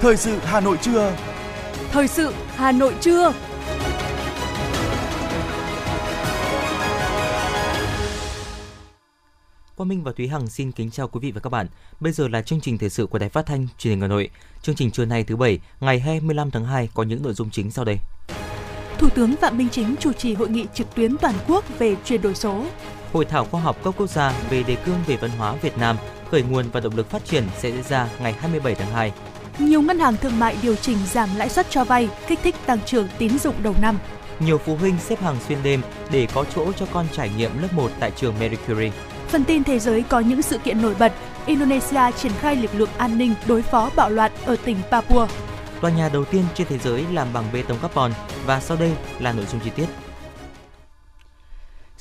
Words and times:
Thời 0.00 0.16
sự 0.16 0.38
Hà 0.42 0.60
Nội 0.60 0.78
trưa. 0.82 1.16
Thời 1.90 2.08
sự 2.08 2.32
Hà 2.56 2.72
Nội 2.72 2.94
trưa. 3.00 3.32
Quang 9.76 9.88
Minh 9.88 10.04
và 10.04 10.12
Thúy 10.16 10.28
Hằng 10.28 10.46
xin 10.46 10.72
kính 10.72 10.90
chào 10.90 11.08
quý 11.08 11.20
vị 11.22 11.32
và 11.32 11.40
các 11.40 11.50
bạn. 11.50 11.66
Bây 12.00 12.12
giờ 12.12 12.28
là 12.28 12.42
chương 12.42 12.60
trình 12.60 12.78
thời 12.78 12.90
sự 12.90 13.06
của 13.06 13.18
Đài 13.18 13.28
Phát 13.28 13.46
thanh 13.46 13.66
Truyền 13.78 13.90
hình 13.90 14.00
Hà 14.00 14.06
Nội. 14.06 14.30
Chương 14.62 14.74
trình 14.74 14.90
trưa 14.90 15.04
nay 15.04 15.24
thứ 15.24 15.36
bảy, 15.36 15.58
ngày 15.80 16.00
25 16.00 16.50
tháng 16.50 16.64
2 16.64 16.88
có 16.94 17.02
những 17.02 17.22
nội 17.22 17.32
dung 17.34 17.50
chính 17.50 17.70
sau 17.70 17.84
đây. 17.84 17.96
Thủ 18.98 19.08
tướng 19.08 19.36
Phạm 19.36 19.58
Minh 19.58 19.68
Chính 19.72 19.96
chủ 20.00 20.12
trì 20.12 20.34
hội 20.34 20.48
nghị 20.48 20.66
trực 20.74 20.94
tuyến 20.94 21.16
toàn 21.16 21.34
quốc 21.48 21.78
về 21.78 21.96
chuyển 22.04 22.22
đổi 22.22 22.34
số. 22.34 22.64
Hội 23.12 23.24
thảo 23.24 23.44
khoa 23.44 23.60
học 23.60 23.76
cấp 23.84 23.94
quốc 23.96 24.10
gia 24.10 24.32
về 24.50 24.62
đề 24.62 24.76
cương 24.76 24.98
về 25.06 25.16
văn 25.16 25.30
hóa 25.30 25.52
Việt 25.52 25.78
Nam, 25.78 25.96
khởi 26.30 26.42
nguồn 26.42 26.64
và 26.72 26.80
động 26.80 26.96
lực 26.96 27.10
phát 27.10 27.24
triển 27.24 27.44
sẽ 27.58 27.70
diễn 27.70 27.82
ra 27.82 28.08
ngày 28.20 28.32
27 28.32 28.74
tháng 28.74 28.92
2. 28.92 29.12
Nhiều 29.60 29.82
ngân 29.82 29.98
hàng 29.98 30.16
thương 30.16 30.38
mại 30.38 30.56
điều 30.62 30.76
chỉnh 30.76 30.96
giảm 31.12 31.28
lãi 31.36 31.48
suất 31.48 31.70
cho 31.70 31.84
vay, 31.84 32.08
kích 32.26 32.38
thích 32.42 32.54
tăng 32.66 32.78
trưởng 32.86 33.08
tín 33.18 33.38
dụng 33.38 33.54
đầu 33.62 33.74
năm. 33.82 33.98
Nhiều 34.40 34.58
phụ 34.58 34.76
huynh 34.76 34.98
xếp 34.98 35.20
hàng 35.22 35.36
xuyên 35.48 35.58
đêm 35.62 35.82
để 36.10 36.26
có 36.34 36.44
chỗ 36.54 36.72
cho 36.72 36.86
con 36.92 37.06
trải 37.12 37.30
nghiệm 37.36 37.62
lớp 37.62 37.68
1 37.72 37.90
tại 38.00 38.10
trường 38.16 38.34
Marie 38.40 38.58
Curie. 38.66 38.90
Phần 39.28 39.44
tin 39.44 39.64
thế 39.64 39.78
giới 39.78 40.02
có 40.02 40.20
những 40.20 40.42
sự 40.42 40.58
kiện 40.58 40.82
nổi 40.82 40.94
bật. 40.98 41.12
Indonesia 41.46 42.00
triển 42.16 42.32
khai 42.40 42.56
lực 42.56 42.70
lượng 42.74 42.88
an 42.98 43.18
ninh 43.18 43.34
đối 43.46 43.62
phó 43.62 43.90
bạo 43.96 44.10
loạn 44.10 44.32
ở 44.44 44.56
tỉnh 44.64 44.76
Papua. 44.90 45.26
Tòa 45.80 45.90
nhà 45.90 46.08
đầu 46.12 46.24
tiên 46.24 46.44
trên 46.54 46.66
thế 46.66 46.78
giới 46.78 47.04
làm 47.12 47.28
bằng 47.32 47.44
bê 47.52 47.62
tông 47.62 47.78
carbon 47.78 48.12
và 48.46 48.60
sau 48.60 48.76
đây 48.76 48.92
là 49.18 49.32
nội 49.32 49.46
dung 49.52 49.60
chi 49.64 49.70
tiết. 49.76 49.86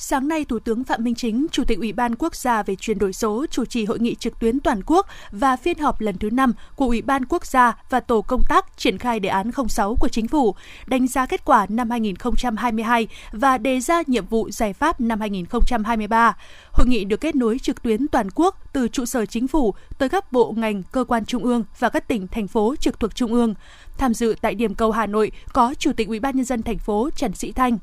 Sáng 0.02 0.27
nay, 0.27 0.45
Thủ 0.45 0.59
tướng 0.59 0.84
Phạm 0.84 1.03
Minh 1.03 1.16
Chính, 1.16 1.48
Chủ 1.52 1.63
tịch 1.63 1.80
Ủy 1.80 1.94
ban 1.94 2.16
Quốc 2.16 2.35
gia 2.35 2.63
về 2.63 2.76
chuyển 2.76 2.99
đổi 2.99 3.13
số 3.13 3.45
chủ 3.52 3.66
trì 3.66 3.85
hội 3.85 3.99
nghị 3.99 4.16
trực 4.16 4.39
tuyến 4.39 4.59
toàn 4.59 4.81
quốc 4.85 5.08
và 5.31 5.55
phiên 5.55 5.80
họp 5.80 6.02
lần 6.02 6.17
thứ 6.17 6.30
5 6.30 6.53
của 6.75 6.86
Ủy 6.86 7.02
ban 7.02 7.25
Quốc 7.25 7.45
gia 7.45 7.78
và 7.89 8.00
Tổ 8.00 8.22
công 8.22 8.42
tác 8.50 8.77
triển 8.77 8.97
khai 8.97 9.20
đề 9.20 9.30
án 9.30 9.52
06 9.70 9.95
của 9.95 10.08
Chính 10.08 10.27
phủ, 10.27 10.55
đánh 10.88 11.08
giá 11.08 11.25
kết 11.25 11.45
quả 11.45 11.66
năm 11.70 11.89
2022 11.89 13.08
và 13.31 13.58
đề 13.58 13.80
ra 13.80 14.03
nhiệm 14.08 14.25
vụ 14.25 14.50
giải 14.52 14.73
pháp 14.73 15.02
năm 15.02 15.20
2023. 15.20 16.38
Hội 16.72 16.88
nghị 16.88 17.05
được 17.05 17.22
kết 17.22 17.36
nối 17.36 17.59
trực 17.59 17.81
tuyến 17.81 18.08
toàn 18.08 18.30
quốc 18.36 18.73
từ 18.73 18.88
trụ 18.88 19.05
sở 19.05 19.25
Chính 19.25 19.47
phủ 19.47 19.73
tới 19.97 20.09
các 20.09 20.31
bộ 20.31 20.53
ngành, 20.58 20.83
cơ 20.92 21.03
quan 21.03 21.25
trung 21.25 21.44
ương 21.44 21.64
và 21.80 21.89
các 21.89 22.08
tỉnh, 22.08 22.27
thành 22.27 22.47
phố 22.47 22.75
trực 22.80 23.00
thuộc 23.00 23.16
trung 23.16 23.33
ương. 23.33 23.53
Tham 23.97 24.14
dự 24.14 24.36
tại 24.42 24.55
điểm 24.55 24.75
cầu 24.75 24.92
Hà 24.92 25.05
Nội 25.05 25.31
có 25.53 25.73
Chủ 25.80 25.94
tịch 25.94 26.08
Ủy 26.08 26.20
ban 26.20 26.36
nhân 26.36 26.45
dân 26.45 26.64
thành 26.64 26.77
phố 26.77 27.09
Trần 27.16 27.33
Sĩ 27.33 27.52
Thanh, 27.52 27.77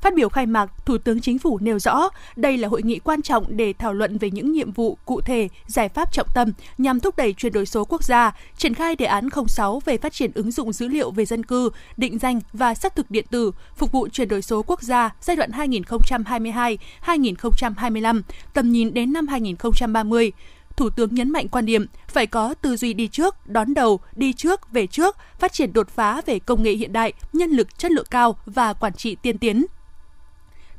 Phát 0.00 0.14
biểu 0.14 0.28
khai 0.28 0.46
mạc, 0.46 0.86
Thủ 0.86 0.98
tướng 0.98 1.20
Chính 1.20 1.38
phủ 1.38 1.58
nêu 1.62 1.78
rõ, 1.78 2.08
đây 2.36 2.56
là 2.56 2.68
hội 2.68 2.82
nghị 2.82 2.98
quan 2.98 3.22
trọng 3.22 3.56
để 3.56 3.72
thảo 3.78 3.92
luận 3.92 4.18
về 4.18 4.30
những 4.30 4.52
nhiệm 4.52 4.72
vụ 4.72 4.98
cụ 5.04 5.20
thể, 5.20 5.48
giải 5.66 5.88
pháp 5.88 6.12
trọng 6.12 6.26
tâm 6.34 6.52
nhằm 6.78 7.00
thúc 7.00 7.16
đẩy 7.16 7.32
chuyển 7.32 7.52
đổi 7.52 7.66
số 7.66 7.84
quốc 7.84 8.04
gia, 8.04 8.32
triển 8.56 8.74
khai 8.74 8.96
đề 8.96 9.06
án 9.06 9.28
06 9.48 9.80
về 9.84 9.98
phát 9.98 10.12
triển 10.12 10.30
ứng 10.34 10.50
dụng 10.50 10.72
dữ 10.72 10.88
liệu 10.88 11.10
về 11.10 11.24
dân 11.24 11.44
cư, 11.44 11.70
định 11.96 12.18
danh 12.18 12.40
và 12.52 12.74
xác 12.74 12.96
thực 12.96 13.10
điện 13.10 13.24
tử, 13.30 13.52
phục 13.76 13.92
vụ 13.92 14.08
chuyển 14.08 14.28
đổi 14.28 14.42
số 14.42 14.62
quốc 14.66 14.82
gia 14.82 15.10
giai 15.20 15.36
đoạn 15.36 15.50
2022-2025, 17.04 18.22
tầm 18.54 18.72
nhìn 18.72 18.94
đến 18.94 19.12
năm 19.12 19.26
2030. 19.28 20.32
Thủ 20.76 20.90
tướng 20.90 21.14
nhấn 21.14 21.30
mạnh 21.30 21.48
quan 21.48 21.66
điểm 21.66 21.86
phải 22.08 22.26
có 22.26 22.54
tư 22.54 22.76
duy 22.76 22.94
đi 22.94 23.08
trước, 23.08 23.36
đón 23.46 23.74
đầu, 23.74 24.00
đi 24.16 24.32
trước, 24.32 24.72
về 24.72 24.86
trước, 24.86 25.16
phát 25.38 25.52
triển 25.52 25.72
đột 25.72 25.88
phá 25.88 26.20
về 26.26 26.38
công 26.38 26.62
nghệ 26.62 26.72
hiện 26.72 26.92
đại, 26.92 27.12
nhân 27.32 27.50
lực 27.50 27.78
chất 27.78 27.92
lượng 27.92 28.06
cao 28.10 28.36
và 28.46 28.72
quản 28.72 28.92
trị 28.92 29.16
tiên 29.22 29.38
tiến, 29.38 29.66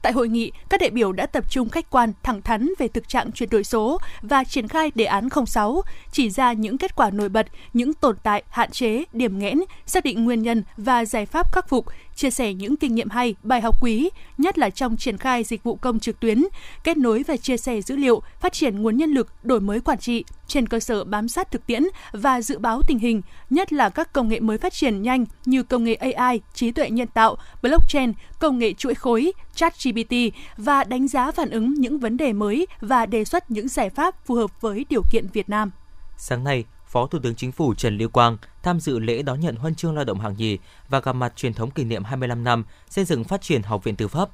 Tại 0.01 0.13
hội 0.13 0.27
nghị, 0.27 0.51
các 0.69 0.81
đại 0.81 0.89
biểu 0.89 1.11
đã 1.11 1.25
tập 1.25 1.43
trung 1.49 1.69
khách 1.69 1.89
quan, 1.89 2.13
thẳng 2.23 2.41
thắn 2.41 2.69
về 2.79 2.87
thực 2.87 3.07
trạng 3.07 3.31
chuyển 3.31 3.49
đổi 3.49 3.63
số 3.63 3.99
và 4.21 4.43
triển 4.43 4.67
khai 4.67 4.91
đề 4.95 5.05
án 5.05 5.29
06, 5.45 5.81
chỉ 6.11 6.29
ra 6.29 6.53
những 6.53 6.77
kết 6.77 6.95
quả 6.95 7.09
nổi 7.09 7.29
bật, 7.29 7.47
những 7.73 7.93
tồn 7.93 8.15
tại, 8.23 8.43
hạn 8.49 8.71
chế, 8.71 9.03
điểm 9.13 9.39
nghẽn, 9.39 9.59
xác 9.85 10.03
định 10.03 10.25
nguyên 10.25 10.41
nhân 10.41 10.63
và 10.77 11.05
giải 11.05 11.25
pháp 11.25 11.51
khắc 11.53 11.69
phục, 11.69 11.85
chia 12.21 12.29
sẻ 12.31 12.53
những 12.53 12.77
kinh 12.77 12.95
nghiệm 12.95 13.09
hay, 13.09 13.35
bài 13.43 13.61
học 13.61 13.83
quý, 13.83 14.09
nhất 14.37 14.57
là 14.57 14.69
trong 14.69 14.97
triển 14.97 15.17
khai 15.17 15.43
dịch 15.43 15.63
vụ 15.63 15.75
công 15.75 15.99
trực 15.99 16.19
tuyến, 16.19 16.43
kết 16.83 16.97
nối 16.97 17.23
và 17.27 17.37
chia 17.37 17.57
sẻ 17.57 17.81
dữ 17.81 17.95
liệu, 17.95 18.21
phát 18.39 18.53
triển 18.53 18.81
nguồn 18.81 18.97
nhân 18.97 19.11
lực, 19.11 19.27
đổi 19.43 19.59
mới 19.59 19.79
quản 19.79 19.97
trị 19.97 20.25
trên 20.47 20.67
cơ 20.67 20.79
sở 20.79 21.03
bám 21.03 21.27
sát 21.27 21.51
thực 21.51 21.67
tiễn 21.67 21.83
và 22.11 22.41
dự 22.41 22.57
báo 22.59 22.81
tình 22.87 22.99
hình, 22.99 23.21
nhất 23.49 23.73
là 23.73 23.89
các 23.89 24.13
công 24.13 24.27
nghệ 24.27 24.39
mới 24.39 24.57
phát 24.57 24.73
triển 24.73 25.01
nhanh 25.01 25.25
như 25.45 25.63
công 25.63 25.83
nghệ 25.83 25.93
AI, 25.93 26.41
trí 26.53 26.71
tuệ 26.71 26.89
nhân 26.89 27.07
tạo, 27.07 27.35
blockchain, 27.61 28.13
công 28.39 28.57
nghệ 28.57 28.73
chuỗi 28.73 28.95
khối, 28.95 29.31
ChatGPT 29.55 30.13
và 30.57 30.83
đánh 30.83 31.07
giá 31.07 31.31
phản 31.31 31.49
ứng 31.49 31.73
những 31.73 31.99
vấn 31.99 32.17
đề 32.17 32.33
mới 32.33 32.67
và 32.81 33.05
đề 33.05 33.25
xuất 33.25 33.51
những 33.51 33.67
giải 33.67 33.89
pháp 33.89 34.25
phù 34.25 34.35
hợp 34.35 34.61
với 34.61 34.85
điều 34.89 35.01
kiện 35.11 35.27
Việt 35.33 35.49
Nam. 35.49 35.71
Sáng 36.17 36.43
nay, 36.43 36.65
Phó 36.91 37.07
Thủ 37.07 37.19
tướng 37.19 37.35
Chính 37.35 37.51
phủ 37.51 37.73
Trần 37.73 37.97
Lưu 37.97 38.09
Quang 38.09 38.37
tham 38.63 38.79
dự 38.79 38.99
lễ 38.99 39.21
đón 39.21 39.39
nhận 39.39 39.55
huân 39.55 39.75
chương 39.75 39.95
lao 39.95 40.05
động 40.05 40.19
hạng 40.19 40.35
nhì 40.37 40.57
và 40.89 40.99
gặp 40.99 41.13
mặt 41.13 41.33
truyền 41.35 41.53
thống 41.53 41.71
kỷ 41.71 41.83
niệm 41.83 42.03
25 42.03 42.43
năm 42.43 42.65
xây 42.89 43.05
dựng 43.05 43.23
phát 43.23 43.41
triển 43.41 43.63
Học 43.63 43.83
viện 43.83 43.95
Tư 43.95 44.07
pháp, 44.07 44.29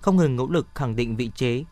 không 0.00 0.16
ngừng 0.16 0.36
nỗ 0.36 0.46
lực 0.46 0.66
khẳng 0.74 0.96
định 0.96 1.16
vị 1.16 1.30
trí 1.34 1.64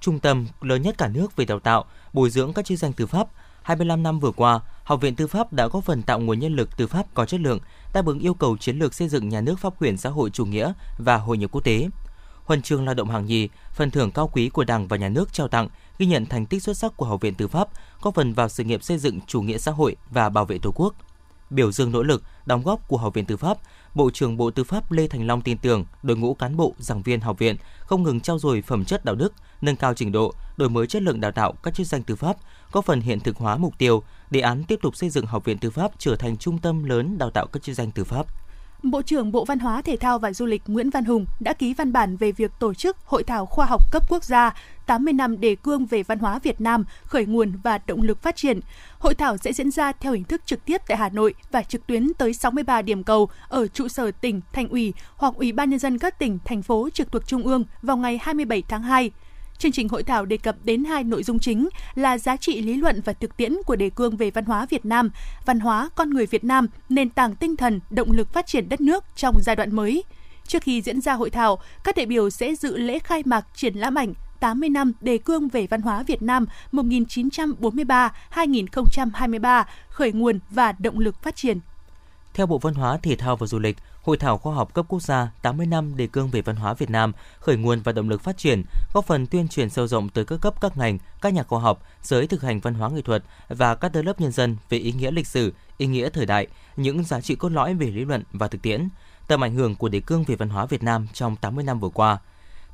trung 0.00 0.18
tâm 0.18 0.46
lớn 0.60 0.82
nhất 0.82 0.98
cả 0.98 1.08
nước 1.08 1.36
về 1.36 1.44
đào 1.44 1.60
tạo, 1.60 1.84
bồi 2.12 2.30
dưỡng 2.30 2.52
các 2.52 2.64
chức 2.64 2.78
danh 2.78 2.92
tư 2.92 3.06
pháp. 3.06 3.28
25 3.62 4.02
năm 4.02 4.20
vừa 4.20 4.32
qua, 4.32 4.60
Học 4.84 5.00
viện 5.00 5.16
Tư 5.16 5.26
pháp 5.26 5.52
đã 5.52 5.66
góp 5.66 5.84
phần 5.84 6.02
tạo 6.02 6.20
nguồn 6.20 6.38
nhân 6.38 6.56
lực 6.56 6.76
tư 6.76 6.86
pháp 6.86 7.06
có 7.14 7.24
chất 7.24 7.40
lượng, 7.40 7.58
đáp 7.92 8.06
ứng 8.06 8.18
yêu 8.18 8.34
cầu 8.34 8.56
chiến 8.56 8.78
lược 8.78 8.94
xây 8.94 9.08
dựng 9.08 9.28
nhà 9.28 9.40
nước 9.40 9.58
pháp 9.58 9.82
quyền 9.82 9.96
xã 9.96 10.10
hội 10.10 10.30
chủ 10.30 10.44
nghĩa 10.44 10.72
và 10.98 11.16
hội 11.16 11.38
nhập 11.38 11.50
quốc 11.52 11.64
tế. 11.64 11.88
Huân 12.44 12.62
chương 12.62 12.86
lao 12.86 12.94
động 12.94 13.10
hạng 13.10 13.26
nhì, 13.26 13.48
phần 13.74 13.90
thưởng 13.90 14.10
cao 14.10 14.30
quý 14.32 14.48
của 14.48 14.64
Đảng 14.64 14.88
và 14.88 14.96
Nhà 14.96 15.08
nước 15.08 15.32
trao 15.32 15.48
tặng 15.48 15.68
ghi 16.00 16.06
nhận 16.06 16.26
thành 16.26 16.46
tích 16.46 16.62
xuất 16.62 16.76
sắc 16.76 16.96
của 16.96 17.06
Học 17.06 17.20
viện 17.20 17.34
Tư 17.34 17.48
pháp, 17.48 17.68
góp 18.02 18.14
phần 18.14 18.32
vào 18.32 18.48
sự 18.48 18.64
nghiệp 18.64 18.82
xây 18.82 18.98
dựng 18.98 19.20
chủ 19.26 19.42
nghĩa 19.42 19.58
xã 19.58 19.70
hội 19.70 19.96
và 20.10 20.28
bảo 20.28 20.44
vệ 20.44 20.58
Tổ 20.58 20.72
quốc. 20.74 20.94
Biểu 21.50 21.72
dương 21.72 21.92
nỗ 21.92 22.02
lực, 22.02 22.22
đóng 22.46 22.62
góp 22.62 22.88
của 22.88 22.96
Học 22.96 23.14
viện 23.14 23.24
Tư 23.24 23.36
pháp, 23.36 23.58
Bộ 23.94 24.10
trưởng 24.10 24.36
Bộ 24.36 24.50
Tư 24.50 24.64
pháp 24.64 24.92
Lê 24.92 25.08
Thành 25.08 25.26
Long 25.26 25.42
tin 25.42 25.58
tưởng 25.58 25.84
đội 26.02 26.16
ngũ 26.16 26.34
cán 26.34 26.56
bộ, 26.56 26.74
giảng 26.78 27.02
viên 27.02 27.20
học 27.20 27.38
viện 27.38 27.56
không 27.80 28.02
ngừng 28.02 28.20
trao 28.20 28.38
dồi 28.38 28.62
phẩm 28.62 28.84
chất 28.84 29.04
đạo 29.04 29.14
đức, 29.14 29.32
nâng 29.60 29.76
cao 29.76 29.94
trình 29.94 30.12
độ, 30.12 30.34
đổi 30.56 30.70
mới 30.70 30.86
chất 30.86 31.02
lượng 31.02 31.20
đào 31.20 31.32
tạo 31.32 31.52
các 31.52 31.74
chức 31.74 31.86
danh 31.86 32.02
tư 32.02 32.16
pháp, 32.16 32.36
góp 32.72 32.84
phần 32.84 33.00
hiện 33.00 33.20
thực 33.20 33.36
hóa 33.36 33.56
mục 33.56 33.78
tiêu, 33.78 34.02
đề 34.30 34.40
án 34.40 34.64
tiếp 34.64 34.78
tục 34.82 34.96
xây 34.96 35.10
dựng 35.10 35.26
Học 35.26 35.44
viện 35.44 35.58
Tư 35.58 35.70
pháp 35.70 35.90
trở 35.98 36.16
thành 36.16 36.36
trung 36.36 36.58
tâm 36.58 36.84
lớn 36.84 37.18
đào 37.18 37.30
tạo 37.30 37.46
các 37.46 37.62
chức 37.62 37.76
danh 37.76 37.90
tư 37.90 38.04
pháp. 38.04 38.26
Bộ 38.82 39.02
trưởng 39.02 39.32
Bộ 39.32 39.44
Văn 39.44 39.58
hóa 39.58 39.82
Thể 39.82 39.96
thao 39.96 40.18
và 40.18 40.32
Du 40.32 40.46
lịch 40.46 40.62
Nguyễn 40.66 40.90
Văn 40.90 41.04
Hùng 41.04 41.26
đã 41.40 41.52
ký 41.52 41.74
văn 41.74 41.92
bản 41.92 42.16
về 42.16 42.32
việc 42.32 42.50
tổ 42.58 42.74
chức 42.74 42.96
Hội 43.04 43.24
thảo 43.24 43.46
khoa 43.46 43.66
học 43.66 43.92
cấp 43.92 44.02
quốc 44.08 44.24
gia 44.24 44.54
80 44.86 45.12
năm 45.12 45.40
đề 45.40 45.54
cương 45.54 45.86
về 45.86 46.02
văn 46.02 46.18
hóa 46.18 46.38
Việt 46.38 46.60
Nam, 46.60 46.84
khởi 47.04 47.26
nguồn 47.26 47.52
và 47.62 47.78
động 47.86 48.02
lực 48.02 48.22
phát 48.22 48.36
triển. 48.36 48.60
Hội 48.98 49.14
thảo 49.14 49.36
sẽ 49.36 49.52
diễn 49.52 49.70
ra 49.70 49.92
theo 49.92 50.12
hình 50.12 50.24
thức 50.24 50.42
trực 50.46 50.64
tiếp 50.64 50.80
tại 50.88 50.96
Hà 50.96 51.08
Nội 51.08 51.34
và 51.50 51.62
trực 51.62 51.86
tuyến 51.86 52.14
tới 52.14 52.34
63 52.34 52.82
điểm 52.82 53.04
cầu 53.04 53.28
ở 53.48 53.66
trụ 53.66 53.88
sở 53.88 54.10
tỉnh, 54.10 54.40
thành 54.52 54.68
ủy 54.68 54.92
hoặc 55.16 55.34
ủy 55.34 55.52
ban 55.52 55.70
nhân 55.70 55.78
dân 55.78 55.98
các 55.98 56.18
tỉnh, 56.18 56.38
thành 56.44 56.62
phố 56.62 56.88
trực 56.94 57.12
thuộc 57.12 57.26
trung 57.26 57.42
ương 57.42 57.64
vào 57.82 57.96
ngày 57.96 58.18
27 58.22 58.62
tháng 58.68 58.82
2. 58.82 59.10
Chương 59.60 59.72
trình 59.72 59.88
hội 59.88 60.02
thảo 60.02 60.24
đề 60.24 60.36
cập 60.36 60.56
đến 60.64 60.84
hai 60.84 61.04
nội 61.04 61.22
dung 61.22 61.38
chính 61.38 61.68
là 61.94 62.18
giá 62.18 62.36
trị 62.36 62.62
lý 62.62 62.74
luận 62.74 63.00
và 63.04 63.12
thực 63.12 63.36
tiễn 63.36 63.56
của 63.66 63.76
đề 63.76 63.90
cương 63.90 64.16
về 64.16 64.30
văn 64.30 64.44
hóa 64.44 64.66
Việt 64.70 64.84
Nam, 64.84 65.10
văn 65.46 65.60
hóa 65.60 65.88
con 65.94 66.10
người 66.10 66.26
Việt 66.26 66.44
Nam, 66.44 66.66
nền 66.88 67.10
tảng 67.10 67.34
tinh 67.34 67.56
thần, 67.56 67.80
động 67.90 68.12
lực 68.12 68.32
phát 68.32 68.46
triển 68.46 68.68
đất 68.68 68.80
nước 68.80 69.04
trong 69.16 69.34
giai 69.42 69.56
đoạn 69.56 69.76
mới. 69.76 70.04
Trước 70.46 70.62
khi 70.62 70.82
diễn 70.82 71.00
ra 71.00 71.12
hội 71.12 71.30
thảo, 71.30 71.58
các 71.84 71.96
đại 71.96 72.06
biểu 72.06 72.30
sẽ 72.30 72.54
dự 72.54 72.76
lễ 72.76 72.98
khai 72.98 73.22
mạc 73.26 73.46
triển 73.54 73.74
lãm 73.74 73.94
ảnh 73.94 74.14
80 74.40 74.68
năm 74.68 74.92
đề 75.00 75.18
cương 75.18 75.48
về 75.48 75.66
văn 75.66 75.82
hóa 75.82 76.02
Việt 76.02 76.22
Nam 76.22 76.46
1943-2023, 76.72 79.64
khởi 79.88 80.12
nguồn 80.12 80.38
và 80.50 80.72
động 80.72 80.98
lực 80.98 81.22
phát 81.22 81.36
triển. 81.36 81.58
Theo 82.34 82.46
Bộ 82.46 82.58
Văn 82.58 82.74
hóa, 82.74 82.98
Thể 83.02 83.16
thao 83.16 83.36
và 83.36 83.46
Du 83.46 83.58
lịch, 83.58 83.76
Hội 84.02 84.16
thảo 84.16 84.38
khoa 84.38 84.54
học 84.54 84.74
cấp 84.74 84.86
quốc 84.88 85.02
gia 85.02 85.30
80 85.42 85.66
năm 85.66 85.96
đề 85.96 86.06
cương 86.06 86.30
về 86.30 86.42
văn 86.42 86.56
hóa 86.56 86.74
Việt 86.74 86.90
Nam, 86.90 87.12
khởi 87.40 87.56
nguồn 87.56 87.80
và 87.80 87.92
động 87.92 88.08
lực 88.08 88.20
phát 88.20 88.38
triển, 88.38 88.62
góp 88.94 89.06
phần 89.06 89.26
tuyên 89.26 89.48
truyền 89.48 89.70
sâu 89.70 89.86
rộng 89.86 90.08
tới 90.08 90.24
các 90.24 90.40
cấp 90.40 90.60
các 90.60 90.76
ngành, 90.76 90.98
các 91.20 91.34
nhà 91.34 91.42
khoa 91.42 91.60
học, 91.60 91.82
giới 92.02 92.26
thực 92.26 92.42
hành 92.42 92.60
văn 92.60 92.74
hóa 92.74 92.90
nghệ 92.90 93.02
thuật 93.02 93.24
và 93.48 93.74
các 93.74 93.92
tầng 93.92 94.06
lớp 94.06 94.20
nhân 94.20 94.32
dân 94.32 94.56
về 94.68 94.78
ý 94.78 94.92
nghĩa 94.92 95.10
lịch 95.10 95.26
sử, 95.26 95.52
ý 95.78 95.86
nghĩa 95.86 96.08
thời 96.08 96.26
đại, 96.26 96.46
những 96.76 97.04
giá 97.04 97.20
trị 97.20 97.34
cốt 97.34 97.48
lõi 97.48 97.74
về 97.74 97.86
lý 97.86 98.04
luận 98.04 98.22
và 98.32 98.48
thực 98.48 98.62
tiễn, 98.62 98.88
tầm 99.26 99.44
ảnh 99.44 99.54
hưởng 99.54 99.74
của 99.74 99.88
đề 99.88 100.00
cương 100.00 100.24
về 100.24 100.36
văn 100.36 100.48
hóa 100.48 100.66
Việt 100.66 100.82
Nam 100.82 101.06
trong 101.12 101.36
80 101.36 101.64
năm 101.64 101.80
vừa 101.80 101.88
qua. 101.88 102.18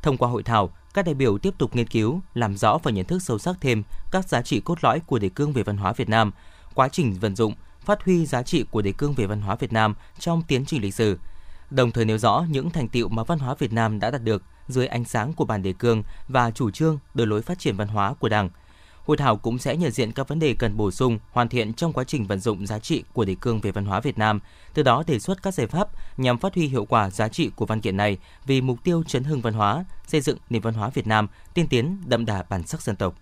Thông 0.03 0.17
qua 0.17 0.29
hội 0.29 0.43
thảo, 0.43 0.71
các 0.95 1.05
đại 1.05 1.15
biểu 1.15 1.39
tiếp 1.39 1.55
tục 1.59 1.77
nghiên 1.77 1.87
cứu, 1.87 2.21
làm 2.35 2.57
rõ 2.57 2.79
và 2.83 2.91
nhận 2.91 3.05
thức 3.05 3.23
sâu 3.23 3.39
sắc 3.39 3.57
thêm 3.61 3.83
các 4.11 4.29
giá 4.29 4.43
trị 4.43 4.61
cốt 4.61 4.79
lõi 4.85 5.01
của 5.01 5.19
đề 5.19 5.29
cương 5.29 5.53
về 5.53 5.63
văn 5.63 5.77
hóa 5.77 5.93
Việt 5.93 6.09
Nam, 6.09 6.33
quá 6.75 6.89
trình 6.89 7.15
vận 7.21 7.37
dụng, 7.37 7.55
phát 7.87 8.05
huy 8.05 8.27
giá 8.27 8.43
trị 8.43 8.65
của 8.71 8.83
đề 8.83 8.93
cương 8.93 9.15
về 9.15 9.27
văn 9.27 9.41
hóa 9.41 9.57
Việt 9.57 9.73
Nam 9.73 9.95
trong 10.19 10.43
tiến 10.43 10.65
trình 10.65 10.83
lịch 10.83 10.95
sử, 10.95 11.19
đồng 11.71 11.91
thời 11.91 12.05
nêu 12.05 12.19
rõ 12.19 12.45
những 12.51 12.71
thành 12.71 12.89
tiệu 12.89 13.09
mà 13.09 13.25
văn 13.25 13.39
hóa 13.39 13.55
Việt 13.59 13.73
Nam 13.73 14.01
đã 14.01 14.11
đạt 14.11 14.23
được 14.23 14.43
dưới 14.69 14.87
ánh 14.87 15.05
sáng 15.05 15.33
của 15.33 15.45
bản 15.45 15.63
đề 15.63 15.73
cương 15.73 16.03
và 16.29 16.51
chủ 16.51 16.71
trương 16.71 16.99
đường 17.15 17.29
lối 17.29 17.43
phát 17.43 17.59
triển 17.59 17.77
văn 17.77 17.89
hóa 17.89 18.15
của 18.15 18.29
Đảng. 18.29 18.51
Hội 19.05 19.17
thảo 19.17 19.37
cũng 19.37 19.59
sẽ 19.59 19.77
nhận 19.77 19.91
diện 19.91 20.13
các 20.13 20.29
vấn 20.29 20.39
đề 20.39 20.55
cần 20.59 20.77
bổ 20.77 20.91
sung, 20.91 21.19
hoàn 21.31 21.49
thiện 21.49 21.73
trong 21.73 21.93
quá 21.93 22.05
trình 22.05 22.27
vận 22.27 22.41
dụng 22.41 22.67
giá 22.67 22.79
trị 22.79 23.05
của 23.13 23.25
đề 23.25 23.37
cương 23.41 23.61
về 23.61 23.71
văn 23.71 23.85
hóa 23.85 24.01
Việt 24.01 24.19
Nam, 24.19 24.41
từ 24.75 24.83
đó 24.83 25.03
đề 25.07 25.19
xuất 25.19 25.43
các 25.43 25.55
giải 25.55 25.67
pháp 25.67 25.89
nhằm 26.17 26.39
phát 26.39 26.55
huy 26.55 26.67
hiệu 26.67 26.85
quả 26.85 27.11
giá 27.11 27.29
trị 27.29 27.51
của 27.57 27.67
văn 27.67 27.81
kiện 27.81 27.97
này 27.97 28.19
vì 28.47 28.61
mục 28.61 28.85
tiêu 28.85 29.03
chấn 29.07 29.25
hưng 29.25 29.41
văn 29.41 29.55
hóa, 29.55 29.85
xây 30.07 30.21
dựng 30.21 30.39
nền 30.51 30.63
văn 30.63 30.75
hóa 30.75 30.89
Việt 30.89 31.07
Nam 31.07 31.29
tiên 31.55 31.67
tiến 31.69 32.03
đậm 32.07 32.25
đà 32.25 32.45
bản 32.49 32.67
sắc 32.67 32.83
dân 32.83 32.97
tộc. 32.97 33.15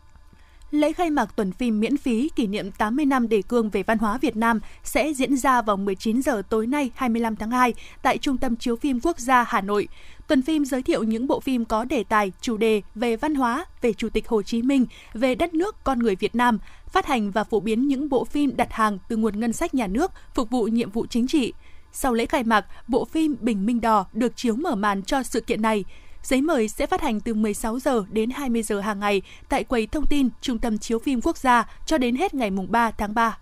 Lễ 0.75 0.93
khai 0.93 1.11
mạc 1.11 1.37
tuần 1.37 1.53
phim 1.53 1.81
miễn 1.81 1.97
phí 1.97 2.31
kỷ 2.37 2.47
niệm 2.47 2.71
80 2.71 3.06
năm 3.06 3.29
đề 3.29 3.43
cương 3.43 3.71
về 3.71 3.82
văn 3.82 3.99
hóa 3.99 4.19
Việt 4.19 4.37
Nam 4.37 4.61
sẽ 4.82 5.12
diễn 5.12 5.37
ra 5.37 5.62
vào 5.62 5.76
19 5.76 6.23
giờ 6.23 6.43
tối 6.49 6.67
nay 6.67 6.91
25 6.94 7.37
tháng 7.37 7.50
2 7.50 7.75
tại 8.03 8.19
Trung 8.19 8.38
tâm 8.38 8.56
Chiếu 8.56 8.76
phim 8.76 9.00
Quốc 9.00 9.19
gia 9.19 9.43
Hà 9.43 9.61
Nội. 9.61 9.88
Tuần 10.26 10.43
phim 10.43 10.65
giới 10.65 10.82
thiệu 10.82 11.03
những 11.03 11.26
bộ 11.26 11.41
phim 11.41 11.65
có 11.65 11.85
đề 11.85 12.05
tài, 12.05 12.32
chủ 12.41 12.56
đề 12.56 12.82
về 12.94 13.17
văn 13.17 13.35
hóa, 13.35 13.65
về 13.82 13.93
Chủ 13.93 14.09
tịch 14.09 14.29
Hồ 14.29 14.43
Chí 14.43 14.62
Minh, 14.62 14.87
về 15.12 15.35
đất 15.35 15.55
nước, 15.55 15.85
con 15.85 15.99
người 15.99 16.17
Việt 16.17 16.35
Nam, 16.35 16.59
phát 16.93 17.06
hành 17.06 17.31
và 17.31 17.44
phổ 17.44 17.61
biến 17.61 17.88
những 17.88 18.09
bộ 18.09 18.25
phim 18.25 18.56
đặt 18.56 18.73
hàng 18.73 18.99
từ 19.09 19.17
nguồn 19.17 19.41
ngân 19.41 19.53
sách 19.53 19.75
nhà 19.75 19.87
nước 19.87 20.12
phục 20.35 20.50
vụ 20.50 20.65
nhiệm 20.65 20.91
vụ 20.91 21.06
chính 21.06 21.26
trị. 21.26 21.53
Sau 21.93 22.15
lễ 22.15 22.26
khai 22.26 22.44
mạc, 22.44 22.67
bộ 22.88 23.05
phim 23.05 23.37
Bình 23.41 23.67
Minh 23.67 23.81
Đỏ 23.81 24.06
được 24.12 24.37
chiếu 24.37 24.56
mở 24.56 24.75
màn 24.75 25.03
cho 25.03 25.23
sự 25.23 25.41
kiện 25.41 25.62
này. 25.62 25.85
Giấy 26.25 26.43
mời 26.43 26.69
sẽ 26.69 26.87
phát 26.87 27.00
hành 27.00 27.21
từ 27.21 27.35
16 27.35 27.79
giờ 27.79 28.05
đến 28.11 28.31
20 28.31 28.62
giờ 28.62 28.81
hàng 28.81 29.00
ngày 29.00 29.23
tại 29.49 29.65
quầy 29.65 29.87
thông 29.87 30.06
tin 30.06 30.29
Trung 30.41 30.59
tâm 30.59 30.79
Chiếu 30.79 30.99
phim 30.99 31.21
Quốc 31.21 31.37
gia 31.37 31.69
cho 31.87 31.99
đến 31.99 32.17
hết 32.17 32.35
ngày 32.35 32.50
3 32.50 32.91
tháng 32.91 33.15
3. 33.15 33.38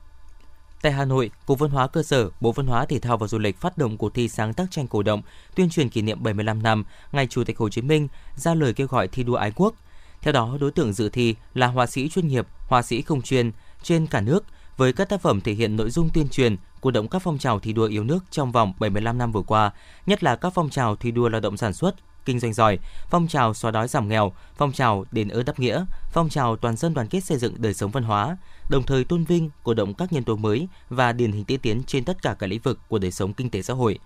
Tại 0.82 0.92
Hà 0.92 1.04
Nội, 1.04 1.30
Cục 1.46 1.58
Văn 1.58 1.70
hóa 1.70 1.86
Cơ 1.86 2.02
sở, 2.02 2.30
Bộ 2.40 2.52
Văn 2.52 2.66
hóa 2.66 2.86
Thể 2.86 2.98
thao 2.98 3.18
và 3.18 3.26
Du 3.26 3.38
lịch 3.38 3.60
phát 3.60 3.78
động 3.78 3.98
cuộc 3.98 4.14
thi 4.14 4.28
sáng 4.28 4.54
tác 4.54 4.70
tranh 4.70 4.86
cổ 4.86 5.02
động, 5.02 5.22
tuyên 5.54 5.70
truyền 5.70 5.88
kỷ 5.88 6.02
niệm 6.02 6.22
75 6.22 6.62
năm 6.62 6.84
ngày 7.12 7.26
Chủ 7.26 7.44
tịch 7.44 7.58
Hồ 7.58 7.68
Chí 7.68 7.82
Minh, 7.82 8.08
ra 8.36 8.54
lời 8.54 8.72
kêu 8.72 8.86
gọi 8.86 9.08
thi 9.08 9.22
đua 9.22 9.34
ái 9.34 9.52
quốc. 9.56 9.74
Theo 10.22 10.32
đó, 10.32 10.56
đối 10.60 10.70
tượng 10.70 10.92
dự 10.92 11.08
thi 11.08 11.34
là 11.54 11.66
họa 11.66 11.86
sĩ 11.86 12.08
chuyên 12.08 12.28
nghiệp, 12.28 12.46
họa 12.68 12.82
sĩ 12.82 13.02
không 13.02 13.22
chuyên 13.22 13.52
trên 13.82 14.06
cả 14.06 14.20
nước 14.20 14.44
với 14.76 14.92
các 14.92 15.08
tác 15.08 15.20
phẩm 15.20 15.40
thể 15.40 15.52
hiện 15.52 15.76
nội 15.76 15.90
dung 15.90 16.08
tuyên 16.14 16.28
truyền, 16.28 16.56
cổ 16.80 16.90
động 16.90 17.08
các 17.08 17.22
phong 17.22 17.38
trào 17.38 17.60
thi 17.60 17.72
đua 17.72 17.86
yêu 17.86 18.04
nước 18.04 18.24
trong 18.30 18.52
vòng 18.52 18.72
75 18.78 19.18
năm 19.18 19.32
vừa 19.32 19.42
qua, 19.42 19.70
nhất 20.06 20.24
là 20.24 20.36
các 20.36 20.52
phong 20.54 20.70
trào 20.70 20.96
thi 20.96 21.10
đua 21.10 21.28
lao 21.28 21.40
động 21.40 21.56
sản 21.56 21.72
xuất, 21.72 21.94
kinh 22.24 22.40
doanh 22.40 22.52
giỏi, 22.52 22.78
phong 23.10 23.28
trào 23.28 23.54
xóa 23.54 23.70
đói 23.70 23.88
giảm 23.88 24.08
nghèo, 24.08 24.32
phong 24.56 24.72
trào 24.72 25.04
đền 25.10 25.28
ơn 25.28 25.44
đáp 25.44 25.58
nghĩa, 25.58 25.84
phong 26.12 26.28
trào 26.28 26.56
toàn 26.56 26.76
dân 26.76 26.94
đoàn 26.94 27.08
kết 27.08 27.24
xây 27.24 27.38
dựng 27.38 27.54
đời 27.58 27.74
sống 27.74 27.90
văn 27.90 28.02
hóa, 28.02 28.36
đồng 28.68 28.82
thời 28.82 29.04
tôn 29.04 29.24
vinh, 29.24 29.50
cổ 29.62 29.74
động 29.74 29.94
các 29.94 30.12
nhân 30.12 30.24
tố 30.24 30.36
mới 30.36 30.68
và 30.88 31.12
điển 31.12 31.32
hình 31.32 31.44
tiên 31.44 31.60
tiến 31.60 31.82
trên 31.86 32.04
tất 32.04 32.22
cả 32.22 32.34
các 32.38 32.46
lĩnh 32.46 32.60
vực 32.60 32.78
của 32.88 32.98
đời 32.98 33.10
sống 33.10 33.32
kinh 33.32 33.50
tế 33.50 33.62
xã 33.62 33.74
hội. 33.74 33.98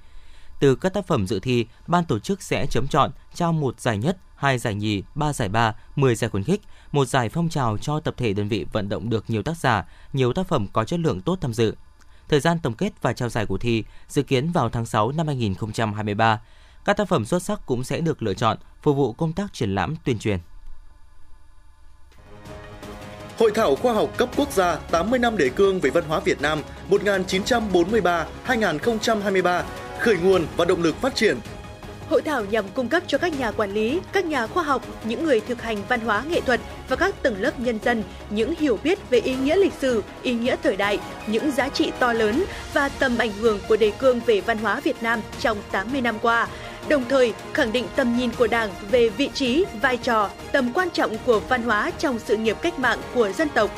Từ 0.60 0.76
các 0.76 0.94
tác 0.94 1.06
phẩm 1.06 1.26
dự 1.26 1.40
thi, 1.40 1.66
ban 1.86 2.04
tổ 2.04 2.18
chức 2.18 2.42
sẽ 2.42 2.66
chấm 2.70 2.86
chọn 2.88 3.10
trao 3.34 3.52
một 3.52 3.80
giải 3.80 3.98
nhất, 3.98 4.18
hai 4.36 4.58
giải 4.58 4.74
nhì, 4.74 5.02
ba 5.14 5.32
giải 5.32 5.48
ba, 5.48 5.74
10 5.96 6.14
giải 6.14 6.30
khuyến 6.30 6.44
khích, 6.44 6.60
một 6.92 7.08
giải 7.08 7.28
phong 7.28 7.48
trào 7.48 7.78
cho 7.78 8.00
tập 8.00 8.14
thể 8.16 8.32
đơn 8.32 8.48
vị 8.48 8.66
vận 8.72 8.88
động 8.88 9.10
được 9.10 9.24
nhiều 9.28 9.42
tác 9.42 9.56
giả, 9.56 9.84
nhiều 10.12 10.32
tác 10.32 10.48
phẩm 10.48 10.66
có 10.72 10.84
chất 10.84 11.00
lượng 11.00 11.20
tốt 11.20 11.38
tham 11.40 11.54
dự. 11.54 11.74
Thời 12.28 12.40
gian 12.40 12.58
tổng 12.58 12.74
kết 12.74 12.92
và 13.02 13.12
trao 13.12 13.28
giải 13.28 13.46
cuộc 13.46 13.58
thi 13.58 13.84
dự 14.08 14.22
kiến 14.22 14.52
vào 14.52 14.68
tháng 14.68 14.86
6 14.86 15.12
năm 15.12 15.26
2023. 15.26 16.40
Các 16.86 16.96
tác 16.96 17.08
phẩm 17.08 17.24
xuất 17.24 17.42
sắc 17.42 17.60
cũng 17.66 17.84
sẽ 17.84 18.00
được 18.00 18.22
lựa 18.22 18.34
chọn 18.34 18.56
phục 18.82 18.96
vụ 18.96 19.12
công 19.12 19.32
tác 19.32 19.52
triển 19.52 19.74
lãm 19.74 19.94
tuyên 20.04 20.18
truyền. 20.18 20.38
Hội 23.38 23.50
thảo 23.54 23.76
khoa 23.76 23.92
học 23.92 24.10
cấp 24.16 24.28
quốc 24.36 24.52
gia 24.52 24.76
80 24.76 25.18
năm 25.18 25.36
đề 25.36 25.48
cương 25.48 25.80
về 25.80 25.90
văn 25.90 26.04
hóa 26.08 26.20
Việt 26.20 26.40
Nam 26.40 26.62
1943-2023, 26.90 29.62
khởi 30.00 30.16
nguồn 30.16 30.46
và 30.56 30.64
động 30.64 30.82
lực 30.82 30.96
phát 30.96 31.14
triển 31.14 31.38
Hội 32.10 32.22
thảo 32.22 32.44
nhằm 32.44 32.64
cung 32.74 32.88
cấp 32.88 33.02
cho 33.06 33.18
các 33.18 33.38
nhà 33.38 33.50
quản 33.50 33.70
lý, 33.70 34.00
các 34.12 34.24
nhà 34.24 34.46
khoa 34.46 34.62
học, 34.62 34.82
những 35.04 35.24
người 35.24 35.40
thực 35.40 35.62
hành 35.62 35.78
văn 35.88 36.00
hóa 36.00 36.22
nghệ 36.28 36.40
thuật 36.40 36.60
và 36.88 36.96
các 36.96 37.22
tầng 37.22 37.40
lớp 37.40 37.60
nhân 37.60 37.78
dân 37.84 38.02
những 38.30 38.54
hiểu 38.58 38.78
biết 38.84 39.10
về 39.10 39.18
ý 39.18 39.36
nghĩa 39.36 39.56
lịch 39.56 39.72
sử, 39.80 40.02
ý 40.22 40.34
nghĩa 40.34 40.56
thời 40.62 40.76
đại, 40.76 40.98
những 41.26 41.50
giá 41.50 41.68
trị 41.68 41.92
to 41.98 42.12
lớn 42.12 42.44
và 42.72 42.88
tầm 42.88 43.18
ảnh 43.18 43.32
hưởng 43.32 43.58
của 43.68 43.76
đề 43.76 43.92
cương 43.98 44.20
về 44.26 44.40
văn 44.40 44.58
hóa 44.58 44.80
Việt 44.80 45.02
Nam 45.02 45.20
trong 45.40 45.58
80 45.70 46.00
năm 46.00 46.18
qua, 46.22 46.48
đồng 46.88 47.04
thời 47.08 47.32
khẳng 47.54 47.72
định 47.72 47.86
tầm 47.96 48.18
nhìn 48.18 48.30
của 48.38 48.46
Đảng 48.46 48.70
về 48.90 49.08
vị 49.08 49.30
trí, 49.34 49.64
vai 49.82 49.96
trò, 49.96 50.30
tầm 50.52 50.72
quan 50.72 50.90
trọng 50.90 51.16
của 51.26 51.40
văn 51.48 51.62
hóa 51.62 51.90
trong 51.98 52.18
sự 52.18 52.36
nghiệp 52.36 52.56
cách 52.62 52.78
mạng 52.78 52.98
của 53.14 53.32
dân 53.32 53.48
tộc. 53.48 53.70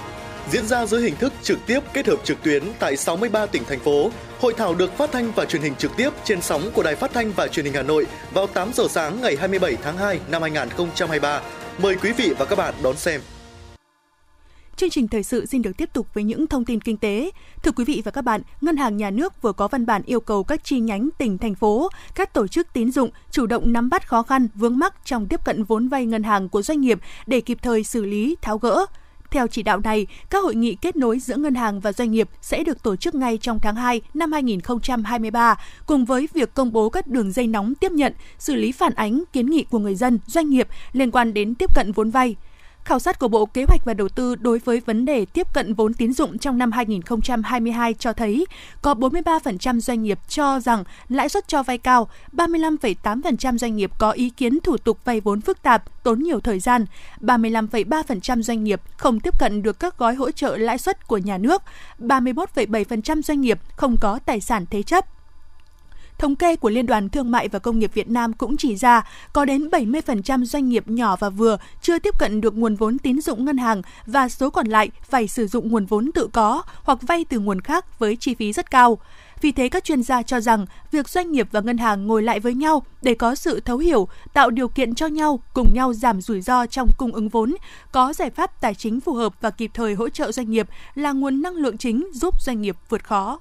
Diễn 0.50 0.67
ra 0.67 0.87
dưới 0.87 1.03
hình 1.03 1.17
thức 1.17 1.33
trực 1.43 1.59
tiếp 1.67 1.81
kết 1.93 2.06
hợp 2.06 2.17
trực 2.25 2.43
tuyến 2.43 2.62
tại 2.79 2.97
63 2.97 3.47
tỉnh 3.47 3.65
thành 3.65 3.81
phố, 3.81 4.11
hội 4.41 4.55
thảo 4.56 4.75
được 4.75 4.97
phát 4.97 5.12
thanh 5.12 5.33
và 5.33 5.45
truyền 5.45 5.62
hình 5.62 5.75
trực 5.75 5.97
tiếp 5.97 6.11
trên 6.25 6.43
sóng 6.43 6.71
của 6.75 6.83
Đài 6.83 6.97
Phát 6.97 7.12
thanh 7.15 7.33
và 7.33 7.49
Truyền 7.49 7.65
hình 7.65 7.75
Hà 7.75 7.83
Nội 7.83 8.06
vào 8.33 8.47
8 8.47 8.71
giờ 8.75 8.85
sáng 8.91 9.21
ngày 9.21 9.37
27 9.37 9.77
tháng 9.83 9.99
2 9.99 10.21
năm 10.29 10.43
2023. 10.43 11.41
Mời 11.79 11.95
quý 12.03 12.12
vị 12.12 12.35
và 12.39 12.45
các 12.45 12.56
bạn 12.56 12.75
đón 12.83 12.97
xem. 12.97 13.21
Chương 14.78 14.90
trình 14.90 15.08
thời 15.08 15.22
sự 15.22 15.46
xin 15.46 15.62
được 15.62 15.76
tiếp 15.76 15.90
tục 15.92 16.06
với 16.14 16.25
những 16.25 16.46
thông 16.46 16.64
tin 16.64 16.80
kinh 16.80 16.96
tế. 16.96 17.30
Thưa 17.62 17.70
quý 17.70 17.84
vị 17.84 18.02
và 18.04 18.10
các 18.10 18.22
bạn, 18.22 18.40
Ngân 18.60 18.76
hàng 18.76 18.96
Nhà 18.96 19.10
nước 19.10 19.42
vừa 19.42 19.52
có 19.52 19.69
văn 19.69 19.86
bản 19.86 20.02
yêu 20.06 20.20
cầu 20.20 20.44
các 20.44 20.64
chi 20.64 20.80
nhánh 20.80 21.08
tỉnh, 21.19 21.38
thành 21.38 21.54
phố, 21.54 21.88
các 22.14 22.34
tổ 22.34 22.46
chức 22.46 22.72
tín 22.72 22.92
dụng 22.92 23.10
chủ 23.30 23.46
động 23.46 23.72
nắm 23.72 23.90
bắt 23.90 24.08
khó 24.08 24.22
khăn, 24.22 24.48
vướng 24.54 24.78
mắc 24.78 24.94
trong 25.04 25.26
tiếp 25.26 25.44
cận 25.44 25.64
vốn 25.64 25.88
vay 25.88 26.06
ngân 26.06 26.22
hàng 26.22 26.48
của 26.48 26.62
doanh 26.62 26.80
nghiệp 26.80 26.98
để 27.26 27.40
kịp 27.40 27.58
thời 27.62 27.84
xử 27.84 28.04
lý, 28.04 28.36
tháo 28.42 28.58
gỡ. 28.58 28.86
Theo 29.30 29.46
chỉ 29.46 29.62
đạo 29.62 29.80
này, 29.84 30.06
các 30.30 30.44
hội 30.44 30.54
nghị 30.54 30.75
kết 30.75 30.96
nối 30.96 31.19
giữa 31.19 31.36
ngân 31.36 31.54
hàng 31.54 31.80
và 31.80 31.92
doanh 31.92 32.10
nghiệp 32.10 32.28
sẽ 32.40 32.64
được 32.64 32.82
tổ 32.82 32.96
chức 32.96 33.14
ngay 33.14 33.38
trong 33.38 33.58
tháng 33.62 33.76
2 33.76 34.00
năm 34.14 34.32
2023, 34.32 35.56
cùng 35.86 36.04
với 36.04 36.28
việc 36.34 36.54
công 36.54 36.72
bố 36.72 36.88
các 36.88 37.06
đường 37.06 37.32
dây 37.32 37.46
nóng 37.46 37.75
tiếp 37.75 37.92
nhận, 37.92 38.12
xử 38.38 38.54
lý 38.54 38.72
phản 38.72 38.94
ánh, 38.94 39.22
kiến 39.32 39.46
nghị 39.50 39.64
của 39.70 39.78
người 39.78 39.94
dân, 39.94 40.19
doanh 40.26 40.50
nghiệp 40.50 40.69
liên 40.92 41.10
quan 41.10 41.34
đến 41.34 41.54
tiếp 41.54 41.75
cận 41.75 41.92
vốn 41.92 42.10
vay. 42.10 42.36
Khảo 42.88 42.99
sát 42.99 43.19
của 43.19 43.29
Bộ 43.29 43.46
Kế 43.46 43.64
hoạch 43.64 43.85
và 43.85 43.94
Đầu 43.94 44.08
tư 44.08 44.35
đối 44.35 44.58
với 44.58 44.81
vấn 44.81 45.05
đề 45.05 45.25
tiếp 45.25 45.46
cận 45.52 45.75
vốn 45.75 45.94
tín 45.94 46.12
dụng 46.12 46.38
trong 46.38 46.58
năm 46.58 46.73
2022 46.73 47.94
cho 47.94 48.12
thấy 48.12 48.46
có 48.82 48.94
43% 48.94 49.81
doanh 49.81 50.02
nghiệp 50.02 50.19
cho 50.29 50.61
rằng 50.61 50.85
lãi 51.08 51.29
suất 51.29 51.49
cho 51.49 51.62
vay 51.62 51.79
cao, 51.79 52.08
35,8% 52.32 53.58
doanh 53.58 53.76
nghiệp 53.76 53.90
có 53.99 54.11
ý 54.11 54.31
kiến 54.31 54.58
thủ 54.61 54.76
tục 54.76 54.99
vay 55.05 55.20
vốn 55.20 55.40
phức 55.40 55.62
tạp, 55.62 56.02
tốn 56.05 56.23
nhiều 56.23 56.40
thời 56.40 56.58
gian, 56.61 56.87
35,3% 57.20 58.43
doanh 58.43 58.64
nghiệp 58.64 58.81
không 58.96 59.20
tiếp 59.20 59.38
cận 59.38 59.62
được 59.62 59.81
các 59.81 59.99
gói 59.99 60.14
hỗ 60.14 60.31
trợ 60.31 60.56
lãi 60.56 60.79
suất 60.79 61.06
của 61.06 61.19
nhà 61.19 61.38
nước, 61.38 61.62
31,7% 61.99 63.23
doanh 63.23 63.40
nghiệp 63.40 63.58
không 63.76 63.96
có 64.00 64.19
tài 64.26 64.40
sản 64.40 64.64
thế 64.70 64.82
chấp. 64.82 65.18
Thống 66.19 66.37
kê 66.37 66.56
của 66.56 66.70
Liên 66.70 66.87
đoàn 66.87 67.09
Thương 67.09 67.31
mại 67.31 67.49
và 67.49 67.59
Công 67.59 67.79
nghiệp 67.79 67.91
Việt 67.94 68.11
Nam 68.11 68.32
cũng 68.32 68.56
chỉ 68.56 68.76
ra 68.76 69.06
có 69.32 69.44
đến 69.44 69.69
70% 69.69 70.44
doanh 70.44 70.69
nghiệp 70.69 70.88
nhỏ 70.88 71.17
và 71.17 71.31
vừa 71.31 71.59
chưa 71.82 71.99
tiếp 71.99 72.19
cận 72.19 72.41
được 72.41 72.56
nguồn 72.56 72.75
vốn 72.75 72.99
tín 72.99 73.20
dụng 73.20 73.44
ngân 73.44 73.59
hàng 73.59 73.82
và 74.06 74.29
số 74.29 74.50
còn 74.50 74.67
lại 74.67 74.91
phải 75.09 75.29
sử 75.29 75.47
dụng 75.47 75.69
nguồn 75.69 75.87
vốn 75.87 76.11
tự 76.15 76.29
có 76.32 76.62
hoặc 76.82 76.99
vay 77.03 77.25
từ 77.25 77.38
nguồn 77.38 77.61
khác 77.61 77.99
với 77.99 78.17
chi 78.17 78.35
phí 78.35 78.53
rất 78.53 78.70
cao. 78.70 78.99
Vì 79.41 79.53
thế 79.53 79.69
các 79.69 79.85
chuyên 79.85 80.03
gia 80.03 80.23
cho 80.23 80.41
rằng 80.41 80.67
việc 80.91 81.09
doanh 81.09 81.32
nghiệp 81.32 81.49
và 81.53 81.61
ngân 81.61 81.79
hàng 81.79 82.06
ngồi 82.06 82.23
lại 82.23 82.41
với 82.41 82.55
nhau 82.55 82.82
để 83.03 83.14
có 83.14 83.35
sự 83.35 83.61
thấu 83.61 83.79
hiểu, 83.79 84.09
tạo 84.32 84.50
điều 84.50 84.69
kiện 84.69 84.94
cho 84.94 85.06
nhau 85.06 85.41
cùng 85.55 85.75
nhau 85.75 85.93
giảm 85.93 86.21
rủi 86.21 86.41
ro 86.41 86.67
trong 86.67 86.88
cung 86.99 87.12
ứng 87.12 87.29
vốn, 87.29 87.55
có 87.93 88.12
giải 88.12 88.31
pháp 88.31 88.61
tài 88.61 88.75
chính 88.75 89.00
phù 89.00 89.14
hợp 89.14 89.35
và 89.40 89.50
kịp 89.50 89.71
thời 89.75 89.95
hỗ 89.95 90.09
trợ 90.09 90.33
doanh 90.33 90.50
nghiệp 90.50 90.69
là 90.95 91.12
nguồn 91.12 91.42
năng 91.42 91.54
lượng 91.54 91.78
chính 91.78 92.11
giúp 92.14 92.42
doanh 92.42 92.62
nghiệp 92.62 92.76
vượt 92.88 93.04
khó. 93.04 93.38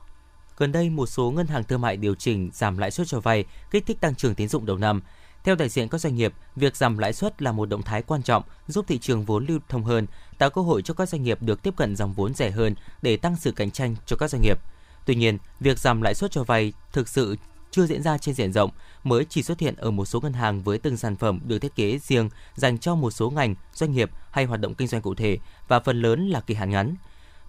Gần 0.58 0.72
đây, 0.72 0.90
một 0.90 1.06
số 1.06 1.32
ngân 1.32 1.48
hàng 1.48 1.64
thương 1.64 1.82
mại 1.82 1.98
điều 1.98 2.16
chỉnh 2.16 2.50
giảm 2.54 2.78
lãi 2.78 2.92
suất 2.92 3.08
cho 3.08 3.20
vay, 3.20 3.46
kích 3.72 3.86
thích 3.86 4.02
tăng 4.02 4.16
trưởng 4.16 4.36
tín 4.36 4.48
dụng 4.48 4.66
đầu 4.66 4.78
năm. 4.78 5.02
Theo 5.44 5.56
đại 5.56 5.70
diện 5.70 5.90
các 5.90 5.98
doanh 5.98 6.16
nghiệp, 6.16 6.34
việc 6.56 6.76
giảm 6.76 6.98
lãi 6.98 7.14
suất 7.14 7.42
là 7.42 7.52
một 7.52 7.70
động 7.70 7.84
thái 7.84 8.02
quan 8.02 8.24
trọng 8.24 8.44
giúp 8.68 8.86
thị 8.88 8.98
trường 8.98 9.24
vốn 9.24 9.46
lưu 9.46 9.60
thông 9.70 9.84
hơn, 9.84 10.08
tạo 10.38 10.50
cơ 10.50 10.62
hội 10.62 10.82
cho 10.82 10.94
các 10.94 11.10
doanh 11.10 11.24
nghiệp 11.24 11.42
được 11.42 11.64
tiếp 11.64 11.74
cận 11.78 11.96
dòng 11.96 12.14
vốn 12.14 12.34
rẻ 12.34 12.52
hơn 12.52 12.76
để 13.02 13.18
tăng 13.18 13.36
sự 13.36 13.52
cạnh 13.52 13.72
tranh 13.72 13.96
cho 14.06 14.16
các 14.16 14.30
doanh 14.30 14.42
nghiệp. 14.42 14.60
Tuy 15.06 15.16
nhiên, 15.16 15.38
việc 15.60 15.80
giảm 15.80 16.02
lãi 16.02 16.14
suất 16.14 16.32
cho 16.32 16.44
vay 16.44 16.74
thực 16.94 17.08
sự 17.08 17.36
chưa 17.72 17.86
diễn 17.86 18.04
ra 18.04 18.18
trên 18.18 18.36
diện 18.36 18.54
rộng, 18.54 18.72
mới 19.04 19.26
chỉ 19.30 19.44
xuất 19.44 19.60
hiện 19.60 19.76
ở 19.76 19.92
một 19.92 20.06
số 20.06 20.20
ngân 20.20 20.34
hàng 20.34 20.64
với 20.64 20.78
từng 20.78 20.98
sản 20.98 21.16
phẩm 21.16 21.40
được 21.44 21.60
thiết 21.60 21.76
kế 21.76 21.98
riêng 21.98 22.30
dành 22.56 22.78
cho 22.78 22.96
một 22.96 23.12
số 23.12 23.30
ngành, 23.30 23.56
doanh 23.74 23.92
nghiệp 23.92 24.12
hay 24.32 24.46
hoạt 24.46 24.62
động 24.62 24.74
kinh 24.74 24.88
doanh 24.88 25.02
cụ 25.02 25.16
thể 25.16 25.38
và 25.68 25.80
phần 25.80 26.02
lớn 26.02 26.30
là 26.30 26.40
kỳ 26.40 26.54
hạn 26.54 26.70
ngắn. 26.70 26.96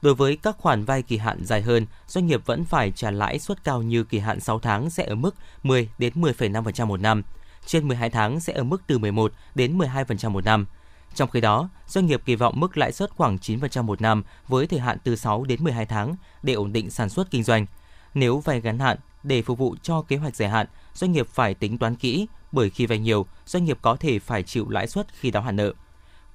Đối 0.02 0.14
với 0.14 0.36
các 0.36 0.56
khoản 0.58 0.84
vay 0.84 1.02
kỳ 1.02 1.16
hạn 1.16 1.44
dài 1.44 1.62
hơn, 1.62 1.86
doanh 2.06 2.26
nghiệp 2.26 2.46
vẫn 2.46 2.64
phải 2.64 2.90
trả 2.90 3.10
lãi 3.10 3.38
suất 3.38 3.64
cao 3.64 3.82
như 3.82 4.04
kỳ 4.04 4.18
hạn 4.18 4.40
6 4.40 4.58
tháng 4.58 4.90
sẽ 4.90 5.04
ở 5.04 5.14
mức 5.14 5.34
10 5.62 5.88
đến 5.98 6.12
10,5% 6.16 6.86
một 6.86 7.00
năm, 7.00 7.22
trên 7.66 7.88
12 7.88 8.10
tháng 8.10 8.40
sẽ 8.40 8.52
ở 8.52 8.64
mức 8.64 8.82
từ 8.86 8.98
11 8.98 9.32
đến 9.54 9.78
12% 9.78 10.30
một 10.30 10.44
năm. 10.44 10.66
Trong 11.14 11.30
khi 11.30 11.40
đó, 11.40 11.68
doanh 11.86 12.06
nghiệp 12.06 12.22
kỳ 12.24 12.34
vọng 12.34 12.60
mức 12.60 12.76
lãi 12.76 12.92
suất 12.92 13.10
khoảng 13.10 13.36
9% 13.36 13.82
một 13.82 14.00
năm 14.00 14.22
với 14.48 14.66
thời 14.66 14.80
hạn 14.80 14.98
từ 15.04 15.16
6 15.16 15.44
đến 15.44 15.64
12 15.64 15.86
tháng 15.86 16.14
để 16.42 16.54
ổn 16.54 16.72
định 16.72 16.90
sản 16.90 17.08
xuất 17.08 17.30
kinh 17.30 17.42
doanh. 17.42 17.66
Nếu 18.14 18.38
vay 18.38 18.60
ngắn 18.60 18.78
hạn 18.78 18.96
để 19.22 19.42
phục 19.42 19.58
vụ 19.58 19.76
cho 19.82 20.02
kế 20.02 20.16
hoạch 20.16 20.36
dài 20.36 20.48
hạn, 20.48 20.66
doanh 20.94 21.12
nghiệp 21.12 21.26
phải 21.28 21.54
tính 21.54 21.78
toán 21.78 21.96
kỹ 21.96 22.26
bởi 22.52 22.70
khi 22.70 22.86
vay 22.86 22.98
nhiều, 22.98 23.26
doanh 23.46 23.64
nghiệp 23.64 23.78
có 23.82 23.96
thể 23.96 24.18
phải 24.18 24.42
chịu 24.42 24.68
lãi 24.68 24.86
suất 24.86 25.06
khi 25.14 25.30
đáo 25.30 25.42
hạn 25.42 25.56
nợ. 25.56 25.72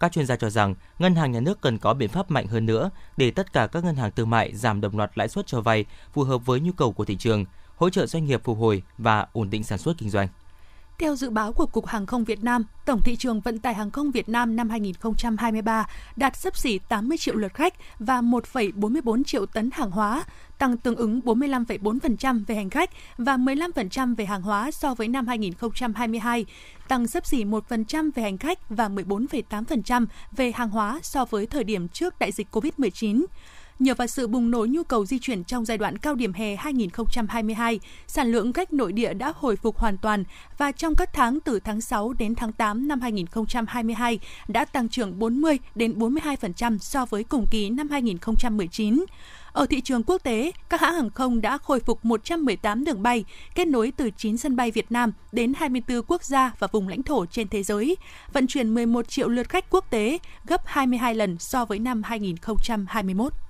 Các 0.04 0.12
chuyên 0.12 0.26
gia 0.26 0.36
cho 0.36 0.50
rằng 0.50 0.76
ngân 1.00 1.16
hàng 1.16 1.32
nhà 1.32 1.40
nước 1.40 1.62
cần 1.62 1.78
có 1.78 1.94
biện 1.94 2.10
pháp 2.10 2.32
mạnh 2.32 2.48
hơn 2.48 2.66
nữa 2.66 2.90
để 3.18 3.32
tất 3.32 3.54
cả 3.54 3.68
các 3.68 3.84
ngân 3.84 3.96
hàng 3.96 4.12
thương 4.12 4.30
mại 4.30 4.56
giảm 4.56 4.82
đồng 4.82 4.98
loạt 4.98 5.12
lãi 5.16 5.28
suất 5.28 5.48
cho 5.48 5.62
vay 5.62 5.86
phù 6.14 6.24
hợp 6.24 6.46
với 6.46 6.60
nhu 6.60 6.72
cầu 6.72 6.92
của 6.92 7.06
thị 7.06 7.16
trường, 7.16 7.46
hỗ 7.76 7.90
trợ 7.90 8.06
doanh 8.06 8.26
nghiệp 8.26 8.42
phục 8.44 8.60
hồi 8.60 8.84
và 8.98 9.28
ổn 9.34 9.50
định 9.50 9.64
sản 9.64 9.78
xuất 9.78 9.98
kinh 9.98 10.10
doanh. 10.10 10.28
Theo 11.00 11.16
dự 11.16 11.30
báo 11.30 11.54
của 11.54 11.66
Cục 11.66 11.86
Hàng 11.86 12.06
không 12.06 12.24
Việt 12.24 12.44
Nam, 12.44 12.66
tổng 12.86 13.02
thị 13.02 13.16
trường 13.16 13.42
vận 13.42 13.60
tải 13.60 13.74
hàng 13.74 13.92
không 13.92 14.12
Việt 14.12 14.30
Nam 14.30 14.56
năm 14.56 14.70
2023 14.70 15.88
đạt 16.16 16.38
sấp 16.38 16.58
xỉ 16.58 16.80
80 16.80 17.18
triệu 17.18 17.36
lượt 17.36 17.54
khách 17.54 17.74
và 18.00 18.22
1,44 18.22 19.24
triệu 19.24 19.46
tấn 19.46 19.70
hàng 19.74 19.92
hóa, 19.92 20.24
tăng 20.58 20.78
tương 20.78 20.96
ứng 20.96 21.20
45,4% 21.20 22.44
về 22.48 22.56
hành 22.56 22.70
khách 22.70 22.90
và 23.18 23.38
15% 23.38 24.16
về 24.16 24.26
hàng 24.26 24.42
hóa 24.42 24.72
so 24.72 24.94
với 24.94 25.08
năm 25.08 25.28
2022, 25.28 26.46
tăng 26.88 27.08
sấp 27.08 27.26
xỉ 27.26 27.44
1% 27.44 28.12
về 28.16 28.24
hành 28.24 28.38
khách 28.38 28.70
và 28.70 28.90
14,8% 28.90 30.06
về 30.32 30.52
hàng 30.52 30.70
hóa 30.70 31.00
so 31.04 31.26
với 31.26 31.46
thời 31.46 31.64
điểm 31.64 31.88
trước 31.88 32.20
đại 32.20 32.32
dịch 32.32 32.48
COVID-19. 32.52 33.26
Nhờ 33.80 33.94
vào 33.98 34.08
sự 34.08 34.28
bùng 34.28 34.52
nổ 34.52 34.66
nhu 34.70 34.84
cầu 34.84 35.06
di 35.06 35.20
chuyển 35.20 35.44
trong 35.44 35.66
giai 35.66 35.78
đoạn 35.78 35.98
cao 35.98 36.16
điểm 36.16 36.34
hè 36.34 36.56
2022, 36.56 37.80
sản 38.08 38.32
lượng 38.32 38.54
khách 38.54 38.74
nội 38.74 38.94
địa 38.94 39.14
đã 39.14 39.34
hồi 39.36 39.56
phục 39.56 39.78
hoàn 39.78 39.98
toàn 39.98 40.24
và 40.58 40.72
trong 40.72 40.96
các 40.96 41.10
tháng 41.14 41.40
từ 41.40 41.60
tháng 41.60 41.82
6 41.82 42.14
đến 42.14 42.36
tháng 42.36 42.52
8 42.52 42.88
năm 42.88 43.02
2022 43.02 44.20
đã 44.48 44.66
tăng 44.66 44.90
trưởng 44.90 45.20
40 45.20 45.60
đến 45.76 46.00
42% 46.00 46.78
so 46.78 47.06
với 47.06 47.24
cùng 47.24 47.46
kỳ 47.52 47.70
năm 47.70 47.90
2019. 47.90 49.06
Ở 49.54 49.66
thị 49.66 49.82
trường 49.82 50.04
quốc 50.04 50.24
tế, 50.24 50.52
các 50.70 50.82
hãng 50.82 50.94
hàng 50.94 51.10
không 51.10 51.42
đã 51.42 51.58
khôi 51.58 51.80
phục 51.80 52.06
118 52.06 52.86
đường 52.86 53.04
bay, 53.04 53.26
kết 53.56 53.68
nối 53.68 53.92
từ 53.98 54.10
9 54.18 54.38
sân 54.38 54.56
bay 54.56 54.72
Việt 54.72 54.92
Nam 54.92 55.12
đến 55.32 55.54
24 55.58 56.02
quốc 56.08 56.24
gia 56.24 56.52
và 56.60 56.68
vùng 56.72 56.88
lãnh 56.88 57.04
thổ 57.04 57.26
trên 57.26 57.48
thế 57.48 57.64
giới, 57.64 57.98
vận 58.34 58.48
chuyển 58.48 58.74
11 58.74 59.08
triệu 59.08 59.28
lượt 59.28 59.50
khách 59.50 59.70
quốc 59.70 59.86
tế, 59.90 60.18
gấp 60.46 60.62
22 60.66 61.16
lần 61.16 61.38
so 61.40 61.66
với 61.66 61.80
năm 61.80 62.04
2021. 62.04 63.43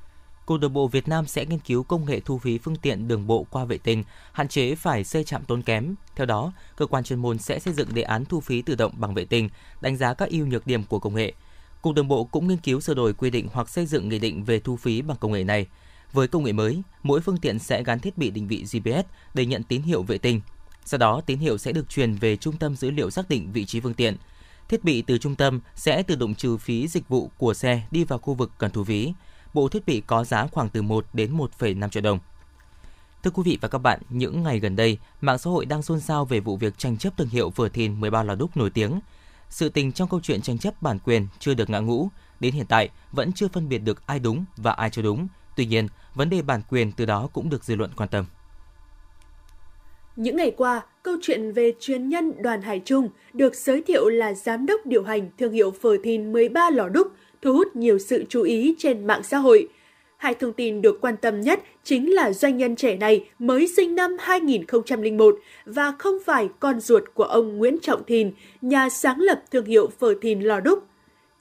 Cục 0.46 0.60
Đường 0.60 0.74
bộ 0.74 0.88
Việt 0.88 1.08
Nam 1.08 1.28
sẽ 1.28 1.46
nghiên 1.46 1.60
cứu 1.60 1.84
công 1.84 2.06
nghệ 2.06 2.20
thu 2.20 2.38
phí 2.38 2.58
phương 2.58 2.76
tiện 2.76 3.08
đường 3.08 3.28
bộ 3.28 3.46
qua 3.50 3.66
vệ 3.66 3.78
tinh, 3.78 4.04
hạn 4.32 4.48
chế 4.48 4.76
phải 4.76 5.04
xây 5.04 5.24
trạm 5.24 5.44
tốn 5.44 5.62
kém. 5.62 5.96
Theo 6.16 6.26
đó, 6.26 6.54
cơ 6.76 6.86
quan 6.86 7.04
chuyên 7.04 7.20
môn 7.20 7.38
sẽ 7.38 7.60
xây 7.60 7.74
dựng 7.74 7.94
đề 7.94 8.02
án 8.02 8.26
thu 8.26 8.40
phí 8.40 8.62
tự 8.62 8.76
động 8.76 8.92
bằng 8.96 9.14
vệ 9.14 9.26
tinh, 9.26 9.50
đánh 9.82 9.98
giá 9.98 10.14
các 10.14 10.30
ưu 10.30 10.46
nhược 10.46 10.68
điểm 10.68 10.84
của 10.84 11.00
công 11.00 11.16
nghệ. 11.16 11.34
Cục 11.82 11.96
Đường 11.96 12.08
bộ 12.08 12.24
cũng 12.24 12.48
nghiên 12.48 12.58
cứu 12.58 12.80
sửa 12.80 12.94
đổi 12.94 13.14
quy 13.14 13.30
định 13.30 13.48
hoặc 13.54 13.70
xây 13.70 13.86
dựng 13.86 14.10
nghị 14.10 14.20
định 14.20 14.44
về 14.44 14.60
thu 14.60 14.76
phí 14.76 15.02
bằng 15.02 15.18
công 15.18 15.32
nghệ 15.32 15.44
này. 15.44 15.68
Với 16.14 16.28
công 16.28 16.44
nghệ 16.44 16.52
mới, 16.52 16.82
mỗi 17.04 17.22
phương 17.22 17.38
tiện 17.38 17.60
sẽ 17.60 17.84
gắn 17.84 18.00
thiết 18.00 18.18
bị 18.18 18.30
định 18.30 18.48
vị 18.48 18.64
GPS 18.64 19.08
để 19.34 19.46
nhận 19.46 19.64
tín 19.64 19.82
hiệu 19.82 20.04
vệ 20.04 20.18
tinh. 20.18 20.42
Sau 20.86 20.98
đó, 20.98 21.22
tín 21.26 21.40
hiệu 21.40 21.58
sẽ 21.58 21.72
được 21.72 21.90
truyền 21.90 22.16
về 22.16 22.38
trung 22.38 22.58
tâm 22.58 22.76
dữ 22.76 22.92
liệu 22.92 23.10
xác 23.10 23.30
định 23.30 23.52
vị 23.52 23.66
trí 23.66 23.80
phương 23.80 23.94
tiện. 23.94 24.18
Thiết 24.70 24.84
bị 24.84 25.02
từ 25.02 25.18
trung 25.18 25.36
tâm 25.36 25.60
sẽ 25.76 26.04
tự 26.04 26.16
động 26.16 26.36
trừ 26.36 26.58
phí 26.58 26.88
dịch 26.88 27.10
vụ 27.10 27.32
của 27.38 27.54
xe 27.54 27.82
đi 27.92 28.04
vào 28.04 28.20
khu 28.20 28.34
vực 28.34 28.52
cần 28.58 28.72
thu 28.72 28.84
phí 28.84 29.14
bộ 29.54 29.68
thiết 29.68 29.86
bị 29.86 30.02
có 30.08 30.24
giá 30.24 30.48
khoảng 30.48 30.70
từ 30.70 30.82
1 30.82 31.06
đến 31.14 31.38
1,5 31.38 31.90
triệu 31.90 32.04
đồng. 32.04 32.20
Thưa 33.24 33.32
quý 33.32 33.44
vị 33.46 33.58
và 33.62 33.68
các 33.68 33.78
bạn, 33.78 34.00
những 34.10 34.44
ngày 34.44 34.60
gần 34.60 34.76
đây, 34.76 34.98
mạng 35.22 35.38
xã 35.38 35.50
hội 35.50 35.66
đang 35.66 35.82
xôn 35.82 36.00
xao 36.00 36.26
về 36.26 36.40
vụ 36.40 36.58
việc 36.58 36.78
tranh 36.78 36.98
chấp 36.98 37.18
thương 37.18 37.30
hiệu 37.30 37.50
phở 37.50 37.70
thìn 37.70 38.00
13 38.00 38.24
lò 38.24 38.36
đúc 38.36 38.58
nổi 38.58 38.70
tiếng. 38.70 39.00
Sự 39.50 39.70
tình 39.70 39.92
trong 39.92 40.10
câu 40.10 40.20
chuyện 40.24 40.42
tranh 40.42 40.58
chấp 40.58 40.82
bản 40.82 41.00
quyền 41.00 41.28
chưa 41.40 41.54
được 41.54 41.70
ngã 41.70 41.80
ngũ, 41.80 42.08
đến 42.40 42.54
hiện 42.54 42.66
tại 42.70 42.90
vẫn 43.12 43.32
chưa 43.34 43.48
phân 43.48 43.70
biệt 43.70 43.78
được 43.78 44.08
ai 44.08 44.20
đúng 44.20 44.46
và 44.58 44.72
ai 44.72 44.90
chưa 44.90 45.02
đúng. 45.02 45.28
Tuy 45.56 45.66
nhiên, 45.66 45.88
vấn 46.16 46.30
đề 46.30 46.42
bản 46.42 46.62
quyền 46.70 46.92
từ 46.92 47.06
đó 47.06 47.30
cũng 47.34 47.50
được 47.50 47.64
dư 47.64 47.76
luận 47.76 47.92
quan 47.98 48.10
tâm. 48.10 48.26
Những 50.16 50.36
ngày 50.36 50.52
qua, 50.58 50.82
câu 51.04 51.16
chuyện 51.22 51.52
về 51.54 51.74
chuyên 51.80 52.10
nhân 52.10 52.42
Đoàn 52.42 52.62
Hải 52.62 52.82
Trung 52.86 53.10
được 53.34 53.56
giới 53.56 53.84
thiệu 53.88 54.10
là 54.10 54.34
giám 54.34 54.66
đốc 54.66 54.86
điều 54.86 55.04
hành 55.04 55.30
thương 55.38 55.54
hiệu 55.54 55.74
phở 55.82 55.90
thìn 56.04 56.32
13 56.32 56.70
lò 56.70 56.90
đúc 56.90 57.08
thu 57.44 57.54
hút 57.54 57.76
nhiều 57.76 58.00
sự 58.00 58.24
chú 58.30 58.42
ý 58.42 58.76
trên 58.78 59.08
mạng 59.08 59.24
xã 59.24 59.38
hội. 59.38 59.68
Hai 60.18 60.34
thông 60.34 60.54
tin 60.54 60.82
được 60.82 61.02
quan 61.02 61.18
tâm 61.18 61.42
nhất 61.42 61.60
chính 61.84 62.14
là 62.14 62.34
doanh 62.34 62.58
nhân 62.58 62.76
trẻ 62.76 62.96
này 62.96 63.26
mới 63.40 63.68
sinh 63.68 63.96
năm 63.96 64.18
2001 64.20 65.36
và 65.66 65.94
không 66.00 66.18
phải 66.26 66.50
con 66.60 66.80
ruột 66.80 67.04
của 67.14 67.24
ông 67.24 67.58
Nguyễn 67.58 67.78
Trọng 67.82 68.04
Thìn, 68.04 68.32
nhà 68.62 68.90
sáng 68.90 69.20
lập 69.20 69.44
thương 69.52 69.66
hiệu 69.66 69.90
phở 70.00 70.14
thìn 70.22 70.42
lò 70.42 70.60
đúc. 70.60 70.84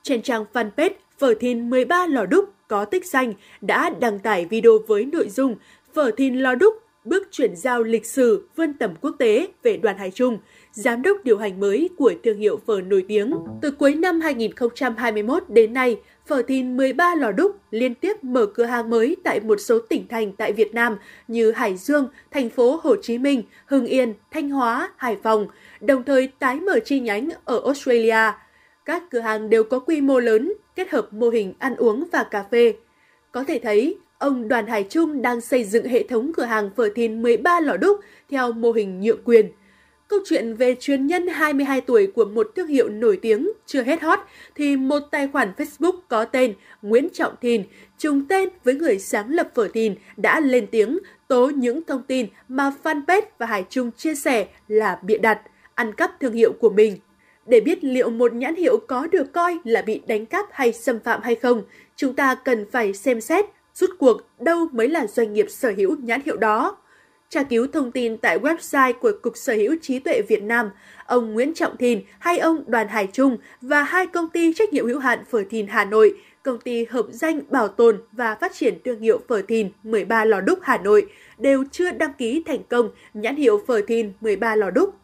Trên 0.02 0.22
trang 0.22 0.44
fanpage 0.52 0.90
phở 1.18 1.34
thìn 1.34 1.70
13 1.70 2.06
lò 2.06 2.26
đúc 2.26 2.52
có 2.68 2.84
tích 2.84 3.06
danh 3.06 3.32
đã 3.60 3.90
đăng 4.00 4.18
tải 4.18 4.44
video 4.44 4.78
với 4.86 5.04
nội 5.04 5.28
dung 5.28 5.56
phở 5.94 6.10
thìn 6.10 6.38
lò 6.38 6.54
đúc 6.54 6.74
bước 7.04 7.28
chuyển 7.30 7.56
giao 7.56 7.82
lịch 7.82 8.06
sử 8.06 8.48
vươn 8.56 8.72
tầm 8.74 8.94
quốc 9.00 9.16
tế 9.18 9.48
về 9.62 9.76
đoàn 9.76 9.98
Hải 9.98 10.10
Trung– 10.10 10.38
giám 10.72 11.02
đốc 11.02 11.24
điều 11.24 11.38
hành 11.38 11.60
mới 11.60 11.90
của 11.98 12.12
thương 12.24 12.38
hiệu 12.38 12.60
phở 12.66 12.80
nổi 12.80 13.04
tiếng. 13.08 13.34
Từ 13.62 13.70
cuối 13.70 13.94
năm 13.94 14.20
2021 14.20 15.42
đến 15.48 15.72
nay, 15.74 16.00
phở 16.26 16.42
thìn 16.42 16.76
13 16.76 17.14
lò 17.14 17.32
đúc 17.32 17.56
liên 17.70 17.94
tiếp 17.94 18.24
mở 18.24 18.46
cửa 18.46 18.64
hàng 18.64 18.90
mới 18.90 19.16
tại 19.24 19.40
một 19.40 19.60
số 19.60 19.78
tỉnh 19.78 20.08
thành 20.08 20.32
tại 20.32 20.52
Việt 20.52 20.74
Nam 20.74 20.96
như 21.28 21.52
Hải 21.52 21.76
Dương, 21.76 22.08
thành 22.30 22.50
phố 22.50 22.80
Hồ 22.82 22.96
Chí 23.02 23.18
Minh, 23.18 23.42
Hưng 23.66 23.86
Yên, 23.86 24.14
Thanh 24.30 24.50
Hóa, 24.50 24.90
Hải 24.96 25.16
Phòng, 25.22 25.46
đồng 25.80 26.04
thời 26.04 26.28
tái 26.38 26.60
mở 26.60 26.78
chi 26.84 27.00
nhánh 27.00 27.28
ở 27.44 27.60
Australia. 27.64 28.32
Các 28.84 29.02
cửa 29.10 29.20
hàng 29.20 29.50
đều 29.50 29.64
có 29.64 29.78
quy 29.78 30.00
mô 30.00 30.18
lớn, 30.18 30.52
kết 30.76 30.90
hợp 30.90 31.12
mô 31.12 31.28
hình 31.28 31.54
ăn 31.58 31.76
uống 31.76 32.04
và 32.12 32.24
cà 32.24 32.44
phê. 32.50 32.74
Có 33.32 33.44
thể 33.44 33.60
thấy, 33.62 33.96
ông 34.18 34.48
Đoàn 34.48 34.66
Hải 34.66 34.86
Trung 34.88 35.22
đang 35.22 35.40
xây 35.40 35.64
dựng 35.64 35.86
hệ 35.86 36.02
thống 36.02 36.32
cửa 36.36 36.44
hàng 36.44 36.70
phở 36.76 36.88
thìn 36.94 37.22
13 37.22 37.60
lò 37.60 37.76
đúc 37.76 38.00
theo 38.30 38.52
mô 38.52 38.72
hình 38.72 39.00
nhượng 39.00 39.20
quyền– 39.24 39.52
Câu 40.12 40.20
chuyện 40.24 40.54
về 40.54 40.76
chuyên 40.80 41.06
nhân 41.06 41.26
22 41.26 41.80
tuổi 41.80 42.06
của 42.06 42.24
một 42.24 42.50
thương 42.56 42.66
hiệu 42.66 42.88
nổi 42.88 43.18
tiếng 43.22 43.52
chưa 43.66 43.82
hết 43.82 44.02
hot 44.02 44.18
thì 44.54 44.76
một 44.76 44.98
tài 45.10 45.28
khoản 45.28 45.52
Facebook 45.56 45.92
có 46.08 46.24
tên 46.24 46.54
Nguyễn 46.82 47.08
Trọng 47.12 47.34
Thìn 47.40 47.62
trùng 47.98 48.28
tên 48.28 48.48
với 48.64 48.74
người 48.74 48.98
sáng 48.98 49.30
lập 49.30 49.48
phở 49.54 49.68
thìn 49.68 49.94
đã 50.16 50.40
lên 50.40 50.66
tiếng 50.70 50.98
tố 51.28 51.50
những 51.50 51.82
thông 51.84 52.02
tin 52.02 52.26
mà 52.48 52.72
fanpage 52.82 53.22
và 53.38 53.46
Hải 53.46 53.64
Trung 53.70 53.90
chia 53.96 54.14
sẻ 54.14 54.46
là 54.68 54.98
bịa 55.02 55.18
đặt, 55.18 55.40
ăn 55.74 55.94
cắp 55.94 56.20
thương 56.20 56.32
hiệu 56.32 56.52
của 56.52 56.70
mình. 56.70 56.96
Để 57.46 57.60
biết 57.60 57.84
liệu 57.84 58.10
một 58.10 58.34
nhãn 58.34 58.56
hiệu 58.56 58.78
có 58.88 59.06
được 59.06 59.32
coi 59.32 59.58
là 59.64 59.82
bị 59.82 60.00
đánh 60.06 60.26
cắp 60.26 60.46
hay 60.52 60.72
xâm 60.72 61.00
phạm 61.00 61.22
hay 61.22 61.34
không, 61.34 61.62
chúng 61.96 62.14
ta 62.14 62.34
cần 62.34 62.66
phải 62.70 62.92
xem 62.92 63.20
xét 63.20 63.44
rút 63.74 63.90
cuộc 63.98 64.20
đâu 64.40 64.68
mới 64.72 64.88
là 64.88 65.06
doanh 65.06 65.32
nghiệp 65.32 65.46
sở 65.48 65.72
hữu 65.76 65.96
nhãn 65.96 66.20
hiệu 66.24 66.36
đó. 66.36 66.81
Tra 67.32 67.42
cứu 67.42 67.66
thông 67.66 67.92
tin 67.92 68.16
tại 68.16 68.38
website 68.38 68.92
của 68.92 69.12
Cục 69.22 69.36
Sở 69.36 69.52
hữu 69.52 69.76
trí 69.82 69.98
tuệ 69.98 70.22
Việt 70.28 70.42
Nam, 70.42 70.70
ông 71.06 71.32
Nguyễn 71.32 71.54
Trọng 71.54 71.76
Thìn 71.76 72.00
hay 72.18 72.38
ông 72.38 72.64
Đoàn 72.66 72.88
Hải 72.88 73.08
Trung 73.12 73.36
và 73.60 73.82
hai 73.82 74.06
công 74.06 74.28
ty 74.28 74.54
trách 74.54 74.72
nhiệm 74.72 74.86
hữu 74.86 74.98
hạn 74.98 75.24
Phở 75.30 75.42
Thìn 75.50 75.66
Hà 75.66 75.84
Nội, 75.84 76.14
công 76.42 76.60
ty 76.60 76.84
hợp 76.84 77.06
danh 77.10 77.40
bảo 77.50 77.68
tồn 77.68 78.02
và 78.12 78.34
phát 78.34 78.54
triển 78.54 78.78
thương 78.84 79.00
hiệu 79.00 79.20
Phở 79.28 79.42
Thìn 79.42 79.70
13 79.82 80.24
Lò 80.24 80.40
Đúc 80.40 80.58
Hà 80.62 80.78
Nội 80.78 81.06
đều 81.38 81.64
chưa 81.70 81.92
đăng 81.92 82.12
ký 82.12 82.42
thành 82.46 82.62
công 82.68 82.90
nhãn 83.14 83.36
hiệu 83.36 83.60
Phở 83.66 83.80
Thìn 83.86 84.12
13 84.20 84.56
Lò 84.56 84.70
Đúc. 84.70 84.94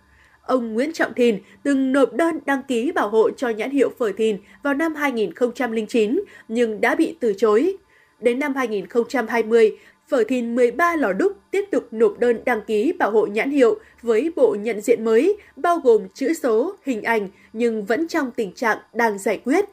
Ông 0.42 0.74
Nguyễn 0.74 0.92
Trọng 0.92 1.14
Thìn 1.14 1.38
từng 1.62 1.92
nộp 1.92 2.12
đơn 2.12 2.38
đăng 2.46 2.62
ký 2.62 2.92
bảo 2.92 3.08
hộ 3.08 3.30
cho 3.30 3.48
nhãn 3.48 3.70
hiệu 3.70 3.90
Phở 3.98 4.12
Thìn 4.12 4.38
vào 4.62 4.74
năm 4.74 4.94
2009 4.94 6.20
nhưng 6.48 6.80
đã 6.80 6.94
bị 6.94 7.16
từ 7.20 7.34
chối. 7.36 7.76
Đến 8.20 8.38
năm 8.38 8.54
2020, 8.54 9.78
Phở 10.08 10.24
Thìn 10.24 10.54
13 10.54 10.96
lò 10.96 11.12
đúc 11.12 11.32
tiếp 11.50 11.64
tục 11.70 11.88
nộp 11.90 12.18
đơn 12.18 12.40
đăng 12.44 12.60
ký 12.66 12.92
bảo 12.92 13.10
hộ 13.10 13.26
nhãn 13.26 13.50
hiệu 13.50 13.78
với 14.02 14.32
bộ 14.36 14.56
nhận 14.60 14.80
diện 14.80 15.04
mới, 15.04 15.36
bao 15.56 15.78
gồm 15.78 16.08
chữ 16.14 16.32
số, 16.32 16.74
hình 16.82 17.02
ảnh 17.02 17.28
nhưng 17.52 17.84
vẫn 17.84 18.08
trong 18.08 18.30
tình 18.30 18.52
trạng 18.52 18.78
đang 18.92 19.18
giải 19.18 19.40
quyết. 19.44 19.64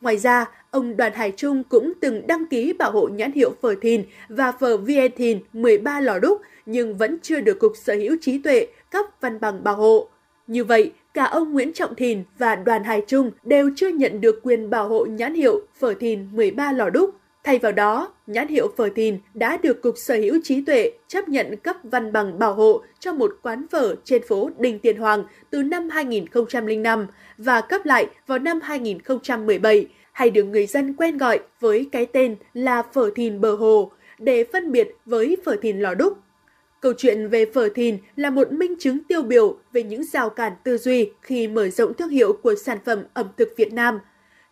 Ngoài 0.00 0.16
ra, 0.16 0.46
ông 0.70 0.96
Đoàn 0.96 1.12
Hải 1.14 1.32
Trung 1.36 1.64
cũng 1.64 1.92
từng 2.00 2.26
đăng 2.26 2.46
ký 2.46 2.72
bảo 2.72 2.92
hộ 2.92 3.08
nhãn 3.08 3.32
hiệu 3.32 3.54
phở 3.62 3.74
thìn 3.80 4.04
và 4.28 4.52
phở 4.52 4.76
Vien 4.76 5.12
thìn 5.16 5.40
13 5.52 6.00
lò 6.00 6.18
đúc 6.18 6.40
nhưng 6.66 6.96
vẫn 6.96 7.18
chưa 7.22 7.40
được 7.40 7.58
Cục 7.58 7.72
Sở 7.76 7.94
hữu 7.94 8.16
trí 8.20 8.38
tuệ 8.38 8.66
cấp 8.90 9.06
văn 9.20 9.40
bằng 9.40 9.64
bảo 9.64 9.76
hộ. 9.76 10.08
Như 10.46 10.64
vậy, 10.64 10.92
cả 11.14 11.24
ông 11.24 11.52
Nguyễn 11.52 11.72
Trọng 11.72 11.94
Thìn 11.94 12.22
và 12.38 12.56
Đoàn 12.56 12.84
Hải 12.84 13.02
Trung 13.06 13.30
đều 13.44 13.70
chưa 13.76 13.88
nhận 13.88 14.20
được 14.20 14.40
quyền 14.42 14.70
bảo 14.70 14.88
hộ 14.88 15.06
nhãn 15.06 15.34
hiệu 15.34 15.60
phở 15.78 15.94
thìn 15.94 16.28
13 16.32 16.72
lò 16.72 16.90
đúc. 16.90 17.19
Thay 17.44 17.58
vào 17.58 17.72
đó, 17.72 18.12
nhãn 18.26 18.48
hiệu 18.48 18.68
phở 18.76 18.88
thìn 18.96 19.18
đã 19.34 19.56
được 19.56 19.82
Cục 19.82 19.94
Sở 19.98 20.14
hữu 20.14 20.40
trí 20.44 20.64
tuệ 20.64 20.92
chấp 21.08 21.28
nhận 21.28 21.56
cấp 21.56 21.76
văn 21.82 22.12
bằng 22.12 22.38
bảo 22.38 22.54
hộ 22.54 22.82
cho 22.98 23.12
một 23.12 23.38
quán 23.42 23.66
phở 23.70 23.94
trên 24.04 24.22
phố 24.28 24.50
đình 24.58 24.78
tiền 24.78 24.96
Hoàng 24.96 25.24
từ 25.50 25.62
năm 25.62 25.88
2005 25.88 27.06
và 27.38 27.60
cấp 27.60 27.80
lại 27.84 28.06
vào 28.26 28.38
năm 28.38 28.60
2017, 28.62 29.86
hay 30.12 30.30
được 30.30 30.44
người 30.44 30.66
dân 30.66 30.94
quen 30.94 31.18
gọi 31.18 31.40
với 31.60 31.88
cái 31.92 32.06
tên 32.06 32.36
là 32.54 32.82
phở 32.82 33.10
thìn 33.14 33.40
bờ 33.40 33.54
hồ 33.54 33.92
để 34.18 34.44
phân 34.52 34.72
biệt 34.72 34.88
với 35.06 35.36
phở 35.44 35.56
thìn 35.62 35.80
lò 35.80 35.94
đúc. 35.94 36.18
Câu 36.80 36.92
chuyện 36.98 37.28
về 37.28 37.46
phở 37.54 37.68
thìn 37.68 37.98
là 38.16 38.30
một 38.30 38.52
minh 38.52 38.74
chứng 38.78 38.98
tiêu 39.08 39.22
biểu 39.22 39.58
về 39.72 39.82
những 39.82 40.04
rào 40.04 40.30
cản 40.30 40.52
tư 40.64 40.78
duy 40.78 41.10
khi 41.22 41.48
mở 41.48 41.68
rộng 41.68 41.94
thương 41.94 42.08
hiệu 42.08 42.32
của 42.32 42.54
sản 42.54 42.78
phẩm 42.84 43.04
ẩm 43.14 43.26
thực 43.36 43.48
Việt 43.56 43.72
Nam– 43.72 43.98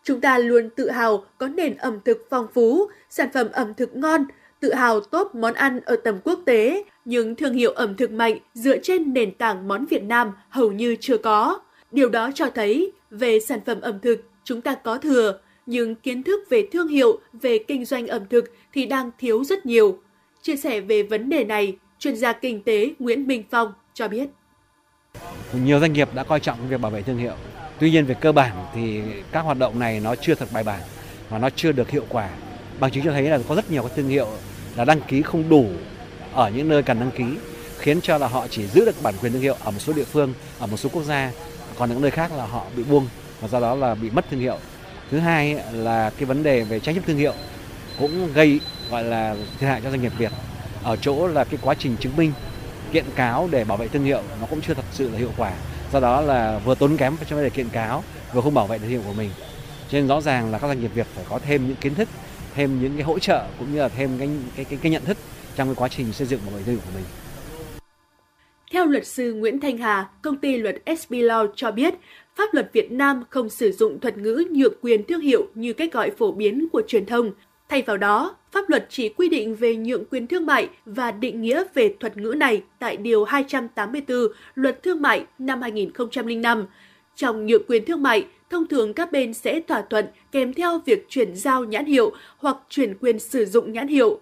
Chúng 0.09 0.21
ta 0.21 0.37
luôn 0.37 0.69
tự 0.69 0.89
hào 0.89 1.25
có 1.37 1.47
nền 1.47 1.75
ẩm 1.75 1.99
thực 2.05 2.27
phong 2.29 2.47
phú, 2.53 2.89
sản 3.09 3.29
phẩm 3.33 3.47
ẩm 3.51 3.73
thực 3.73 3.95
ngon, 3.95 4.25
tự 4.59 4.73
hào 4.73 4.99
tốt 4.99 5.35
món 5.35 5.53
ăn 5.53 5.79
ở 5.85 5.95
tầm 5.95 6.19
quốc 6.23 6.39
tế, 6.45 6.83
nhưng 7.05 7.35
thương 7.35 7.53
hiệu 7.53 7.71
ẩm 7.71 7.95
thực 7.95 8.11
mạnh 8.11 8.37
dựa 8.53 8.77
trên 8.77 9.13
nền 9.13 9.35
tảng 9.35 9.67
món 9.67 9.85
Việt 9.85 10.03
Nam 10.03 10.31
hầu 10.49 10.71
như 10.71 10.95
chưa 10.99 11.17
có. 11.17 11.59
Điều 11.91 12.09
đó 12.09 12.31
cho 12.35 12.49
thấy 12.49 12.91
về 13.09 13.39
sản 13.39 13.59
phẩm 13.65 13.81
ẩm 13.81 13.99
thực 13.99 14.23
chúng 14.43 14.61
ta 14.61 14.75
có 14.75 14.97
thừa, 14.97 15.39
nhưng 15.65 15.95
kiến 15.95 16.23
thức 16.23 16.39
về 16.49 16.67
thương 16.71 16.87
hiệu, 16.87 17.19
về 17.33 17.57
kinh 17.57 17.85
doanh 17.85 18.07
ẩm 18.07 18.21
thực 18.29 18.53
thì 18.73 18.85
đang 18.85 19.11
thiếu 19.19 19.43
rất 19.43 19.65
nhiều. 19.65 19.99
Chia 20.41 20.55
sẻ 20.55 20.81
về 20.81 21.03
vấn 21.03 21.29
đề 21.29 21.43
này, 21.43 21.77
chuyên 21.99 22.15
gia 22.15 22.33
kinh 22.33 22.63
tế 22.63 22.93
Nguyễn 22.99 23.27
Minh 23.27 23.43
Phong 23.51 23.73
cho 23.93 24.07
biết. 24.07 24.29
Nhiều 25.65 25.79
doanh 25.79 25.93
nghiệp 25.93 26.09
đã 26.15 26.23
coi 26.23 26.39
trọng 26.39 26.57
việc 26.69 26.81
bảo 26.81 26.91
vệ 26.91 27.01
thương 27.01 27.17
hiệu. 27.17 27.33
Tuy 27.79 27.91
nhiên 27.91 28.05
về 28.05 28.15
cơ 28.21 28.31
bản 28.31 28.65
thì 28.75 29.01
các 29.31 29.41
hoạt 29.41 29.57
động 29.57 29.79
này 29.79 29.99
nó 29.99 30.15
chưa 30.15 30.35
thật 30.35 30.47
bài 30.51 30.63
bản 30.63 30.79
và 31.29 31.37
nó 31.37 31.49
chưa 31.55 31.71
được 31.71 31.89
hiệu 31.89 32.05
quả. 32.09 32.29
Bằng 32.79 32.91
chứng 32.91 33.03
cho 33.05 33.11
thấy 33.11 33.23
là 33.23 33.39
có 33.47 33.55
rất 33.55 33.71
nhiều 33.71 33.83
các 33.83 33.91
thương 33.95 34.09
hiệu 34.09 34.27
là 34.75 34.85
đăng 34.85 35.01
ký 35.01 35.21
không 35.21 35.49
đủ 35.49 35.65
ở 36.33 36.49
những 36.49 36.69
nơi 36.69 36.83
cần 36.83 36.99
đăng 36.99 37.11
ký 37.11 37.25
khiến 37.79 38.01
cho 38.01 38.17
là 38.17 38.27
họ 38.27 38.47
chỉ 38.47 38.67
giữ 38.67 38.85
được 38.85 39.03
bản 39.03 39.15
quyền 39.21 39.31
thương 39.31 39.41
hiệu 39.41 39.55
ở 39.63 39.71
một 39.71 39.79
số 39.79 39.93
địa 39.93 40.03
phương, 40.03 40.33
ở 40.59 40.67
một 40.67 40.77
số 40.77 40.89
quốc 40.89 41.03
gia, 41.03 41.31
còn 41.77 41.89
những 41.89 42.01
nơi 42.01 42.11
khác 42.11 42.31
là 42.37 42.45
họ 42.45 42.65
bị 42.75 42.83
buông 42.83 43.07
và 43.41 43.47
do 43.47 43.59
đó 43.59 43.75
là 43.75 43.95
bị 43.95 44.09
mất 44.09 44.25
thương 44.31 44.39
hiệu. 44.39 44.57
Thứ 45.11 45.19
hai 45.19 45.59
là 45.73 46.11
cái 46.17 46.25
vấn 46.25 46.43
đề 46.43 46.61
về 46.61 46.79
tranh 46.79 46.95
chấp 46.95 47.01
thương 47.07 47.17
hiệu 47.17 47.33
cũng 47.99 48.33
gây 48.33 48.59
gọi 48.89 49.03
là 49.03 49.35
thiệt 49.59 49.69
hại 49.69 49.81
cho 49.83 49.89
doanh 49.89 50.01
nghiệp 50.01 50.11
Việt 50.17 50.31
ở 50.83 50.95
chỗ 50.95 51.27
là 51.27 51.43
cái 51.43 51.59
quá 51.61 51.75
trình 51.79 51.95
chứng 51.99 52.15
minh 52.15 52.31
kiện 52.91 53.05
cáo 53.15 53.49
để 53.51 53.63
bảo 53.63 53.77
vệ 53.77 53.87
thương 53.87 54.03
hiệu 54.03 54.21
nó 54.41 54.47
cũng 54.49 54.61
chưa 54.61 54.73
thật 54.73 54.85
sự 54.91 55.09
là 55.09 55.17
hiệu 55.17 55.31
quả 55.37 55.51
do 55.93 55.99
đó 55.99 56.21
là 56.21 56.59
vừa 56.65 56.75
tốn 56.75 56.97
kém 56.97 57.15
trong 57.17 57.39
vấn 57.39 57.43
đề 57.43 57.49
kiện 57.49 57.69
cáo 57.69 58.03
vừa 58.33 58.41
không 58.41 58.53
bảo 58.53 58.67
vệ 58.67 58.79
thương 58.79 58.89
hiệu 58.89 59.01
của 59.05 59.13
mình 59.13 59.29
cho 59.89 59.97
nên 59.97 60.07
rõ 60.07 60.21
ràng 60.21 60.51
là 60.51 60.57
các 60.57 60.67
doanh 60.67 60.81
nghiệp 60.81 60.91
Việt 60.93 61.07
phải 61.15 61.25
có 61.29 61.39
thêm 61.39 61.67
những 61.67 61.75
kiến 61.75 61.95
thức 61.95 62.09
thêm 62.55 62.81
những 62.81 62.93
cái 62.93 63.03
hỗ 63.03 63.19
trợ 63.19 63.45
cũng 63.59 63.73
như 63.73 63.79
là 63.79 63.89
thêm 63.89 64.09
cái 64.19 64.29
cái 64.55 64.65
cái, 64.65 64.79
cái 64.81 64.91
nhận 64.91 65.05
thức 65.05 65.17
trong 65.55 65.67
cái 65.67 65.75
quá 65.75 65.87
trình 65.87 66.13
xây 66.13 66.27
dựng 66.27 66.39
bảo 66.45 66.55
vệ 66.55 66.63
thương 66.63 66.75
hiệu 66.75 66.83
của 66.85 66.91
mình 66.95 67.05
theo 68.71 68.85
luật 68.85 69.07
sư 69.07 69.33
Nguyễn 69.33 69.59
Thanh 69.59 69.77
Hà, 69.77 70.09
công 70.21 70.37
ty 70.37 70.57
luật 70.57 70.75
SB 70.99 71.13
Law 71.13 71.47
cho 71.55 71.71
biết, 71.71 71.93
pháp 72.35 72.53
luật 72.53 72.69
Việt 72.73 72.91
Nam 72.91 73.23
không 73.29 73.49
sử 73.49 73.71
dụng 73.71 73.99
thuật 73.99 74.17
ngữ 74.17 74.43
nhượng 74.51 74.73
quyền 74.81 75.03
thương 75.03 75.21
hiệu 75.21 75.47
như 75.55 75.73
cách 75.73 75.93
gọi 75.93 76.11
phổ 76.11 76.31
biến 76.31 76.67
của 76.71 76.81
truyền 76.87 77.05
thông. 77.05 77.31
Thay 77.69 77.81
vào 77.81 77.97
đó, 77.97 78.35
pháp 78.51 78.69
luật 78.69 78.85
chỉ 78.89 79.09
quy 79.09 79.29
định 79.29 79.55
về 79.55 79.75
nhượng 79.75 80.05
quyền 80.05 80.27
thương 80.27 80.45
mại 80.45 80.69
và 80.85 81.11
định 81.11 81.41
nghĩa 81.41 81.63
về 81.73 81.93
thuật 81.99 82.17
ngữ 82.17 82.33
này 82.37 82.63
tại 82.79 82.97
Điều 82.97 83.23
284 83.23 84.17
Luật 84.55 84.83
Thương 84.83 85.01
mại 85.01 85.25
năm 85.39 85.61
2005. 85.61 86.65
Trong 87.15 87.45
nhượng 87.45 87.63
quyền 87.67 87.85
thương 87.85 88.03
mại, 88.03 88.25
thông 88.49 88.67
thường 88.67 88.93
các 88.93 89.11
bên 89.11 89.33
sẽ 89.33 89.61
thỏa 89.67 89.81
thuận 89.81 90.05
kèm 90.31 90.53
theo 90.53 90.81
việc 90.85 91.05
chuyển 91.09 91.35
giao 91.35 91.63
nhãn 91.63 91.85
hiệu 91.85 92.11
hoặc 92.37 92.57
chuyển 92.69 92.97
quyền 92.97 93.19
sử 93.19 93.45
dụng 93.45 93.73
nhãn 93.73 93.87
hiệu. 93.87 94.19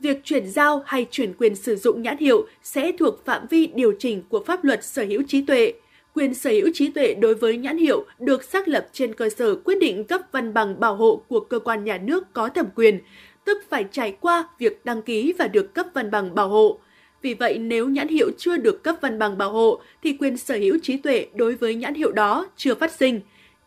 Việc 0.00 0.20
chuyển 0.24 0.50
giao 0.50 0.82
hay 0.86 1.06
chuyển 1.10 1.32
quyền 1.38 1.56
sử 1.56 1.76
dụng 1.76 2.02
nhãn 2.02 2.18
hiệu 2.18 2.46
sẽ 2.62 2.92
thuộc 2.98 3.24
phạm 3.24 3.46
vi 3.50 3.66
điều 3.66 3.92
chỉnh 3.98 4.22
của 4.28 4.44
pháp 4.46 4.64
luật 4.64 4.84
sở 4.84 5.04
hữu 5.04 5.22
trí 5.28 5.42
tuệ. 5.42 5.72
Quyền 6.14 6.34
sở 6.34 6.50
hữu 6.50 6.68
trí 6.74 6.90
tuệ 6.90 7.14
đối 7.14 7.34
với 7.34 7.56
nhãn 7.56 7.78
hiệu 7.78 8.04
được 8.18 8.44
xác 8.44 8.68
lập 8.68 8.86
trên 8.92 9.14
cơ 9.14 9.28
sở 9.28 9.54
quyết 9.54 9.78
định 9.78 10.04
cấp 10.04 10.20
văn 10.32 10.54
bằng 10.54 10.80
bảo 10.80 10.96
hộ 10.96 11.22
của 11.28 11.40
cơ 11.40 11.58
quan 11.58 11.84
nhà 11.84 11.98
nước 11.98 12.32
có 12.32 12.48
thẩm 12.48 12.66
quyền, 12.74 13.00
tức 13.44 13.58
phải 13.68 13.84
trải 13.90 14.16
qua 14.20 14.48
việc 14.58 14.84
đăng 14.84 15.02
ký 15.02 15.32
và 15.38 15.48
được 15.48 15.74
cấp 15.74 15.86
văn 15.94 16.10
bằng 16.10 16.34
bảo 16.34 16.48
hộ. 16.48 16.78
Vì 17.22 17.34
vậy, 17.34 17.58
nếu 17.58 17.88
nhãn 17.88 18.08
hiệu 18.08 18.30
chưa 18.38 18.56
được 18.56 18.82
cấp 18.82 18.96
văn 19.00 19.18
bằng 19.18 19.38
bảo 19.38 19.52
hộ, 19.52 19.80
thì 20.02 20.12
quyền 20.12 20.36
sở 20.36 20.54
hữu 20.54 20.78
trí 20.82 20.96
tuệ 20.96 21.26
đối 21.34 21.54
với 21.54 21.74
nhãn 21.74 21.94
hiệu 21.94 22.12
đó 22.12 22.46
chưa 22.56 22.74
phát 22.74 22.92
sinh. 22.92 23.20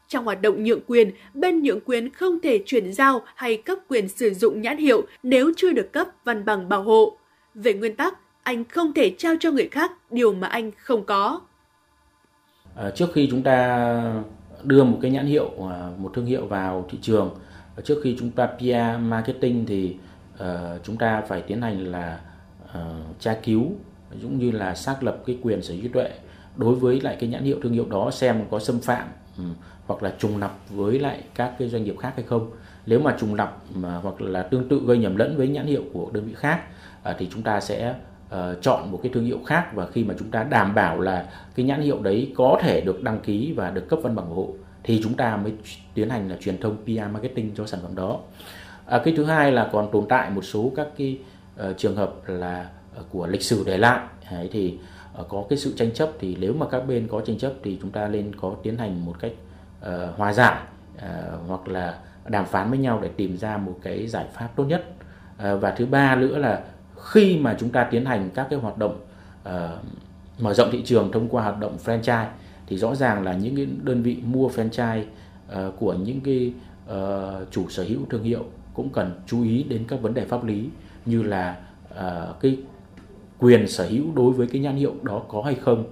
Trong 0.07 0.25
hoạt 0.25 0.41
động 0.41 0.63
nhượng 0.63 0.81
quyền, 0.87 1.11
bên 1.33 1.63
nhượng 1.63 1.79
quyền 1.85 2.09
không 2.09 2.39
thể 2.39 2.63
chuyển 2.65 2.93
giao 2.93 3.21
hay 3.35 3.57
cấp 3.57 3.79
quyền 3.87 4.09
sử 4.09 4.33
dụng 4.33 4.61
nhãn 4.61 4.77
hiệu 4.77 5.03
nếu 5.23 5.51
chưa 5.57 5.71
được 5.71 5.91
cấp 5.91 6.07
văn 6.25 6.45
bằng 6.45 6.69
bảo 6.69 6.83
hộ. 6.83 7.17
Về 7.55 7.73
nguyên 7.73 7.95
tắc, 7.95 8.13
anh 8.43 8.65
không 8.65 8.93
thể 8.93 9.09
trao 9.17 9.35
cho 9.39 9.51
người 9.51 9.67
khác 9.67 9.91
điều 10.11 10.33
mà 10.33 10.47
anh 10.47 10.71
không 10.77 11.03
có. 11.05 11.41
Ờ, 12.75 12.91
trước 12.95 13.13
khi 13.13 13.27
chúng 13.31 13.43
ta 13.43 14.21
đưa 14.63 14.83
một 14.83 14.97
cái 15.01 15.11
nhãn 15.11 15.25
hiệu, 15.25 15.49
ờ, 15.57 15.91
một 15.97 16.11
thương 16.15 16.25
hiệu 16.25 16.45
vào 16.45 16.85
thị 16.89 16.97
trường, 17.01 17.35
ờ, 17.75 17.81
trước 17.81 17.99
khi 18.03 18.15
chúng 18.19 18.31
ta 18.31 18.45
PR 18.47 18.99
marketing 18.99 19.65
thì 19.65 19.97
uh, 20.33 20.47
chúng 20.83 20.97
ta 20.97 21.21
phải 21.27 21.41
tiến 21.41 21.61
hành 21.61 21.91
là 21.91 22.19
uh, 22.63 23.19
tra 23.19 23.33
cứu 23.43 23.71
cũng 24.21 24.39
như 24.39 24.51
là 24.51 24.75
xác 24.75 25.03
lập 25.03 25.17
cái 25.25 25.37
quyền 25.41 25.61
sở 25.61 25.73
hữu 25.73 25.83
trí 25.83 25.87
tuệ 25.87 26.09
đối 26.55 26.75
với 26.75 27.01
lại 27.01 27.17
cái 27.19 27.29
nhãn 27.29 27.43
hiệu 27.43 27.57
thương 27.63 27.73
hiệu 27.73 27.85
đó 27.89 28.11
xem 28.11 28.43
có 28.51 28.59
xâm 28.59 28.79
phạm 28.79 29.07
um, 29.37 29.53
hoặc 29.87 30.03
là 30.03 30.13
trùng 30.19 30.37
lặp 30.37 30.51
với 30.69 30.99
lại 30.99 31.23
các 31.35 31.53
cái 31.59 31.69
doanh 31.69 31.83
nghiệp 31.83 31.95
khác 31.99 32.13
hay 32.15 32.25
không. 32.25 32.51
Nếu 32.85 32.99
mà 32.99 33.15
trùng 33.19 33.35
lặp 33.35 33.57
mà 33.75 33.97
hoặc 33.97 34.21
là 34.21 34.43
tương 34.43 34.69
tự 34.69 34.81
gây 34.87 34.97
nhầm 34.97 35.15
lẫn 35.15 35.37
với 35.37 35.47
nhãn 35.47 35.65
hiệu 35.65 35.83
của 35.93 36.09
đơn 36.13 36.25
vị 36.25 36.33
khác 36.35 36.61
uh, 37.09 37.15
thì 37.19 37.27
chúng 37.31 37.43
ta 37.43 37.61
sẽ 37.61 37.95
uh, 38.33 38.61
chọn 38.61 38.91
một 38.91 38.99
cái 39.03 39.11
thương 39.13 39.25
hiệu 39.25 39.39
khác 39.45 39.73
và 39.73 39.87
khi 39.87 40.03
mà 40.03 40.13
chúng 40.19 40.31
ta 40.31 40.43
đảm 40.43 40.75
bảo 40.75 40.99
là 40.99 41.29
cái 41.55 41.65
nhãn 41.65 41.81
hiệu 41.81 42.01
đấy 42.01 42.31
có 42.35 42.59
thể 42.61 42.81
được 42.81 43.03
đăng 43.03 43.19
ký 43.19 43.53
và 43.55 43.69
được 43.69 43.89
cấp 43.89 43.99
văn 44.03 44.15
bằng 44.15 44.25
bảo 44.25 44.35
hộ 44.35 44.53
thì 44.83 44.99
chúng 45.03 45.13
ta 45.13 45.37
mới 45.37 45.53
tiến 45.93 46.09
hành 46.09 46.29
là 46.29 46.35
truyền 46.41 46.57
thông 46.57 46.77
PR 46.85 47.13
marketing 47.13 47.51
cho 47.55 47.65
sản 47.65 47.79
phẩm 47.83 47.95
đó. 47.95 48.19
À, 48.85 49.01
cái 49.05 49.13
thứ 49.17 49.25
hai 49.25 49.51
là 49.51 49.69
còn 49.71 49.91
tồn 49.91 50.05
tại 50.09 50.29
một 50.29 50.41
số 50.41 50.71
các 50.75 50.87
cái 50.97 51.19
uh, 51.69 51.77
trường 51.77 51.95
hợp 51.95 52.13
là 52.27 52.69
uh, 52.99 53.05
của 53.11 53.27
lịch 53.27 53.41
sử 53.41 53.63
để 53.65 53.77
lại 53.77 53.99
Đấy, 54.31 54.49
thì 54.51 54.77
uh, 55.19 55.27
có 55.29 55.43
cái 55.49 55.57
sự 55.57 55.73
tranh 55.77 55.91
chấp 55.91 56.09
thì 56.19 56.37
nếu 56.39 56.53
mà 56.53 56.65
các 56.71 56.87
bên 56.87 57.07
có 57.07 57.21
tranh 57.21 57.37
chấp 57.37 57.53
thì 57.63 57.77
chúng 57.81 57.91
ta 57.91 58.07
nên 58.07 58.35
có 58.35 58.55
tiến 58.63 58.77
hành 58.77 59.05
một 59.05 59.15
cách 59.19 59.31
uh, 59.81 60.17
hòa 60.17 60.33
giải 60.33 60.61
uh, 60.95 61.01
hoặc 61.47 61.67
là 61.67 61.97
đàm 62.27 62.45
phán 62.45 62.69
với 62.69 62.79
nhau 62.79 62.99
để 63.01 63.09
tìm 63.17 63.37
ra 63.37 63.57
một 63.57 63.75
cái 63.81 64.07
giải 64.07 64.25
pháp 64.33 64.49
tốt 64.55 64.63
nhất. 64.63 64.85
Uh, 65.35 65.61
và 65.61 65.71
thứ 65.71 65.85
ba 65.85 66.15
nữa 66.15 66.37
là 66.37 66.61
khi 67.03 67.37
mà 67.37 67.55
chúng 67.59 67.69
ta 67.69 67.83
tiến 67.83 68.05
hành 68.05 68.29
các 68.33 68.47
cái 68.49 68.59
hoạt 68.59 68.77
động 68.77 68.99
uh, 69.49 69.51
mở 70.39 70.53
rộng 70.53 70.69
thị 70.71 70.81
trường 70.85 71.11
thông 71.11 71.27
qua 71.27 71.43
hoạt 71.43 71.59
động 71.59 71.77
franchise 71.85 72.27
thì 72.67 72.77
rõ 72.77 72.95
ràng 72.95 73.23
là 73.23 73.33
những 73.33 73.55
cái 73.55 73.67
đơn 73.83 74.03
vị 74.03 74.17
mua 74.25 74.47
franchise 74.47 75.03
uh, 75.51 75.73
của 75.79 75.93
những 75.93 76.21
cái 76.21 76.53
uh, 76.91 77.51
chủ 77.51 77.69
sở 77.69 77.83
hữu 77.83 77.99
thương 78.09 78.23
hiệu 78.23 78.45
cũng 78.73 78.89
cần 78.89 79.11
chú 79.27 79.43
ý 79.43 79.63
đến 79.63 79.83
các 79.87 80.01
vấn 80.01 80.13
đề 80.13 80.25
pháp 80.25 80.45
lý 80.45 80.69
như 81.05 81.23
là 81.23 81.57
uh, 81.91 82.39
cái 82.39 82.57
quyền 83.39 83.67
sở 83.67 83.87
hữu 83.87 84.05
đối 84.15 84.31
với 84.31 84.47
cái 84.47 84.61
nhãn 84.61 84.75
hiệu 84.75 84.93
đó 85.01 85.21
có 85.27 85.41
hay 85.41 85.55
không. 85.55 85.85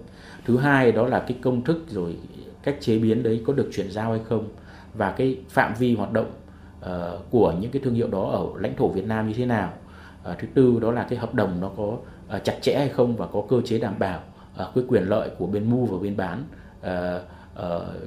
Thứ 0.46 0.58
hai 0.58 0.92
đó 0.92 1.08
là 1.08 1.20
cái 1.20 1.38
công 1.42 1.64
thức 1.64 1.86
rồi 1.90 2.16
cách 2.64 2.78
chế 2.80 3.00
biến 3.00 3.24
đấy 3.24 3.42
có 3.48 3.54
được 3.54 3.70
chuyển 3.74 3.92
giao 3.92 4.12
hay 4.12 4.22
không 4.30 4.48
và 4.94 5.12
cái 5.12 5.38
phạm 5.50 5.74
vi 5.80 5.96
hoạt 5.96 6.12
động 6.14 6.32
uh, 6.80 6.90
của 7.30 7.54
những 7.60 7.72
cái 7.72 7.82
thương 7.86 7.94
hiệu 7.94 8.08
đó 8.08 8.30
ở 8.32 8.62
lãnh 8.62 8.76
thổ 8.76 8.88
Việt 8.88 9.06
Nam 9.06 9.28
như 9.28 9.34
thế 9.34 9.46
nào. 9.46 9.74
Ờ, 10.24 10.36
thứ 10.40 10.48
tư 10.54 10.80
đó 10.82 10.92
là 10.92 11.08
cái 11.10 11.20
hợp 11.20 11.34
đồng 11.34 11.62
nó 11.62 11.72
có 11.78 11.98
ờ, 12.28 12.40
chặt 12.40 12.58
chẽ 12.62 12.76
hay 12.78 12.90
không 12.90 13.16
và 13.16 13.28
có 13.28 13.44
cơ 13.50 13.62
chế 13.66 13.80
đảm 13.80 14.00
bảo 14.00 14.22
ờ, 14.56 14.72
cái 14.76 14.84
quyền 14.88 15.04
lợi 15.04 15.30
của 15.38 15.48
bên 15.48 15.70
mua 15.70 15.86
và 15.86 15.98
bên 15.98 16.18
bán 16.18 16.44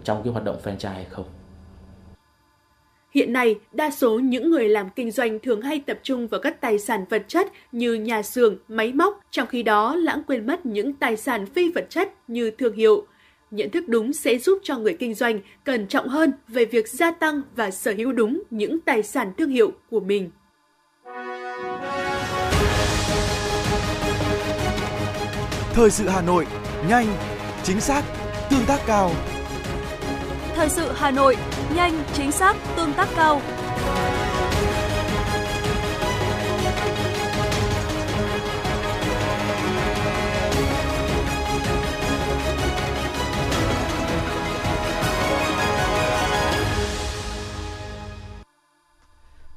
trong 0.04 0.22
cái 0.24 0.32
hoạt 0.32 0.44
động 0.44 0.56
franchise 0.64 0.92
hay 0.92 1.04
không. 1.04 1.24
Hiện 3.14 3.32
nay, 3.32 3.58
đa 3.72 3.90
số 3.90 4.18
những 4.18 4.50
người 4.50 4.68
làm 4.68 4.90
kinh 4.96 5.10
doanh 5.10 5.38
thường 5.38 5.62
hay 5.62 5.80
tập 5.86 5.98
trung 6.02 6.26
vào 6.28 6.40
các 6.40 6.60
tài 6.60 6.78
sản 6.78 7.04
vật 7.10 7.24
chất 7.28 7.48
như 7.72 7.94
nhà 7.94 8.22
xưởng, 8.22 8.56
máy 8.68 8.92
móc, 8.92 9.20
trong 9.30 9.46
khi 9.46 9.62
đó 9.62 9.96
lãng 9.96 10.22
quên 10.26 10.46
mất 10.46 10.66
những 10.66 10.92
tài 10.92 11.16
sản 11.16 11.46
phi 11.46 11.72
vật 11.72 11.86
chất 11.90 12.12
như 12.28 12.50
thương 12.50 12.76
hiệu. 12.76 13.06
Nhận 13.50 13.70
thức 13.70 13.84
đúng 13.88 14.12
sẽ 14.12 14.38
giúp 14.38 14.58
cho 14.62 14.78
người 14.78 14.96
kinh 15.00 15.14
doanh 15.14 15.40
cẩn 15.64 15.86
trọng 15.86 16.08
hơn 16.08 16.32
về 16.48 16.64
việc 16.64 16.88
gia 16.88 17.10
tăng 17.10 17.42
và 17.56 17.70
sở 17.70 17.94
hữu 17.96 18.12
đúng 18.12 18.42
những 18.50 18.80
tài 18.80 19.02
sản 19.02 19.32
thương 19.38 19.50
hiệu 19.50 19.72
của 19.90 20.00
mình. 20.00 20.30
Thời 25.74 25.90
sự 25.90 26.08
Hà 26.08 26.22
Nội, 26.22 26.46
nhanh, 26.88 27.16
chính 27.62 27.80
xác, 27.80 28.04
tương 28.50 28.66
tác 28.66 28.80
cao. 28.86 29.10
Thời 30.54 30.68
sự 30.68 30.92
Hà 30.96 31.10
Nội, 31.10 31.36
nhanh, 31.74 32.04
chính 32.12 32.32
xác, 32.32 32.56
tương 32.76 32.92
tác 32.92 33.08
cao. 33.16 33.40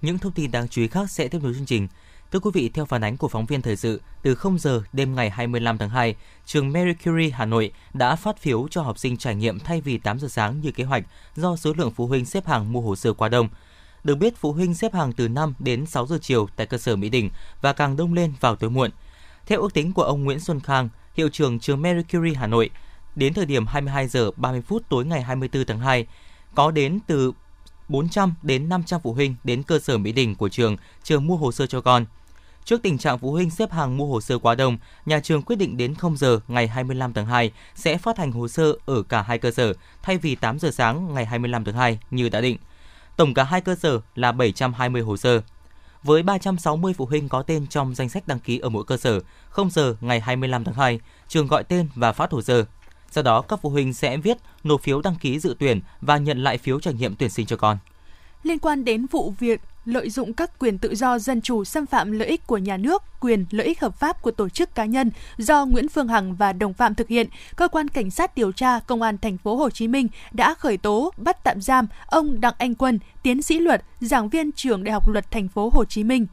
Những 0.02 0.18
thông 0.18 0.32
tin 0.32 0.52
đáng 0.52 0.68
chú 0.68 0.82
ý 0.82 0.88
khác 0.88 1.10
sẽ 1.10 1.28
tiếp 1.28 1.40
nối 1.44 1.54
chương 1.54 1.66
trình. 1.66 1.88
Thưa 2.32 2.40
quý 2.40 2.52
vị, 2.54 2.70
theo 2.70 2.86
phản 2.86 3.04
ánh 3.04 3.18
của 3.18 3.28
phóng 3.28 3.46
viên 3.46 3.62
thời 3.62 3.76
sự, 3.76 4.02
từ 4.22 4.36
0 4.36 4.60
giờ 4.60 4.82
đêm 4.94 5.16
ngày 5.16 5.30
25 5.30 5.78
tháng 5.78 5.90
2, 5.90 6.16
trường 6.46 6.72
Marie 6.72 6.94
Curie 7.06 7.30
Hà 7.30 7.46
Nội 7.46 7.72
đã 7.94 8.16
phát 8.16 8.38
phiếu 8.38 8.68
cho 8.72 8.82
học 8.82 8.98
sinh 8.98 9.18
trải 9.18 9.36
nghiệm 9.36 9.60
thay 9.60 9.82
vì 9.82 9.98
8 9.98 10.20
giờ 10.20 10.28
sáng 10.28 10.62
như 10.62 10.72
kế 10.72 10.84
hoạch 10.84 11.04
do 11.36 11.56
số 11.56 11.74
lượng 11.78 11.92
phụ 11.92 12.08
huynh 12.08 12.26
xếp 12.26 12.48
hàng 12.48 12.74
mua 12.74 12.82
hồ 12.82 12.96
sơ 12.96 13.14
quá 13.14 13.30
đông. 13.30 13.50
Được 14.04 14.16
biết, 14.16 14.38
phụ 14.38 14.54
huynh 14.54 14.74
xếp 14.74 14.94
hàng 14.94 15.14
từ 15.14 15.28
5 15.28 15.54
đến 15.60 15.86
6 15.86 16.08
giờ 16.08 16.18
chiều 16.22 16.48
tại 16.56 16.68
cơ 16.68 16.78
sở 16.78 16.96
Mỹ 16.96 17.10
Đình 17.10 17.30
và 17.62 17.74
càng 17.74 17.98
đông 17.98 18.14
lên 18.14 18.34
vào 18.40 18.56
tối 18.56 18.70
muộn. 18.70 18.92
Theo 19.46 19.62
ước 19.62 19.74
tính 19.74 19.94
của 19.94 20.04
ông 20.04 20.24
Nguyễn 20.24 20.40
Xuân 20.40 20.60
Khang, 20.60 20.90
hiệu 21.14 21.30
trưởng 21.30 21.60
trường 21.60 21.82
Marie 21.82 22.04
Curie 22.12 22.34
Hà 22.34 22.48
Nội, 22.48 22.70
đến 23.16 23.34
thời 23.34 23.46
điểm 23.46 23.68
22 23.68 24.08
giờ 24.08 24.32
30 24.36 24.62
phút 24.62 24.84
tối 24.90 25.06
ngày 25.06 25.22
24 25.22 25.66
tháng 25.66 25.80
2, 25.80 26.06
có 26.56 26.72
đến 26.72 27.00
từ 27.08 27.34
400 27.90 28.34
đến 28.42 28.70
500 28.70 29.00
phụ 29.04 29.14
huynh 29.14 29.36
đến 29.44 29.64
cơ 29.64 29.80
sở 29.80 29.98
Mỹ 29.98 30.12
Đình 30.12 30.36
của 30.36 30.50
trường 30.50 30.78
chờ 31.04 31.20
mua 31.20 31.36
hồ 31.36 31.52
sơ 31.52 31.68
cho 31.68 31.82
con. 31.82 32.06
Trước 32.66 32.82
tình 32.84 32.98
trạng 32.98 33.20
phụ 33.20 33.32
huynh 33.32 33.50
xếp 33.50 33.72
hàng 33.72 33.98
mua 33.98 34.06
hồ 34.06 34.22
sơ 34.22 34.40
quá 34.40 34.56
đông, 34.56 34.78
nhà 35.06 35.20
trường 35.20 35.42
quyết 35.42 35.56
định 35.56 35.78
đến 35.78 35.96
0 35.96 36.18
giờ 36.18 36.40
ngày 36.48 36.68
25 36.68 37.14
tháng 37.14 37.26
2 37.26 37.52
sẽ 37.76 37.98
phát 37.98 38.18
hành 38.18 38.32
hồ 38.32 38.48
sơ 38.48 38.74
ở 38.86 39.04
cả 39.04 39.22
hai 39.22 39.38
cơ 39.38 39.52
sở 39.52 39.74
thay 40.02 40.18
vì 40.18 40.36
8 40.36 40.60
giờ 40.60 40.72
sáng 40.72 41.14
ngày 41.14 41.26
25 41.26 41.64
tháng 41.64 41.76
2 41.76 42.00
như 42.12 42.30
đã 42.30 42.42
định. 42.42 42.58
Tổng 43.18 43.34
cả 43.34 43.44
hai 43.44 43.62
cơ 43.62 43.76
sở 43.76 44.00
là 44.16 44.32
720 44.32 45.02
hồ 45.02 45.18
sơ. 45.18 45.42
Với 46.04 46.24
360 46.24 46.94
phụ 46.98 47.06
huynh 47.06 47.30
có 47.30 47.44
tên 47.44 47.68
trong 47.68 47.96
danh 47.96 48.10
sách 48.10 48.28
đăng 48.28 48.40
ký 48.40 48.60
ở 48.60 48.70
mỗi 48.70 48.84
cơ 48.84 48.98
sở, 48.98 49.20
0 49.50 49.70
giờ 49.70 49.96
ngày 50.02 50.20
25 50.20 50.64
tháng 50.64 50.76
2, 50.76 51.00
trường 51.28 51.48
gọi 51.48 51.64
tên 51.64 51.88
và 51.96 52.12
phát 52.12 52.32
hồ 52.32 52.42
sơ. 52.42 52.66
Sau 53.18 53.24
đó, 53.24 53.42
các 53.42 53.60
phụ 53.62 53.70
huynh 53.70 53.94
sẽ 53.94 54.18
viết 54.18 54.38
nộp 54.64 54.82
phiếu 54.82 55.02
đăng 55.02 55.16
ký 55.16 55.40
dự 55.40 55.56
tuyển 55.60 55.82
và 56.02 56.18
nhận 56.18 56.44
lại 56.44 56.58
phiếu 56.58 56.80
trải 56.80 56.94
nghiệm 56.94 57.16
tuyển 57.16 57.30
sinh 57.30 57.46
cho 57.46 57.58
con. 57.58 57.78
Liên 58.44 58.60
quan 58.60 58.86
đến 58.86 59.06
vụ 59.12 59.34
việc 59.40 59.62
lợi 59.86 60.10
dụng 60.10 60.34
các 60.34 60.60
quyền 60.60 60.78
tự 60.78 60.96
do 60.96 61.20
dân 61.20 61.42
chủ 61.42 61.64
xâm 61.64 61.86
phạm 61.86 62.12
lợi 62.12 62.28
ích 62.28 62.48
của 62.48 62.58
nhà 62.58 62.78
nước, 62.78 63.04
quyền 63.20 63.46
lợi 63.52 63.68
ích 63.68 63.82
hợp 63.82 64.00
pháp 64.00 64.22
của 64.22 64.32
tổ 64.32 64.50
chức 64.50 64.76
cá 64.76 64.86
nhân 64.86 65.12
do 65.38 65.66
Nguyễn 65.66 65.90
Phương 65.90 66.08
Hằng 66.08 66.36
và 66.36 66.54
đồng 66.54 66.74
phạm 66.74 66.96
thực 66.96 67.08
hiện, 67.08 67.28
cơ 67.56 67.68
quan 67.68 67.88
cảnh 67.88 68.12
sát 68.12 68.36
điều 68.36 68.52
tra 68.52 68.80
công 68.80 69.02
an 69.02 69.18
thành 69.18 69.38
phố 69.38 69.56
Hồ 69.56 69.70
Chí 69.70 69.88
Minh 69.88 70.08
đã 70.32 70.54
khởi 70.54 70.78
tố 70.78 71.12
bắt 71.18 71.44
tạm 71.44 71.62
giam 71.62 71.88
ông 72.08 72.42
Đặng 72.42 72.54
Anh 72.58 72.76
Quân, 72.76 73.00
tiến 73.24 73.42
sĩ 73.42 73.60
luật, 73.60 73.84
giảng 74.00 74.30
viên 74.30 74.52
trường 74.52 74.84
Đại 74.84 74.94
học 74.94 75.10
Luật 75.10 75.32
thành 75.32 75.48
phố 75.48 75.70
Hồ 75.74 75.86
Chí 75.86 76.04
Minh. 76.04 76.28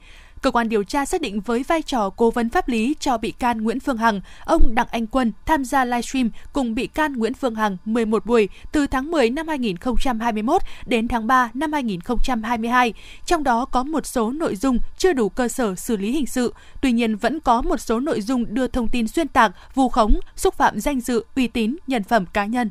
Cơ 0.45 0.51
quan 0.51 0.69
điều 0.69 0.85
tra 0.85 1.05
xác 1.05 1.21
định 1.21 1.41
với 1.41 1.63
vai 1.63 1.83
trò 1.83 2.11
cố 2.11 2.31
vấn 2.31 2.51
pháp 2.51 2.69
lý 2.69 2.95
cho 3.01 3.19
bị 3.19 3.31
can 3.31 3.63
Nguyễn 3.63 3.81
Phương 3.81 3.97
Hằng, 3.97 4.21
ông 4.45 4.75
Đặng 4.75 4.87
Anh 4.91 5.07
Quân 5.07 5.33
tham 5.47 5.65
gia 5.65 5.85
livestream 5.85 6.31
cùng 6.53 6.75
bị 6.75 6.87
can 6.87 7.13
Nguyễn 7.13 7.35
Phương 7.35 7.55
Hằng 7.55 7.77
11 7.85 8.27
buổi 8.27 8.49
từ 8.73 8.87
tháng 8.87 9.11
10 9.11 9.31
năm 9.31 9.49
2021 9.49 10.63
đến 10.87 11.09
tháng 11.09 11.27
3 11.27 11.51
năm 11.55 11.73
2022. 11.73 12.95
Trong 13.27 13.45
đó 13.45 13.65
có 13.65 13.83
một 13.83 14.07
số 14.07 14.33
nội 14.33 14.57
dung 14.57 14.79
chưa 14.99 15.13
đủ 15.13 15.29
cơ 15.29 15.49
sở 15.49 15.75
xử 15.75 15.97
lý 15.97 16.13
hình 16.13 16.27
sự, 16.27 16.55
tuy 16.83 16.93
nhiên 16.93 17.17
vẫn 17.17 17.41
có 17.41 17.63
một 17.63 17.81
số 17.81 18.01
nội 18.01 18.21
dung 18.21 18.55
đưa 18.55 18.67
thông 18.67 18.89
tin 18.89 19.09
xuyên 19.09 19.29
tạc, 19.29 19.53
vu 19.75 19.89
khống, 19.89 20.21
xúc 20.37 20.55
phạm 20.55 20.81
danh 20.81 21.01
dự, 21.01 21.25
uy 21.37 21.49
tín, 21.49 21.77
nhân 21.87 22.03
phẩm 22.03 22.27
cá 22.33 22.45
nhân. 22.47 22.71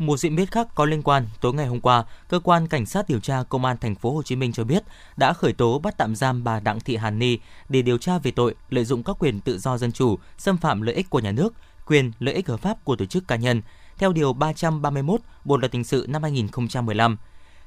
Một 0.00 0.16
diễn 0.16 0.36
biến 0.36 0.46
khác 0.46 0.68
có 0.74 0.84
liên 0.84 1.02
quan, 1.02 1.26
tối 1.40 1.54
ngày 1.54 1.66
hôm 1.66 1.80
qua, 1.80 2.04
cơ 2.28 2.40
quan 2.40 2.68
cảnh 2.68 2.86
sát 2.86 3.08
điều 3.08 3.20
tra 3.20 3.42
công 3.48 3.64
an 3.64 3.76
thành 3.80 3.94
phố 3.94 4.14
Hồ 4.14 4.22
Chí 4.22 4.36
Minh 4.36 4.52
cho 4.52 4.64
biết 4.64 4.82
đã 5.16 5.32
khởi 5.32 5.52
tố 5.52 5.78
bắt 5.78 5.94
tạm 5.98 6.16
giam 6.16 6.44
bà 6.44 6.60
Đặng 6.60 6.80
Thị 6.80 6.96
Hàn 6.96 7.18
Ni 7.18 7.38
để 7.68 7.82
điều 7.82 7.98
tra 7.98 8.18
về 8.18 8.30
tội 8.30 8.54
lợi 8.70 8.84
dụng 8.84 9.02
các 9.02 9.16
quyền 9.18 9.40
tự 9.40 9.58
do 9.58 9.78
dân 9.78 9.92
chủ, 9.92 10.18
xâm 10.38 10.56
phạm 10.56 10.82
lợi 10.82 10.94
ích 10.94 11.10
của 11.10 11.18
nhà 11.18 11.32
nước, 11.32 11.54
quyền 11.86 12.12
lợi 12.18 12.34
ích 12.34 12.48
hợp 12.48 12.60
pháp 12.60 12.84
của 12.84 12.96
tổ 12.96 13.04
chức 13.04 13.28
cá 13.28 13.36
nhân 13.36 13.62
theo 13.98 14.12
điều 14.12 14.32
331 14.32 15.20
Bộ 15.44 15.56
luật 15.56 15.72
hình 15.72 15.84
sự 15.84 16.06
năm 16.08 16.22
2015. 16.22 17.16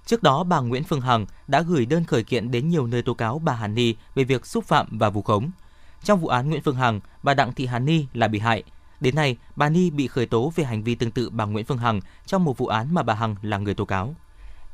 Trước 0.05 0.23
đó, 0.23 0.43
bà 0.43 0.59
Nguyễn 0.59 0.83
Phương 0.83 1.01
Hằng 1.01 1.25
đã 1.47 1.61
gửi 1.61 1.85
đơn 1.85 2.05
khởi 2.05 2.23
kiện 2.23 2.51
đến 2.51 2.69
nhiều 2.69 2.87
nơi 2.87 3.01
tố 3.01 3.13
cáo 3.13 3.39
bà 3.39 3.53
Hàn 3.53 3.75
Ni 3.75 3.95
về 4.15 4.23
việc 4.23 4.45
xúc 4.45 4.65
phạm 4.65 4.97
và 4.97 5.09
vu 5.09 5.21
khống. 5.21 5.51
Trong 6.03 6.19
vụ 6.19 6.27
án 6.27 6.49
Nguyễn 6.49 6.61
Phương 6.61 6.75
Hằng, 6.75 6.99
bà 7.23 7.33
Đặng 7.33 7.53
Thị 7.53 7.65
Hàn 7.65 7.85
Ni 7.85 8.05
là 8.13 8.27
bị 8.27 8.39
hại, 8.39 8.63
Đến 9.03 9.15
nay, 9.15 9.37
bà 9.55 9.69
Ni 9.69 9.89
bị 9.89 10.07
khởi 10.07 10.25
tố 10.25 10.51
về 10.55 10.63
hành 10.63 10.83
vi 10.83 10.95
tương 10.95 11.11
tự 11.11 11.29
bà 11.29 11.45
Nguyễn 11.45 11.65
Phương 11.65 11.77
Hằng 11.77 11.99
trong 12.25 12.43
một 12.43 12.57
vụ 12.57 12.67
án 12.67 12.93
mà 12.93 13.03
bà 13.03 13.13
Hằng 13.13 13.35
là 13.41 13.57
người 13.57 13.73
tố 13.73 13.85
cáo. 13.85 14.15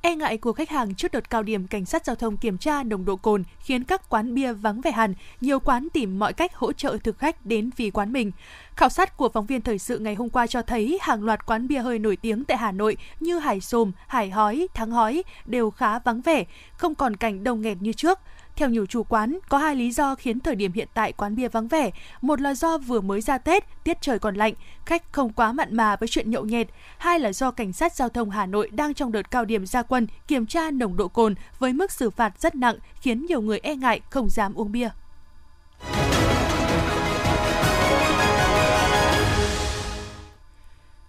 E 0.02 0.16
ngại 0.16 0.38
của 0.38 0.54
khách 0.54 0.70
hàng 0.70 0.96
trước 0.96 1.12
đợt 1.12 1.30
cao 1.30 1.44
điểm 1.44 1.68
cảnh 1.68 1.86
sát 1.86 2.06
giao 2.06 2.16
thông 2.16 2.38
kiểm 2.38 2.58
tra 2.58 2.84
nồng 2.84 3.06
độ 3.06 3.16
cồn 3.16 3.44
khiến 3.60 3.84
các 3.84 4.10
quán 4.10 4.34
bia 4.34 4.54
vắng 4.54 4.82
vẻ 4.82 4.92
hẳn, 4.92 5.14
nhiều 5.42 5.60
quán 5.60 5.88
tìm 5.94 6.20
mọi 6.20 6.34
cách 6.34 6.56
hỗ 6.56 6.74
trợ 6.74 6.98
thực 7.04 7.18
khách 7.18 7.46
đến 7.46 7.70
vì 7.78 7.90
quán 7.90 8.14
mình. 8.14 8.32
Khảo 8.76 8.90
sát 8.90 9.18
của 9.18 9.30
phóng 9.30 9.46
viên 9.46 9.62
thời 9.62 9.80
sự 9.80 10.00
ngày 10.00 10.16
hôm 10.16 10.30
qua 10.30 10.48
cho 10.48 10.62
thấy 10.62 11.00
hàng 11.02 11.24
loạt 11.24 11.46
quán 11.46 11.68
bia 11.68 11.80
hơi 11.80 12.00
nổi 12.00 12.16
tiếng 12.16 12.44
tại 12.44 12.58
Hà 12.58 12.72
Nội 12.72 12.98
như 13.20 13.40
Hải 13.40 13.62
Sồm, 13.62 13.92
Hải 14.08 14.30
Hói, 14.30 14.68
Thắng 14.74 14.92
Hói 14.92 15.24
đều 15.46 15.72
khá 15.72 16.00
vắng 16.00 16.22
vẻ, 16.22 16.46
không 16.78 16.96
còn 16.96 17.16
cảnh 17.16 17.44
đông 17.44 17.62
nghẹt 17.62 17.78
như 17.82 17.94
trước. 17.94 18.20
Theo 18.60 18.70
nhiều 18.70 18.86
chủ 18.86 19.04
quán, 19.04 19.40
có 19.50 19.58
hai 19.58 19.76
lý 19.76 19.92
do 19.92 20.16
khiến 20.16 20.40
thời 20.40 20.56
điểm 20.56 20.74
hiện 20.74 20.88
tại 20.94 21.12
quán 21.12 21.36
bia 21.36 21.48
vắng 21.48 21.68
vẻ. 21.68 21.92
Một 22.22 22.42
là 22.42 22.54
do 22.54 22.78
vừa 22.78 23.02
mới 23.02 23.22
ra 23.22 23.38
Tết, 23.38 23.64
tiết 23.84 24.02
trời 24.02 24.20
còn 24.20 24.36
lạnh, 24.36 24.54
khách 24.86 25.14
không 25.14 25.34
quá 25.34 25.52
mặn 25.52 25.76
mà 25.76 25.96
với 25.96 26.10
chuyện 26.10 26.32
nhậu 26.32 26.46
nhẹt. 26.46 26.68
Hai 26.98 27.20
là 27.20 27.34
do 27.34 27.52
cảnh 27.52 27.74
sát 27.74 27.96
giao 27.96 28.10
thông 28.10 28.30
Hà 28.30 28.46
Nội 28.46 28.70
đang 28.70 28.94
trong 28.94 29.12
đợt 29.12 29.32
cao 29.32 29.46
điểm 29.46 29.66
gia 29.66 29.84
quân 29.84 30.08
kiểm 30.28 30.46
tra 30.46 30.72
nồng 30.72 30.98
độ 30.98 31.08
cồn 31.08 31.36
với 31.60 31.74
mức 31.74 31.92
xử 31.92 32.10
phạt 32.10 32.42
rất 32.42 32.56
nặng 32.56 32.76
khiến 33.02 33.26
nhiều 33.26 33.42
người 33.42 33.60
e 33.60 33.76
ngại 33.76 34.02
không 34.10 34.30
dám 34.30 34.54
uống 34.54 34.72
bia. 34.72 34.90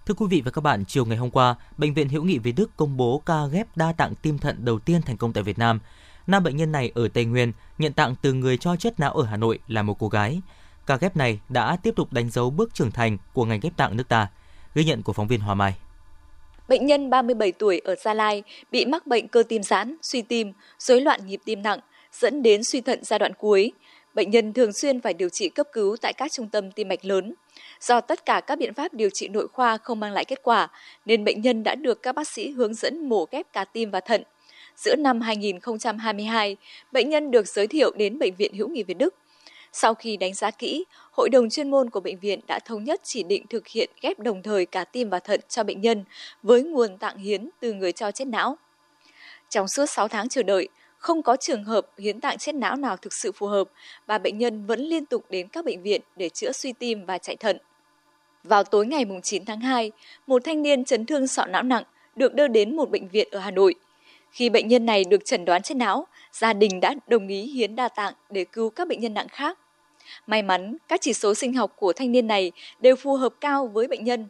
Thưa 0.07 0.15
quý 0.15 0.27
vị 0.31 0.43
và 0.45 0.51
các 0.51 0.61
bạn, 0.61 0.85
chiều 0.85 1.05
ngày 1.05 1.17
hôm 1.17 1.31
qua, 1.31 1.55
Bệnh 1.79 1.95
viện 1.95 2.09
Hữu 2.09 2.25
nghị 2.25 2.39
Việt 2.39 2.53
Đức 2.53 2.71
công 2.77 2.97
bố 2.97 3.23
ca 3.27 3.47
ghép 3.47 3.77
đa 3.77 3.93
tạng 3.93 4.15
tim 4.15 4.39
thận 4.39 4.65
đầu 4.65 4.79
tiên 4.79 5.03
thành 5.03 5.17
công 5.17 5.33
tại 5.33 5.43
Việt 5.43 5.59
Nam. 5.59 5.79
Nam 6.27 6.45
bệnh 6.45 6.57
nhân 6.57 6.73
này 6.73 6.93
ở 6.95 7.09
Tây 7.09 7.25
Nguyên 7.25 7.53
nhận 7.79 7.93
tặng 7.93 8.15
từ 8.23 8.33
người 8.33 8.57
cho 8.57 8.77
chết 8.77 9.01
não 9.01 9.13
ở 9.13 9.25
Hà 9.25 9.37
Nội 9.37 9.59
là 9.69 9.83
một 9.83 9.97
cô 9.99 10.09
gái. 10.09 10.41
Ca 10.87 10.97
ghép 10.97 11.17
này 11.17 11.41
đã 11.49 11.77
tiếp 11.83 11.95
tục 11.97 12.13
đánh 12.13 12.31
dấu 12.31 12.51
bước 12.51 12.75
trưởng 12.75 12.91
thành 12.91 13.19
của 13.33 13.45
ngành 13.45 13.61
ghép 13.61 13.77
tạng 13.77 13.97
nước 13.97 14.09
ta. 14.09 14.29
Ghi 14.75 14.85
nhận 14.85 15.03
của 15.03 15.13
phóng 15.13 15.29
viên 15.29 15.41
Hòa 15.41 15.55
Mai. 15.55 15.75
Bệnh 16.69 16.87
nhân 16.87 17.11
37 17.11 17.53
tuổi 17.53 17.79
ở 17.85 17.95
Gia 17.95 18.15
Lai 18.15 18.43
bị 18.71 18.87
mắc 18.87 19.07
bệnh 19.07 19.29
cơ 19.29 19.43
tim 19.49 19.63
giãn, 19.63 19.97
suy 20.03 20.23
tim, 20.23 20.53
rối 20.79 21.01
loạn 21.01 21.27
nhịp 21.27 21.41
tim 21.45 21.63
nặng, 21.63 21.79
dẫn 22.13 22.43
đến 22.43 22.65
suy 22.65 22.81
thận 22.81 23.05
giai 23.05 23.19
đoạn 23.19 23.33
cuối. 23.39 23.73
Bệnh 24.15 24.31
nhân 24.31 24.53
thường 24.53 24.73
xuyên 24.73 25.01
phải 25.01 25.15
điều 25.15 25.29
trị 25.29 25.49
cấp 25.49 25.67
cứu 25.73 25.97
tại 26.03 26.13
các 26.13 26.33
trung 26.33 26.49
tâm 26.49 26.73
tim 26.73 26.89
mạch 26.89 27.05
lớn. 27.05 27.35
Do 27.81 28.01
tất 28.01 28.27
cả 28.27 28.41
các 28.41 28.59
biện 28.59 28.75
pháp 28.75 28.95
điều 28.95 29.09
trị 29.11 29.29
nội 29.29 29.49
khoa 29.53 29.77
không 29.77 30.01
mang 30.01 30.13
lại 30.13 30.25
kết 30.25 30.43
quả, 30.43 30.69
nên 31.07 31.25
bệnh 31.25 31.41
nhân 31.41 31.63
đã 31.63 31.75
được 31.75 32.03
các 32.03 32.15
bác 32.15 32.29
sĩ 32.29 32.51
hướng 32.51 32.75
dẫn 32.75 33.09
mổ 33.09 33.27
ghép 33.31 33.53
cả 33.53 33.65
tim 33.65 33.91
và 33.91 34.01
thận. 34.01 34.23
Giữa 34.81 34.97
năm 34.97 35.21
2022, 35.21 36.57
bệnh 36.93 37.09
nhân 37.09 37.31
được 37.31 37.49
giới 37.49 37.67
thiệu 37.67 37.91
đến 37.97 38.19
Bệnh 38.19 38.35
viện 38.35 38.55
Hữu 38.55 38.69
nghị 38.69 38.83
Việt 38.83 38.99
Đức. 38.99 39.15
Sau 39.73 39.95
khi 39.95 40.17
đánh 40.17 40.35
giá 40.35 40.51
kỹ, 40.51 40.85
Hội 41.13 41.29
đồng 41.29 41.51
chuyên 41.51 41.71
môn 41.71 41.91
của 41.91 42.01
bệnh 42.01 42.19
viện 42.19 42.41
đã 42.49 42.59
thống 42.65 42.85
nhất 42.85 43.01
chỉ 43.05 43.23
định 43.23 43.47
thực 43.47 43.69
hiện 43.69 43.91
ghép 44.03 44.19
đồng 44.19 44.43
thời 44.43 44.67
cả 44.67 44.85
tim 44.85 45.11
và 45.11 45.19
thận 45.19 45.41
cho 45.49 45.65
bệnh 45.65 45.81
nhân 45.81 46.05
với 46.43 46.63
nguồn 46.63 46.99
tạng 46.99 47.19
hiến 47.19 47.49
từ 47.61 47.73
người 47.73 47.93
cho 47.93 48.11
chết 48.11 48.25
não. 48.25 48.57
Trong 49.49 49.69
suốt 49.69 49.87
6 49.87 50.09
tháng 50.09 50.29
chờ 50.29 50.43
đợi, 50.43 50.69
không 50.99 51.23
có 51.23 51.37
trường 51.37 51.65
hợp 51.65 51.87
hiến 51.99 52.21
tạng 52.21 52.39
chết 52.39 52.55
não 52.55 52.77
nào 52.77 52.97
thực 52.97 53.13
sự 53.13 53.33
phù 53.33 53.47
hợp 53.47 53.69
và 54.07 54.19
bệnh 54.19 54.39
nhân 54.39 54.67
vẫn 54.67 54.81
liên 54.81 55.07
tục 55.07 55.25
đến 55.31 55.49
các 55.49 55.65
bệnh 55.65 55.83
viện 55.83 56.01
để 56.17 56.29
chữa 56.29 56.53
suy 56.53 56.73
tim 56.73 57.05
và 57.05 57.19
chạy 57.19 57.37
thận. 57.37 57.59
Vào 58.45 58.65
tối 58.65 58.87
ngày 58.87 59.05
9 59.23 59.45
tháng 59.45 59.61
2, 59.61 59.93
một 60.27 60.45
thanh 60.45 60.63
niên 60.63 60.85
chấn 60.85 61.07
thương 61.07 61.27
sọ 61.27 61.47
não 61.47 61.63
nặng 61.63 61.85
được 62.17 62.35
đưa 62.35 62.49
đến 62.49 62.77
một 62.77 62.91
bệnh 62.91 63.09
viện 63.09 63.29
ở 63.31 63.39
Hà 63.39 63.51
Nội– 63.51 63.75
khi 64.31 64.51
bệnh 64.51 64.69
nhân 64.69 64.87
này 64.87 65.05
được 65.05 65.25
chẩn 65.25 65.45
đoán 65.45 65.63
chết 65.63 65.75
não, 65.75 66.07
gia 66.33 66.53
đình 66.53 66.81
đã 66.81 66.95
đồng 67.07 67.29
ý 67.29 67.43
hiến 67.43 67.77
đa 67.77 67.89
tạng 67.89 68.15
để 68.31 68.45
cứu 68.45 68.71
các 68.71 68.89
bệnh 68.89 69.01
nhân 69.01 69.15
nặng 69.15 69.29
khác. 69.29 69.59
May 70.27 70.43
mắn, 70.43 70.77
các 70.89 71.01
chỉ 71.01 71.13
số 71.13 71.35
sinh 71.35 71.55
học 71.55 71.73
của 71.77 71.93
thanh 71.93 72.13
niên 72.13 72.27
này 72.27 72.53
đều 72.81 72.97
phù 72.97 73.15
hợp 73.15 73.35
cao 73.41 73.67
với 73.67 73.89
bệnh 73.89 74.05
nhân. 74.05 74.29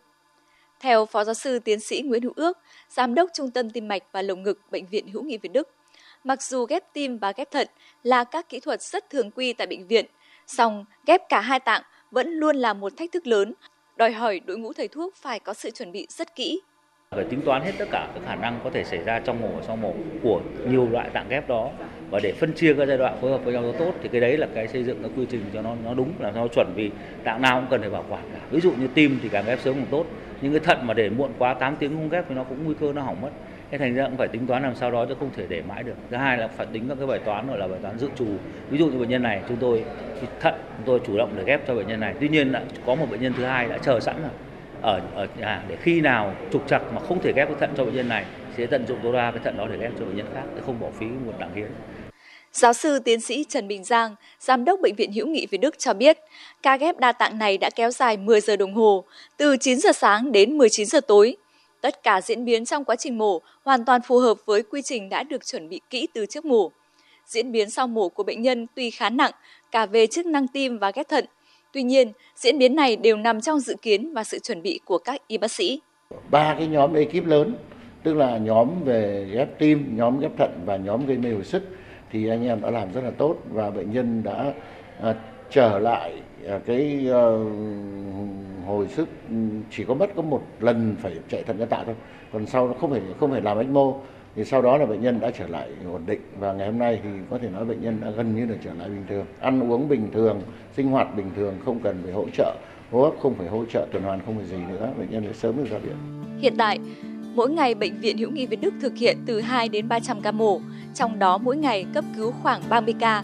Theo 0.80 1.06
Phó 1.06 1.24
Giáo 1.24 1.34
sư 1.34 1.58
Tiến 1.58 1.80
sĩ 1.80 2.02
Nguyễn 2.02 2.22
Hữu 2.22 2.32
Ước, 2.36 2.58
Giám 2.88 3.14
đốc 3.14 3.30
Trung 3.34 3.50
tâm 3.50 3.70
Tim 3.70 3.88
mạch 3.88 4.02
và 4.12 4.22
Lồng 4.22 4.42
ngực 4.42 4.60
Bệnh 4.70 4.86
viện 4.86 5.08
Hữu 5.08 5.22
nghị 5.22 5.38
Việt 5.38 5.52
Đức, 5.52 5.68
mặc 6.24 6.42
dù 6.42 6.64
ghép 6.64 6.92
tim 6.92 7.18
và 7.18 7.32
ghép 7.36 7.50
thận 7.50 7.68
là 8.02 8.24
các 8.24 8.48
kỹ 8.48 8.60
thuật 8.60 8.82
rất 8.82 9.10
thường 9.10 9.30
quy 9.30 9.52
tại 9.52 9.66
bệnh 9.66 9.86
viện, 9.86 10.06
song 10.46 10.84
ghép 11.06 11.28
cả 11.28 11.40
hai 11.40 11.60
tạng 11.60 11.82
vẫn 12.10 12.28
luôn 12.30 12.56
là 12.56 12.72
một 12.74 12.96
thách 12.96 13.12
thức 13.12 13.26
lớn, 13.26 13.54
đòi 13.96 14.12
hỏi 14.12 14.40
đội 14.40 14.58
ngũ 14.58 14.72
thầy 14.72 14.88
thuốc 14.88 15.14
phải 15.16 15.40
có 15.40 15.54
sự 15.54 15.70
chuẩn 15.70 15.92
bị 15.92 16.06
rất 16.10 16.36
kỹ 16.36 16.60
phải 17.16 17.25
tính 17.25 17.40
toán 17.44 17.62
hết 17.62 17.73
tất 17.79 17.88
cả 17.90 18.09
các 18.14 18.23
khả 18.27 18.35
năng 18.35 18.61
có 18.64 18.70
thể 18.70 18.85
xảy 18.85 19.05
ra 19.05 19.20
trong 19.20 19.40
mổ 19.40 19.49
và 19.49 19.62
sau 19.62 19.77
mổ 19.77 19.94
của 20.23 20.40
nhiều 20.68 20.88
loại 20.90 21.11
tạng 21.11 21.29
ghép 21.29 21.49
đó. 21.49 21.70
Và 22.11 22.20
để 22.23 22.33
phân 22.33 22.53
chia 22.53 22.75
các 22.75 22.87
giai 22.88 22.99
đoạn 22.99 23.16
phối 23.20 23.31
hợp 23.31 23.44
với 23.44 23.55
nhau 23.55 23.62
cho 23.62 23.79
tốt 23.79 23.92
thì 24.03 24.09
cái 24.09 24.20
đấy 24.20 24.37
là 24.37 24.46
cái 24.55 24.68
xây 24.68 24.85
dựng 24.85 25.03
cái 25.03 25.11
quy 25.16 25.27
trình 25.31 25.40
cho 25.55 25.62
nó 25.62 25.75
nó 25.85 25.94
đúng 25.94 26.12
làm 26.18 26.35
sao 26.35 26.42
nó 26.42 26.49
chuẩn 26.49 26.73
vì 26.75 26.90
tạng 27.25 27.42
nào 27.42 27.61
cũng 27.61 27.70
cần 27.70 27.81
phải 27.81 27.90
bảo 27.90 28.05
quản 28.09 28.23
cả. 28.33 28.38
Ví 28.51 28.61
dụ 28.61 28.73
như 28.73 28.87
tim 28.94 29.18
thì 29.23 29.29
càng 29.29 29.44
ghép 29.46 29.61
sớm 29.61 29.75
càng 29.75 29.87
tốt. 29.90 30.07
Nhưng 30.40 30.53
cái 30.53 30.61
thận 30.61 30.87
mà 30.87 30.94
để 30.94 31.11
muộn 31.11 31.31
quá 31.38 31.55
8 31.55 31.77
tiếng 31.77 31.90
không 31.90 32.09
ghép 32.09 32.25
thì 32.29 32.35
nó 32.35 32.44
cũng 32.44 32.64
nguy 32.64 32.75
cơ 32.81 32.92
nó 32.92 33.03
hỏng 33.03 33.20
mất. 33.20 33.31
Thế 33.70 33.79
thành 33.79 33.94
ra 33.94 34.05
cũng 34.09 34.16
phải 34.16 34.29
tính 34.29 34.46
toán 34.46 34.62
làm 34.62 34.75
sao 34.75 34.90
đó 34.90 35.07
chứ 35.09 35.14
không 35.18 35.31
thể 35.37 35.44
để 35.49 35.62
mãi 35.68 35.83
được. 35.83 35.94
Thứ 36.11 36.16
hai 36.16 36.38
là 36.38 36.49
phải 36.49 36.66
tính 36.73 36.88
các 36.88 36.94
cái 36.99 37.07
bài 37.07 37.18
toán 37.18 37.46
gọi 37.49 37.59
là 37.59 37.68
bài 37.68 37.79
toán 37.83 37.99
dự 37.99 38.09
trù. 38.16 38.27
Ví 38.70 38.79
dụ 38.79 38.87
như 38.87 38.99
bệnh 38.99 39.09
nhân 39.09 39.23
này, 39.23 39.40
chúng 39.49 39.57
tôi 39.57 39.85
thận 40.40 40.55
chúng 40.77 40.87
tôi 40.87 41.01
chủ 41.07 41.18
động 41.18 41.33
để 41.37 41.42
ghép 41.46 41.66
cho 41.66 41.75
bệnh 41.75 41.87
nhân 41.87 42.01
này. 42.01 42.14
Tuy 42.20 42.29
nhiên 42.29 42.53
đã 42.53 42.62
có 42.87 42.94
một 42.94 43.07
bệnh 43.11 43.20
nhân 43.20 43.33
thứ 43.37 43.44
hai 43.44 43.68
đã 43.68 43.79
chờ 43.79 44.01
sẵn 44.01 44.16
rồi 44.23 44.31
ở 44.83 45.01
ở 45.14 45.27
nhà 45.38 45.62
để 45.69 45.77
khi 45.83 46.01
nào 46.01 46.35
trục 46.53 46.69
trặc 46.69 46.83
mà 46.93 47.01
không 47.09 47.21
thể 47.23 47.33
ghép 47.37 47.49
cái 47.49 47.57
thận 47.61 47.71
cho 47.77 47.85
bệnh 47.85 47.97
nhân 47.97 48.09
này 48.09 48.25
sẽ 48.57 48.66
tận 48.66 48.87
dụng 48.87 48.99
tối 49.03 49.12
đa 49.12 49.31
cái 49.31 49.40
thận 49.45 49.57
đó 49.57 49.66
để 49.71 49.79
ghép 49.79 49.93
cho 49.99 50.05
bệnh 50.05 50.16
nhân 50.16 50.27
khác 50.35 50.45
để 50.55 50.62
không 50.66 50.81
bỏ 50.81 50.88
phí 50.99 51.07
nguồn 51.07 51.35
tạng 51.38 51.55
hiến. 51.55 51.69
Giáo 52.53 52.73
sư 52.73 52.99
tiến 52.99 53.21
sĩ 53.21 53.45
Trần 53.49 53.69
Bình 53.69 53.85
Giang, 53.85 54.14
giám 54.38 54.64
đốc 54.64 54.81
bệnh 54.81 54.95
viện 54.95 55.12
Hữu 55.12 55.27
nghị 55.27 55.47
Việt 55.47 55.59
Đức 55.59 55.79
cho 55.79 55.95
biết, 55.95 56.19
ca 56.62 56.77
ghép 56.77 56.99
đa 56.99 57.12
tạng 57.12 57.38
này 57.38 57.59
đã 57.59 57.71
kéo 57.77 57.90
dài 57.90 58.16
10 58.16 58.40
giờ 58.40 58.57
đồng 58.57 58.75
hồ, 58.75 59.05
từ 59.37 59.57
9 59.57 59.79
giờ 59.79 59.93
sáng 59.93 60.33
đến 60.33 60.59
19 60.59 60.87
giờ 60.87 61.01
tối. 61.01 61.37
Tất 61.81 62.03
cả 62.03 62.21
diễn 62.21 62.45
biến 62.45 62.64
trong 62.64 62.85
quá 62.85 62.97
trình 62.97 63.19
mổ 63.19 63.40
hoàn 63.64 63.85
toàn 63.85 64.01
phù 64.03 64.19
hợp 64.19 64.38
với 64.47 64.62
quy 64.62 64.83
trình 64.83 65.09
đã 65.09 65.23
được 65.23 65.47
chuẩn 65.47 65.69
bị 65.69 65.81
kỹ 65.90 66.09
từ 66.14 66.27
trước 66.27 66.45
mổ. 66.45 66.73
Diễn 67.27 67.53
biến 67.53 67.71
sau 67.71 67.87
mổ 67.87 68.09
của 68.09 68.23
bệnh 68.23 68.43
nhân 68.43 68.66
tuy 68.75 68.90
khá 68.90 69.11
nặng, 69.11 69.33
cả 69.71 69.87
về 69.87 70.07
chức 70.07 70.27
năng 70.27 70.49
tim 70.49 70.79
và 70.79 70.90
ghép 70.90 71.09
thận, 71.09 71.25
Tuy 71.72 71.83
nhiên, 71.83 72.12
diễn 72.37 72.59
biến 72.59 72.76
này 72.76 72.96
đều 72.96 73.16
nằm 73.16 73.40
trong 73.40 73.61
dự 73.61 73.76
kiến 73.83 74.12
và 74.14 74.24
sự 74.24 74.38
chuẩn 74.38 74.62
bị 74.62 74.80
của 74.85 74.98
các 74.98 75.28
y 75.28 75.38
bác 75.38 75.50
sĩ. 75.50 75.80
Ba 76.30 76.54
cái 76.59 76.66
nhóm 76.66 76.94
ekip 76.94 77.26
lớn, 77.26 77.54
tức 78.02 78.14
là 78.14 78.38
nhóm 78.38 78.68
về 78.85 79.28
ghép 79.33 79.59
tim, 79.59 79.96
nhóm 79.96 80.20
ghép 80.20 80.37
thận 80.38 80.61
và 80.64 80.76
nhóm 80.76 81.06
gây 81.06 81.16
mê 81.16 81.30
hồi 81.30 81.44
sức 81.44 81.62
thì 82.12 82.28
anh 82.28 82.46
em 82.46 82.61
đã 82.61 82.70
làm 82.70 82.92
rất 82.92 83.04
là 83.04 83.11
tốt 83.11 83.37
và 83.50 83.70
bệnh 83.70 83.92
nhân 83.92 84.22
đã 84.22 84.52
à, 85.02 85.14
trở 85.50 85.78
lại 85.78 86.22
à, 86.48 86.61
cái 86.66 87.06
à, 87.12 87.24
hồi 88.66 88.88
sức 88.88 89.09
chỉ 89.70 89.85
có 89.85 89.94
mất 89.94 90.11
có 90.16 90.22
một 90.22 90.42
lần 90.61 90.96
phải 91.02 91.16
chạy 91.28 91.42
thận 91.42 91.59
nhân 91.59 91.68
tạo 91.68 91.85
thôi 91.85 91.94
còn 92.33 92.46
sau 92.46 92.68
nó 92.68 92.74
không 92.80 92.90
phải 92.90 93.00
không 93.20 93.30
phải 93.30 93.40
làm 93.40 93.59
ecmo 93.59 93.94
thì 94.40 94.46
sau 94.46 94.62
đó 94.62 94.76
là 94.76 94.87
bệnh 94.87 95.03
nhân 95.03 95.20
đã 95.20 95.31
trở 95.31 95.46
lại 95.48 95.68
ổn 95.92 96.03
định 96.07 96.20
và 96.38 96.53
ngày 96.53 96.66
hôm 96.66 96.79
nay 96.79 97.00
thì 97.03 97.09
có 97.31 97.38
thể 97.38 97.48
nói 97.48 97.64
bệnh 97.64 97.83
nhân 97.83 97.98
đã 98.00 98.11
gần 98.11 98.37
như 98.37 98.46
là 98.46 98.55
trở 98.64 98.70
lại 98.74 98.88
bình 98.88 99.05
thường. 99.09 99.26
Ăn 99.40 99.72
uống 99.72 99.88
bình 99.88 100.09
thường 100.12 100.42
sinh 100.76 100.88
hoạt 100.88 101.16
bình 101.16 101.31
thường 101.37 101.55
không 101.64 101.81
cần 101.81 102.00
phải 102.05 102.12
hỗ 102.12 102.24
trợ. 102.33 102.57
Hô 102.90 103.03
hấp 103.03 103.12
không 103.22 103.35
phải 103.35 103.48
hỗ 103.48 103.64
trợ 103.64 103.87
tuần 103.92 104.03
hoàn 104.03 104.20
không 104.26 104.37
phải 104.37 104.46
gì 104.46 104.57
nữa 104.68 104.92
bệnh 104.98 105.11
nhân 105.11 105.24
sẽ 105.26 105.33
sớm 105.33 105.57
được 105.57 105.70
ra 105.70 105.79
viện. 105.79 105.96
Hiện 106.38 106.55
tại 106.59 106.79
mỗi 107.35 107.50
ngày 107.50 107.74
bệnh 107.74 108.00
viện 108.00 108.18
hữu 108.18 108.31
nghị 108.31 108.46
Việt 108.46 108.61
Đức 108.61 108.74
thực 108.81 108.96
hiện 108.96 109.18
từ 109.26 109.40
2 109.40 109.68
đến 109.68 109.88
300 109.88 110.20
ca 110.20 110.33
mổ 110.33 110.61
trong 110.94 111.18
đó 111.18 111.38
mỗi 111.38 111.57
ngày 111.57 111.87
cấp 111.94 112.05
cứu 112.16 112.33
khoảng 112.42 112.61
30 112.68 112.94
ca. 113.00 113.22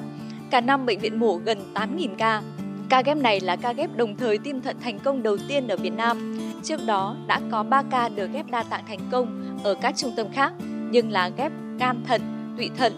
Cả 0.51 0.61
năm 0.61 0.87
bệnh 0.87 0.99
viện 0.99 1.21
mổ 1.21 1.37
gần 1.37 1.59
8.000 1.75 2.09
ca. 2.19 2.43
Ca 2.89 3.03
ghép 3.03 3.17
này 3.17 3.41
là 3.41 3.57
ca 3.57 3.73
ghép 3.73 3.97
đồng 3.97 4.17
thời 4.17 4.39
tim 4.39 4.61
thận 4.61 4.77
thành 4.81 4.99
công 4.99 5.23
đầu 5.23 5.37
tiên 5.49 5.69
ở 5.69 5.77
Việt 5.77 5.93
Nam. 5.97 6.39
Trước 6.63 6.81
đó 6.87 7.17
đã 7.27 7.41
có 7.51 7.63
3 7.63 7.83
ca 7.91 8.09
được 8.09 8.33
ghép 8.33 8.51
đa 8.51 8.63
tạng 8.63 8.85
thành 8.89 9.01
công 9.13 9.59
ở 9.65 9.75
các 9.75 9.97
trung 9.97 10.13
tâm 10.17 10.27
khác, 10.33 10.53
nhưng 10.91 11.11
là 11.11 11.31
ghép 11.37 11.53
gan 11.79 12.05
thận, 12.05 12.21
tụy 12.57 12.71
thận. 12.79 12.93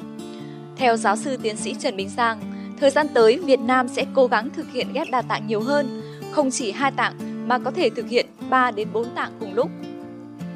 Theo 0.77 0.97
giáo 0.97 1.17
sư 1.17 1.37
tiến 1.43 1.57
sĩ 1.57 1.75
Trần 1.75 1.97
Minh 1.97 2.09
Giang, 2.09 2.41
thời 2.81 2.91
gian 2.91 3.07
tới 3.15 3.39
Việt 3.39 3.61
Nam 3.61 3.89
sẽ 3.89 4.07
cố 4.15 4.27
gắng 4.27 4.51
thực 4.51 4.73
hiện 4.73 4.93
ghép 4.93 5.07
đa 5.11 5.23
tạng 5.23 5.47
nhiều 5.47 5.61
hơn, 5.61 6.03
không 6.33 6.51
chỉ 6.51 6.73
hai 6.73 6.91
tạng 6.91 7.15
mà 7.49 7.59
có 7.59 7.71
thể 7.71 7.91
thực 7.91 8.09
hiện 8.09 8.27
3 8.51 8.71
đến 8.71 8.89
4 8.93 9.09
tạng 9.15 9.33
cùng 9.41 9.55
lúc. 9.55 9.71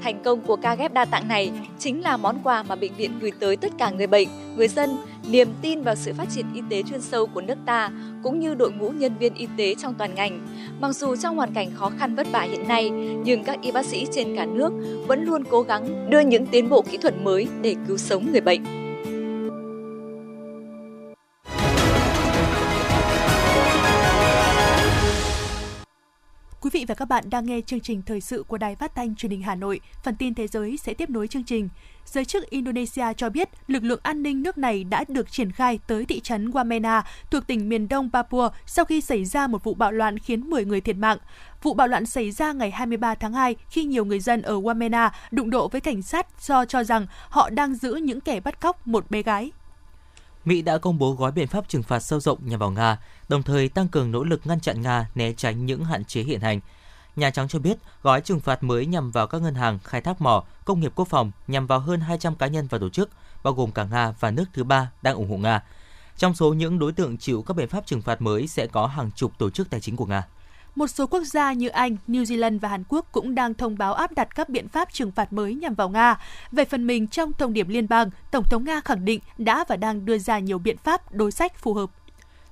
Thành 0.03 0.23
công 0.23 0.41
của 0.41 0.57
ca 0.57 0.75
ghép 0.75 0.93
đa 0.93 1.05
tạng 1.05 1.29
này 1.29 1.53
chính 1.79 2.03
là 2.03 2.17
món 2.17 2.37
quà 2.45 2.63
mà 2.63 2.75
bệnh 2.77 2.95
viện 2.95 3.19
gửi 3.21 3.33
tới 3.41 3.57
tất 3.57 3.73
cả 3.79 3.91
người 3.91 4.07
bệnh, 4.07 4.29
người 4.57 4.69
dân, 4.69 4.97
niềm 5.31 5.49
tin 5.63 5.83
vào 5.83 5.95
sự 5.95 6.13
phát 6.13 6.29
triển 6.31 6.47
y 6.55 6.63
tế 6.71 6.83
chuyên 6.83 7.01
sâu 7.01 7.27
của 7.27 7.41
nước 7.41 7.59
ta 7.67 7.91
cũng 8.23 8.41
như 8.41 8.55
đội 8.55 8.73
ngũ 8.73 8.91
nhân 8.91 9.13
viên 9.19 9.35
y 9.35 9.49
tế 9.57 9.75
trong 9.75 9.95
toàn 9.95 10.15
ngành. 10.15 10.41
Mặc 10.81 10.93
dù 10.93 11.17
trong 11.17 11.37
hoàn 11.37 11.55
cảnh 11.55 11.71
khó 11.75 11.91
khăn 11.99 12.15
vất 12.15 12.27
vả 12.33 12.41
hiện 12.41 12.69
nay, 12.69 12.91
nhưng 13.25 13.45
các 13.45 13.63
y 13.63 13.73
bác 13.73 13.87
sĩ 13.87 14.07
trên 14.13 14.37
cả 14.37 14.47
nước 14.47 14.73
vẫn 15.07 15.25
luôn 15.25 15.45
cố 15.51 15.63
gắng 15.63 16.11
đưa 16.11 16.21
những 16.21 16.47
tiến 16.47 16.69
bộ 16.69 16.83
kỹ 16.83 16.97
thuật 16.97 17.15
mới 17.23 17.49
để 17.63 17.77
cứu 17.89 17.97
sống 17.97 18.33
người 18.33 18.41
bệnh. 18.41 18.82
Vị 26.73 26.85
và 26.89 26.95
các 26.95 27.09
bạn 27.09 27.31
đang 27.31 27.47
nghe 27.47 27.61
chương 27.61 27.81
trình 27.81 28.03
thời 28.03 28.21
sự 28.21 28.45
của 28.49 28.59
Đài 28.59 28.77
Phát 28.77 28.95
thanh 28.95 29.15
Truyền 29.15 29.31
hình 29.31 29.43
Hà 29.43 29.55
Nội. 29.55 29.81
Phần 30.03 30.17
tin 30.17 30.35
thế 30.35 30.47
giới 30.47 30.77
sẽ 30.77 30.95
tiếp 30.95 31.11
nối 31.11 31.29
chương 31.29 31.45
trình. 31.45 31.69
Giới 32.05 32.25
chức 32.25 32.51
Indonesia 32.51 33.05
cho 33.17 33.31
biết 33.31 33.49
lực 33.67 33.83
lượng 33.83 34.01
an 34.03 34.23
ninh 34.23 34.43
nước 34.43 34.59
này 34.59 34.85
đã 34.85 35.05
được 35.09 35.33
triển 35.33 35.53
khai 35.53 35.79
tới 35.87 36.05
thị 36.05 36.21
trấn 36.21 36.51
Wamena 36.51 37.03
thuộc 37.31 37.47
tỉnh 37.47 37.69
miền 37.69 37.89
đông 37.89 38.11
Papua 38.13 38.49
sau 38.67 38.85
khi 38.85 39.01
xảy 39.01 39.25
ra 39.25 39.47
một 39.47 39.65
vụ 39.65 39.75
bạo 39.75 39.93
loạn 39.93 40.19
khiến 40.19 40.51
10 40.51 40.65
người 40.65 40.81
thiệt 40.81 40.97
mạng. 40.97 41.19
Vụ 41.63 41.75
bạo 41.75 41.89
loạn 41.89 42.07
xảy 42.07 42.31
ra 42.31 42.53
ngày 42.53 42.71
23 42.71 43.15
tháng 43.15 43.33
2 43.33 43.57
khi 43.71 43.85
nhiều 43.85 44.05
người 44.05 44.21
dân 44.21 44.43
ở 44.43 44.61
Wamena 44.61 45.11
đụng 45.31 45.51
độ 45.51 45.69
với 45.69 45.81
cảnh 45.81 46.03
sát 46.03 46.27
do 46.43 46.65
cho 46.65 46.85
rằng 46.85 47.07
họ 47.29 47.51
đang 47.51 47.75
giữ 47.75 47.95
những 47.95 48.21
kẻ 48.21 48.41
bắt 48.41 48.61
cóc 48.61 48.87
một 48.87 49.11
bé 49.11 49.23
gái. 49.23 49.53
Mỹ 50.45 50.63
đã 50.63 50.79
công 50.79 50.99
bố 50.99 51.13
gói 51.13 51.33
biện 51.33 51.47
pháp 51.47 51.69
trừng 51.69 51.83
phạt 51.83 52.01
sâu 52.01 52.21
rộng 52.21 52.39
nhằm 52.43 52.61
vào 52.61 52.71
Nga, 52.71 52.99
đồng 53.33 53.43
thời 53.43 53.69
tăng 53.69 53.89
cường 53.89 54.11
nỗ 54.11 54.25
lực 54.25 54.41
ngăn 54.45 54.61
chặn 54.61 54.83
Nga 54.83 55.07
né 55.15 55.33
tránh 55.33 55.67
những 55.67 55.85
hạn 55.85 56.05
chế 56.05 56.23
hiện 56.23 56.41
hành. 56.41 56.61
Nhà 57.17 57.31
Trắng 57.31 57.49
cho 57.49 57.59
biết 57.59 57.79
gói 58.03 58.21
trừng 58.21 58.41
phạt 58.41 58.63
mới 58.63 58.87
nhằm 58.87 59.11
vào 59.11 59.27
các 59.27 59.43
ngân 59.43 59.55
hàng, 59.55 59.79
khai 59.85 60.01
thác 60.01 60.21
mỏ, 60.21 60.45
công 60.65 60.81
nghiệp 60.81 60.93
quốc 60.95 61.09
phòng 61.09 61.31
nhằm 61.47 61.67
vào 61.67 61.79
hơn 61.79 62.01
200 62.01 62.37
cá 62.37 62.47
nhân 62.47 62.67
và 62.71 62.79
tổ 62.79 62.89
chức, 62.89 63.11
bao 63.43 63.55
gồm 63.55 63.73
cả 63.73 63.85
Nga 63.85 64.15
và 64.21 64.31
nước 64.31 64.45
thứ 64.53 64.65
ba 64.65 64.91
đang 65.03 65.15
ủng 65.15 65.31
hộ 65.31 65.37
Nga. 65.37 65.63
Trong 66.17 66.35
số 66.35 66.53
những 66.53 66.79
đối 66.79 66.93
tượng 66.93 67.19
chịu 67.19 67.43
các 67.43 67.57
biện 67.57 67.69
pháp 67.69 67.87
trừng 67.87 68.03
phạt 68.03 68.23
mới 68.23 68.47
sẽ 68.47 68.67
có 68.67 68.87
hàng 68.87 69.11
chục 69.17 69.39
tổ 69.39 69.51
chức 69.51 69.71
tài 69.71 69.81
chính 69.81 69.97
của 69.97 70.07
Nga. 70.07 70.27
Một 70.75 70.87
số 70.87 71.07
quốc 71.07 71.23
gia 71.25 71.53
như 71.53 71.69
Anh, 71.69 71.97
New 72.09 72.23
Zealand 72.23 72.59
và 72.59 72.69
Hàn 72.69 72.85
Quốc 72.89 73.07
cũng 73.13 73.35
đang 73.35 73.55
thông 73.55 73.79
báo 73.79 73.95
áp 73.95 74.13
đặt 74.13 74.35
các 74.35 74.49
biện 74.49 74.69
pháp 74.69 74.93
trừng 74.93 75.13
phạt 75.13 75.33
mới 75.33 75.55
nhằm 75.55 75.75
vào 75.75 75.89
Nga. 75.89 76.19
Về 76.53 76.65
phần 76.65 76.87
mình, 76.87 77.07
trong 77.07 77.33
thông 77.33 77.53
điệp 77.53 77.69
liên 77.69 77.89
bang, 77.89 78.11
Tổng 78.31 78.45
thống 78.51 78.65
Nga 78.65 78.81
khẳng 78.81 79.05
định 79.05 79.21
đã 79.39 79.65
và 79.69 79.77
đang 79.77 80.05
đưa 80.05 80.19
ra 80.19 80.39
nhiều 80.39 80.59
biện 80.59 80.77
pháp 80.77 81.13
đối 81.13 81.33
sách 81.33 81.59
phù 81.59 81.75
hợp. 81.75 81.91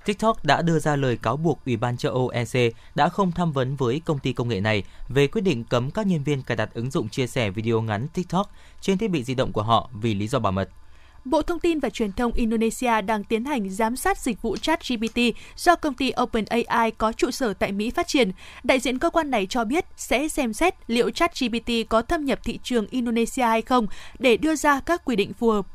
TikTok 0.05 0.45
đã 0.45 0.61
đưa 0.61 0.79
ra 0.79 0.95
lời 0.95 1.17
cáo 1.17 1.37
buộc 1.37 1.65
Ủy 1.65 1.77
ban 1.77 1.97
châu 1.97 2.13
Âu 2.13 2.27
EC 2.27 2.73
đã 2.95 3.09
không 3.09 3.31
tham 3.31 3.51
vấn 3.51 3.75
với 3.75 4.01
công 4.05 4.19
ty 4.19 4.33
công 4.33 4.49
nghệ 4.49 4.61
này 4.61 4.83
về 5.09 5.27
quyết 5.27 5.41
định 5.41 5.63
cấm 5.63 5.91
các 5.91 6.07
nhân 6.07 6.23
viên 6.23 6.41
cài 6.41 6.57
đặt 6.57 6.73
ứng 6.73 6.91
dụng 6.91 7.09
chia 7.09 7.27
sẻ 7.27 7.49
video 7.49 7.81
ngắn 7.81 8.07
TikTok 8.07 8.51
trên 8.81 8.97
thiết 8.97 9.07
bị 9.07 9.23
di 9.23 9.35
động 9.35 9.51
của 9.51 9.63
họ 9.63 9.89
vì 10.01 10.13
lý 10.13 10.27
do 10.27 10.39
bảo 10.39 10.51
mật. 10.51 10.69
Bộ 11.25 11.41
Thông 11.41 11.59
tin 11.59 11.79
và 11.79 11.89
Truyền 11.89 12.11
thông 12.11 12.31
Indonesia 12.33 13.01
đang 13.01 13.23
tiến 13.23 13.45
hành 13.45 13.69
giám 13.69 13.95
sát 13.95 14.19
dịch 14.19 14.41
vụ 14.41 14.57
chat 14.57 14.79
GPT 14.87 15.19
do 15.55 15.75
công 15.75 15.93
ty 15.93 16.11
OpenAI 16.21 16.91
có 16.91 17.11
trụ 17.11 17.31
sở 17.31 17.53
tại 17.53 17.71
Mỹ 17.71 17.89
phát 17.89 18.07
triển. 18.07 18.31
Đại 18.63 18.79
diện 18.79 18.99
cơ 18.99 19.09
quan 19.09 19.31
này 19.31 19.45
cho 19.49 19.65
biết 19.65 19.85
sẽ 19.97 20.27
xem 20.27 20.53
xét 20.53 20.75
liệu 20.87 21.09
chat 21.09 21.39
GPT 21.39 21.71
có 21.89 22.01
thâm 22.01 22.25
nhập 22.25 22.39
thị 22.43 22.59
trường 22.63 22.87
Indonesia 22.87 23.43
hay 23.43 23.61
không 23.61 23.87
để 24.19 24.37
đưa 24.37 24.55
ra 24.55 24.79
các 24.79 25.05
quy 25.05 25.15
định 25.15 25.33
phù 25.33 25.49
hợp. 25.49 25.65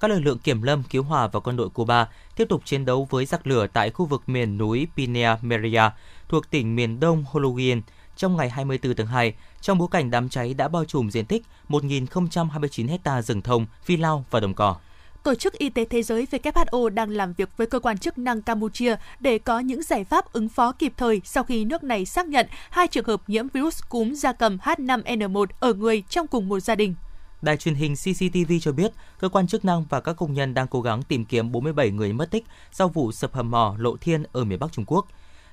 Các 0.00 0.10
lực 0.10 0.20
lượng 0.20 0.38
kiểm 0.38 0.62
lâm, 0.62 0.82
cứu 0.82 1.02
hỏa 1.02 1.26
và 1.26 1.40
quân 1.40 1.56
đội 1.56 1.68
Cuba 1.68 2.08
tiếp 2.36 2.48
tục 2.48 2.62
chiến 2.64 2.84
đấu 2.84 3.06
với 3.10 3.26
giặc 3.26 3.46
lửa 3.46 3.66
tại 3.72 3.90
khu 3.90 4.06
vực 4.06 4.22
miền 4.26 4.58
núi 4.58 4.86
Pinea 4.96 5.38
Meria 5.42 5.82
thuộc 6.28 6.50
tỉnh 6.50 6.76
miền 6.76 7.00
đông 7.00 7.24
Hologuin 7.30 7.80
trong 8.16 8.36
ngày 8.36 8.50
24 8.50 8.94
tháng 8.94 9.06
2, 9.06 9.34
trong 9.60 9.78
bối 9.78 9.88
cảnh 9.90 10.10
đám 10.10 10.28
cháy 10.28 10.54
đã 10.54 10.68
bao 10.68 10.84
trùm 10.84 11.10
diện 11.10 11.26
tích 11.26 11.42
1.029 11.68 12.88
hecta 12.88 13.22
rừng 13.22 13.42
thông, 13.42 13.66
phi 13.82 13.96
lao 13.96 14.24
và 14.30 14.40
đồng 14.40 14.54
cỏ. 14.54 14.76
Tổ 15.22 15.34
chức 15.34 15.52
Y 15.58 15.68
tế 15.68 15.84
Thế 15.84 16.02
giới 16.02 16.26
WHO 16.30 16.88
đang 16.88 17.10
làm 17.10 17.32
việc 17.32 17.48
với 17.56 17.66
cơ 17.66 17.78
quan 17.78 17.98
chức 17.98 18.18
năng 18.18 18.42
Campuchia 18.42 18.96
để 19.20 19.38
có 19.38 19.58
những 19.58 19.82
giải 19.82 20.04
pháp 20.04 20.32
ứng 20.32 20.48
phó 20.48 20.72
kịp 20.72 20.92
thời 20.96 21.20
sau 21.24 21.44
khi 21.44 21.64
nước 21.64 21.82
này 21.84 22.06
xác 22.06 22.26
nhận 22.26 22.46
hai 22.70 22.86
trường 22.86 23.04
hợp 23.04 23.22
nhiễm 23.26 23.48
virus 23.48 23.80
cúm 23.88 24.12
gia 24.12 24.32
cầm 24.32 24.58
H5N1 24.62 25.46
ở 25.60 25.74
người 25.74 26.02
trong 26.08 26.26
cùng 26.26 26.48
một 26.48 26.60
gia 26.60 26.74
đình. 26.74 26.94
Đài 27.42 27.56
truyền 27.56 27.74
hình 27.74 27.94
CCTV 27.94 28.52
cho 28.60 28.72
biết, 28.72 28.92
cơ 29.18 29.28
quan 29.28 29.46
chức 29.46 29.64
năng 29.64 29.84
và 29.88 30.00
các 30.00 30.12
công 30.12 30.34
nhân 30.34 30.54
đang 30.54 30.66
cố 30.66 30.82
gắng 30.82 31.02
tìm 31.02 31.24
kiếm 31.24 31.52
47 31.52 31.90
người 31.90 32.12
mất 32.12 32.30
tích 32.30 32.44
sau 32.72 32.88
vụ 32.88 33.12
sập 33.12 33.34
hầm 33.34 33.50
mỏ 33.50 33.74
Lộ 33.78 33.96
Thiên 33.96 34.22
ở 34.32 34.44
miền 34.44 34.58
Bắc 34.58 34.72
Trung 34.72 34.84
Quốc. 34.84 35.06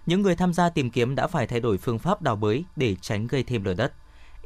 Những 0.06 0.22
người 0.22 0.36
tham 0.36 0.54
gia 0.54 0.70
tìm 0.70 0.90
kiếm 0.90 1.16
đã 1.16 1.28
phải 1.28 1.48
thay 1.48 1.60
đổi 1.60 1.78
phương 1.78 2.00
pháp 2.00 2.22
đào 2.22 2.36
bới 2.36 2.64
để 2.76 2.96
tránh 3.02 3.28
gây 3.28 3.44
thêm 3.44 3.64
lở 3.64 3.74
đất. 3.74 3.94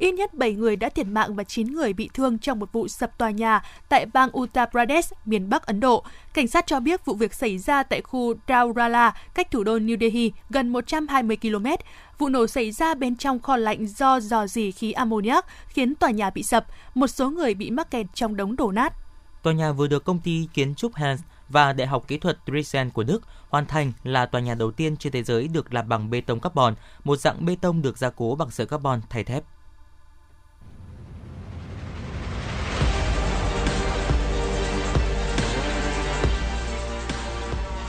Ít 0.02 0.14
nhất 0.14 0.34
7 0.34 0.54
người 0.54 0.76
đã 0.76 0.88
thiệt 0.88 1.06
mạng 1.06 1.34
và 1.34 1.44
9 1.44 1.72
người 1.72 1.92
bị 1.92 2.10
thương 2.14 2.38
trong 2.38 2.58
một 2.58 2.72
vụ 2.72 2.88
sập 2.88 3.18
tòa 3.18 3.30
nhà 3.30 3.62
tại 3.88 4.06
bang 4.06 4.38
Uttar 4.38 4.68
Pradesh, 4.70 5.12
miền 5.24 5.48
Bắc 5.48 5.66
Ấn 5.66 5.80
Độ. 5.80 6.04
Cảnh 6.34 6.48
sát 6.48 6.66
cho 6.66 6.80
biết 6.80 7.04
vụ 7.04 7.14
việc 7.14 7.34
xảy 7.34 7.58
ra 7.58 7.82
tại 7.82 8.00
khu 8.00 8.34
Daurala, 8.48 9.14
cách 9.34 9.50
thủ 9.50 9.64
đô 9.64 9.78
New 9.78 9.96
Delhi 10.00 10.32
gần 10.50 10.68
120 10.68 11.36
km. 11.36 11.66
Vụ 12.18 12.28
nổ 12.28 12.46
xảy 12.46 12.70
ra 12.70 12.94
bên 12.94 13.16
trong 13.16 13.40
kho 13.40 13.56
lạnh 13.56 13.86
do 13.86 14.20
dò 14.20 14.46
dỉ 14.46 14.70
khí 14.70 14.92
ammoniac 14.92 15.46
khiến 15.68 15.94
tòa 15.94 16.10
nhà 16.10 16.30
bị 16.30 16.42
sập. 16.42 16.66
Một 16.94 17.06
số 17.06 17.30
người 17.30 17.54
bị 17.54 17.70
mắc 17.70 17.90
kẹt 17.90 18.06
trong 18.14 18.36
đống 18.36 18.56
đổ 18.56 18.72
nát. 18.72 18.92
Tòa 19.42 19.52
nhà 19.52 19.72
vừa 19.72 19.86
được 19.86 20.04
công 20.04 20.18
ty 20.18 20.48
kiến 20.54 20.74
trúc 20.74 20.94
Hans 20.94 21.20
và 21.48 21.72
Đại 21.72 21.86
học 21.86 22.08
Kỹ 22.08 22.18
thuật 22.18 22.38
Dresden 22.46 22.90
của 22.90 23.02
Đức 23.02 23.22
hoàn 23.48 23.66
thành 23.66 23.92
là 24.04 24.26
tòa 24.26 24.40
nhà 24.40 24.54
đầu 24.54 24.70
tiên 24.70 24.96
trên 24.96 25.12
thế 25.12 25.22
giới 25.22 25.48
được 25.48 25.74
làm 25.74 25.88
bằng 25.88 26.10
bê 26.10 26.20
tông 26.20 26.40
carbon, 26.40 26.74
một 27.04 27.16
dạng 27.16 27.44
bê 27.44 27.56
tông 27.60 27.82
được 27.82 27.98
gia 27.98 28.10
cố 28.10 28.34
bằng 28.34 28.50
sợi 28.50 28.66
carbon 28.66 29.00
thay 29.10 29.24
thép. 29.24 29.44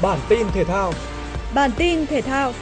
Bản 0.03 0.19
tin 0.29 0.47
thể 0.53 0.63
thao. 0.63 0.93
Bản 1.53 1.71
tin 1.77 2.05
thể 2.05 2.21
thao. 2.21 2.53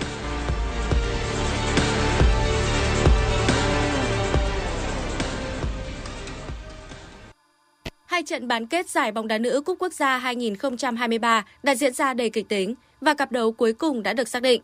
Hai 8.05 8.23
trận 8.23 8.47
bán 8.47 8.67
kết 8.67 8.89
giải 8.89 9.11
bóng 9.11 9.27
đá 9.27 9.37
nữ 9.37 9.61
Cúp 9.65 9.77
Quốc 9.79 9.93
gia 9.93 10.17
2023 10.17 11.45
đã 11.63 11.75
diễn 11.75 11.93
ra 11.93 12.13
đầy 12.13 12.29
kịch 12.29 12.49
tính 12.49 12.75
và 13.01 13.13
cặp 13.13 13.31
đấu 13.31 13.51
cuối 13.51 13.73
cùng 13.73 14.03
đã 14.03 14.13
được 14.13 14.27
xác 14.27 14.41
định. 14.41 14.61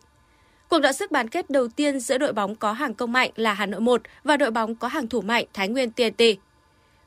Cuộc 0.68 0.78
đọ 0.80 0.92
sức 0.92 1.10
bán 1.10 1.28
kết 1.28 1.50
đầu 1.50 1.68
tiên 1.68 2.00
giữa 2.00 2.18
đội 2.18 2.32
bóng 2.32 2.54
có 2.54 2.72
hàng 2.72 2.94
công 2.94 3.12
mạnh 3.12 3.30
là 3.36 3.54
Hà 3.54 3.66
Nội 3.66 3.80
1 3.80 4.02
và 4.24 4.36
đội 4.36 4.50
bóng 4.50 4.74
có 4.74 4.88
hàng 4.88 5.08
thủ 5.08 5.20
mạnh 5.20 5.44
Thái 5.52 5.68
Nguyên 5.68 5.90
TNT. 5.90 6.22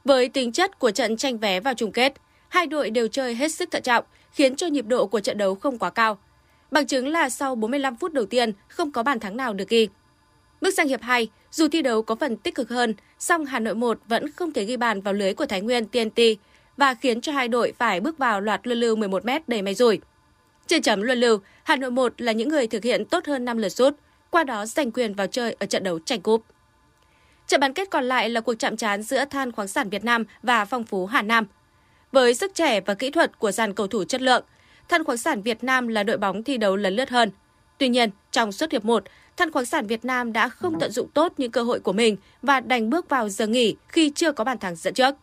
Với 0.05 0.29
tính 0.29 0.51
chất 0.51 0.79
của 0.79 0.91
trận 0.91 1.17
tranh 1.17 1.38
vé 1.38 1.60
vào 1.60 1.73
chung 1.73 1.91
kết, 1.91 2.13
hai 2.49 2.67
đội 2.67 2.89
đều 2.89 3.07
chơi 3.07 3.36
hết 3.36 3.51
sức 3.51 3.71
thận 3.71 3.84
trọng, 3.84 4.05
khiến 4.32 4.56
cho 4.56 4.67
nhịp 4.67 4.86
độ 4.88 5.08
của 5.08 5.20
trận 5.20 5.38
đấu 5.38 5.56
không 5.56 5.78
quá 5.78 5.89
cao. 5.89 6.17
Bằng 6.72 6.88
chứng 6.88 7.08
là 7.08 7.30
sau 7.30 7.56
45 7.56 7.96
phút 7.96 8.13
đầu 8.13 8.26
tiên 8.26 8.52
không 8.67 8.91
có 8.91 9.04
bàn 9.04 9.20
thắng 9.20 9.38
nào 9.38 9.54
được 9.54 9.70
ghi. 9.70 9.88
Bước 10.62 10.72
sang 10.72 10.88
hiệp 10.88 11.02
2, 11.02 11.30
dù 11.52 11.67
thi 11.67 11.82
đấu 11.82 12.02
có 12.02 12.15
phần 12.15 12.38
tích 12.38 12.56
cực 12.56 12.70
hơn, 12.70 12.94
song 13.20 13.46
Hà 13.46 13.60
Nội 13.60 13.76
1 13.76 14.00
vẫn 14.08 14.32
không 14.32 14.54
thể 14.54 14.65
ghi 14.65 14.78
bàn 14.78 15.02
vào 15.02 15.13
lưới 15.13 15.34
của 15.34 15.46
Thái 15.46 15.62
Nguyên 15.62 15.86
TNT 15.86 16.22
và 16.78 16.94
khiến 16.94 17.22
cho 17.22 17.32
hai 17.32 17.48
đội 17.48 17.74
phải 17.78 18.00
bước 18.00 18.17
vào 18.17 18.41
loạt 18.41 18.67
luân 18.67 18.80
lưu 18.80 18.96
11 18.96 19.26
m 19.26 19.30
đầy 19.48 19.62
may 19.62 19.74
rủi. 19.74 20.00
Trên 20.67 20.82
chấm 20.82 21.02
luân 21.02 21.20
lưu, 21.20 21.39
Hà 21.63 21.76
Nội 21.76 21.91
1 21.91 22.22
là 22.22 22.32
những 22.32 22.50
người 22.50 22.67
thực 22.67 22.84
hiện 22.84 23.06
tốt 23.06 23.26
hơn 23.26 23.46
5 23.46 23.58
lượt 23.58 23.70
sút, 23.70 23.96
qua 24.30 24.44
đó 24.44 24.65
giành 24.65 24.91
quyền 24.91 25.13
vào 25.13 25.28
chơi 25.28 25.56
ở 25.60 25.65
trận 25.65 25.84
đấu 25.84 26.00
tranh 26.00 26.22
cúp. 26.22 26.44
Trận 27.48 27.60
bán 27.60 27.74
kết 27.74 27.89
còn 27.89 28.04
lại 28.04 28.30
là 28.30 28.41
cuộc 28.41 28.54
chạm 28.54 28.78
trán 28.78 29.04
giữa 29.04 29.26
Than 29.26 29.52
khoáng 29.52 29.67
sản 29.67 29.89
Việt 29.89 30.04
Nam 30.04 30.26
và 30.44 30.65
Phong 30.65 30.84
Phú 30.84 31.06
Hà 31.06 31.22
Nam. 31.22 31.46
Với 32.12 32.34
sức 32.34 32.56
trẻ 32.56 32.82
và 32.82 32.93
kỹ 32.93 33.12
thuật 33.12 33.39
của 33.39 33.52
dàn 33.52 33.74
cầu 33.74 33.88
thủ 33.88 34.04
chất 34.04 34.21
lượng, 34.21 34.43
Than 34.89 35.04
khoáng 35.04 35.17
sản 35.17 35.41
Việt 35.41 35.63
Nam 35.63 35.88
là 35.88 36.04
đội 36.04 36.17
bóng 36.17 36.43
thi 36.43 36.58
đấu 36.58 36.76
lấn 36.76 36.95
lướt 36.95 37.10
hơn. 37.10 37.32
Tuy 37.78 37.89
nhiên, 37.89 38.10
trong 38.32 38.52
suốt 38.52 38.71
hiệp 38.71 38.86
1, 38.86 39.04
Than 39.38 39.52
khoáng 39.52 39.65
sản 39.65 39.88
Việt 39.88 40.06
Nam 40.06 40.34
đã 40.34 40.50
không 40.50 40.80
tận 40.80 40.91
dụng 40.91 41.08
tốt 41.13 41.34
những 41.38 41.52
cơ 41.52 41.63
hội 41.63 41.80
của 41.80 41.93
mình 41.93 42.17
và 42.41 42.60
đành 42.60 42.89
bước 42.89 43.10
vào 43.10 43.30
giờ 43.30 43.47
nghỉ 43.47 43.76
khi 43.88 44.12
chưa 44.15 44.32
có 44.32 44.43
bàn 44.43 44.58
thắng 44.58 44.76
dẫn 44.76 44.93
trước. 44.93 45.15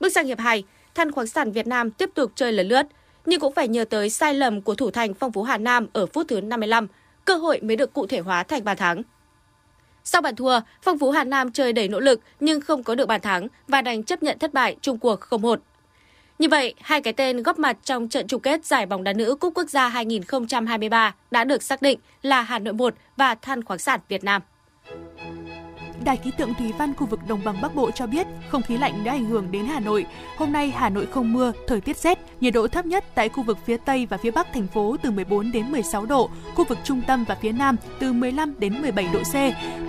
Bước 0.00 0.08
sang 0.08 0.26
hiệp 0.26 0.38
2, 0.38 0.64
Than 0.94 1.12
khoáng 1.12 1.26
sản 1.26 1.52
Việt 1.52 1.66
Nam 1.66 1.90
tiếp 1.90 2.10
tục 2.14 2.32
chơi 2.34 2.52
lấn 2.52 2.68
lướt, 2.68 2.86
nhưng 3.26 3.40
cũng 3.40 3.54
phải 3.54 3.68
nhờ 3.68 3.84
tới 3.84 4.10
sai 4.10 4.34
lầm 4.34 4.62
của 4.62 4.74
thủ 4.74 4.90
thành 4.90 5.14
Phong 5.14 5.32
Phú 5.32 5.42
Hà 5.42 5.58
Nam 5.58 5.86
ở 5.92 6.06
phút 6.06 6.28
thứ 6.28 6.40
55 6.40 6.86
cơ 7.24 7.36
hội 7.36 7.60
mới 7.60 7.76
được 7.76 7.92
cụ 7.92 8.06
thể 8.06 8.18
hóa 8.18 8.42
thành 8.42 8.64
bàn 8.64 8.76
thắng. 8.76 9.02
Sau 10.04 10.22
bàn 10.22 10.36
thua, 10.36 10.60
Phong 10.82 10.98
Phú 10.98 11.10
Hà 11.10 11.24
Nam 11.24 11.52
chơi 11.52 11.72
đầy 11.72 11.88
nỗ 11.88 12.00
lực 12.00 12.20
nhưng 12.40 12.60
không 12.60 12.82
có 12.82 12.94
được 12.94 13.06
bàn 13.06 13.20
thắng 13.20 13.48
và 13.68 13.82
đành 13.82 14.02
chấp 14.02 14.22
nhận 14.22 14.38
thất 14.38 14.54
bại 14.54 14.76
chung 14.80 14.98
cuộc 14.98 15.20
0-1. 15.20 15.56
Như 16.38 16.48
vậy, 16.48 16.74
hai 16.80 17.00
cái 17.00 17.12
tên 17.12 17.42
góp 17.42 17.58
mặt 17.58 17.76
trong 17.84 18.08
trận 18.08 18.26
chung 18.26 18.40
kết 18.40 18.64
giải 18.64 18.86
bóng 18.86 19.04
đá 19.04 19.12
nữ 19.12 19.36
Cúp 19.40 19.54
Quốc 19.54 19.70
gia 19.70 19.88
2023 19.88 21.14
đã 21.30 21.44
được 21.44 21.62
xác 21.62 21.82
định 21.82 21.98
là 22.22 22.42
Hà 22.42 22.58
Nội 22.58 22.74
1 22.74 22.94
và 23.16 23.34
Than 23.34 23.64
khoáng 23.64 23.78
sản 23.78 24.00
Việt 24.08 24.24
Nam. 24.24 24.42
Đài 26.04 26.16
khí 26.16 26.30
tượng 26.38 26.54
thủy 26.54 26.72
văn 26.78 26.94
khu 26.94 27.06
vực 27.06 27.20
đồng 27.28 27.44
bằng 27.44 27.60
Bắc 27.62 27.74
Bộ 27.74 27.90
cho 27.90 28.06
biết 28.06 28.26
không 28.48 28.62
khí 28.62 28.78
lạnh 28.78 29.04
đã 29.04 29.12
ảnh 29.12 29.24
hưởng 29.24 29.50
đến 29.50 29.66
Hà 29.66 29.80
Nội. 29.80 30.06
Hôm 30.36 30.52
nay 30.52 30.72
Hà 30.76 30.88
Nội 30.88 31.06
không 31.06 31.32
mưa, 31.32 31.52
thời 31.66 31.80
tiết 31.80 31.96
rét, 31.96 32.18
nhiệt 32.40 32.54
độ 32.54 32.68
thấp 32.68 32.86
nhất 32.86 33.04
tại 33.14 33.28
khu 33.28 33.42
vực 33.42 33.58
phía 33.66 33.76
Tây 33.76 34.06
và 34.06 34.16
phía 34.16 34.30
Bắc 34.30 34.46
thành 34.54 34.66
phố 34.66 34.96
từ 35.02 35.10
14 35.10 35.52
đến 35.52 35.72
16 35.72 36.06
độ, 36.06 36.30
khu 36.54 36.64
vực 36.64 36.78
trung 36.84 37.02
tâm 37.06 37.24
và 37.28 37.34
phía 37.34 37.52
Nam 37.52 37.76
từ 38.00 38.12
15 38.12 38.54
đến 38.58 38.82
17 38.82 39.08
độ 39.12 39.20
C. 39.22 39.34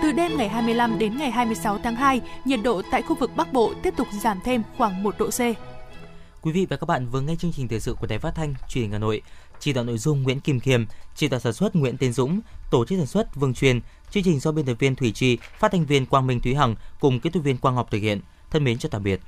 Từ 0.01 0.11
đêm 0.11 0.37
ngày 0.37 0.49
25 0.49 0.99
đến 0.99 1.17
ngày 1.17 1.31
26 1.31 1.77
tháng 1.77 1.95
2, 1.95 2.21
nhiệt 2.45 2.59
độ 2.63 2.81
tại 2.91 3.01
khu 3.01 3.15
vực 3.15 3.31
Bắc 3.35 3.53
Bộ 3.53 3.73
tiếp 3.83 3.93
tục 3.97 4.07
giảm 4.21 4.39
thêm 4.43 4.63
khoảng 4.77 5.03
1 5.03 5.15
độ 5.19 5.29
C. 5.29 5.41
Quý 6.41 6.51
vị 6.51 6.65
và 6.69 6.77
các 6.77 6.85
bạn 6.85 7.07
vừa 7.07 7.21
nghe 7.21 7.35
chương 7.35 7.51
trình 7.51 7.67
thời 7.67 7.79
sự 7.79 7.93
của 7.93 8.07
Đài 8.07 8.19
Phát 8.19 8.35
thanh 8.35 8.53
Truyền 8.69 8.81
hình 8.81 8.91
Hà 8.91 8.97
Nội. 8.97 9.21
Chỉ 9.59 9.73
đạo 9.73 9.83
nội 9.83 9.97
dung 9.97 10.23
Nguyễn 10.23 10.39
Kim 10.39 10.59
Khiêm, 10.59 10.85
chỉ 11.15 11.27
đạo 11.27 11.39
sản 11.39 11.53
xuất 11.53 11.75
Nguyễn 11.75 11.97
Tiến 11.97 12.13
Dũng, 12.13 12.39
tổ 12.71 12.85
chức 12.85 12.97
sản 12.97 13.07
xuất 13.07 13.35
Vương 13.35 13.53
Truyền, 13.53 13.79
chương 14.11 14.23
trình 14.23 14.39
do 14.39 14.51
biên 14.51 14.65
tập 14.65 14.75
viên 14.79 14.95
Thủy 14.95 15.11
Trì, 15.11 15.37
phát 15.59 15.71
thanh 15.71 15.85
viên 15.85 16.05
Quang 16.05 16.27
Minh 16.27 16.41
Thúy 16.41 16.55
Hằng 16.55 16.75
cùng 16.99 17.19
kỹ 17.19 17.29
thuật 17.29 17.45
viên 17.45 17.57
Quang 17.57 17.75
Ngọc 17.75 17.91
thực 17.91 17.97
hiện. 17.97 18.21
Thân 18.51 18.63
mến 18.63 18.77
chào 18.77 18.89
tạm 18.89 19.03
biệt. 19.03 19.21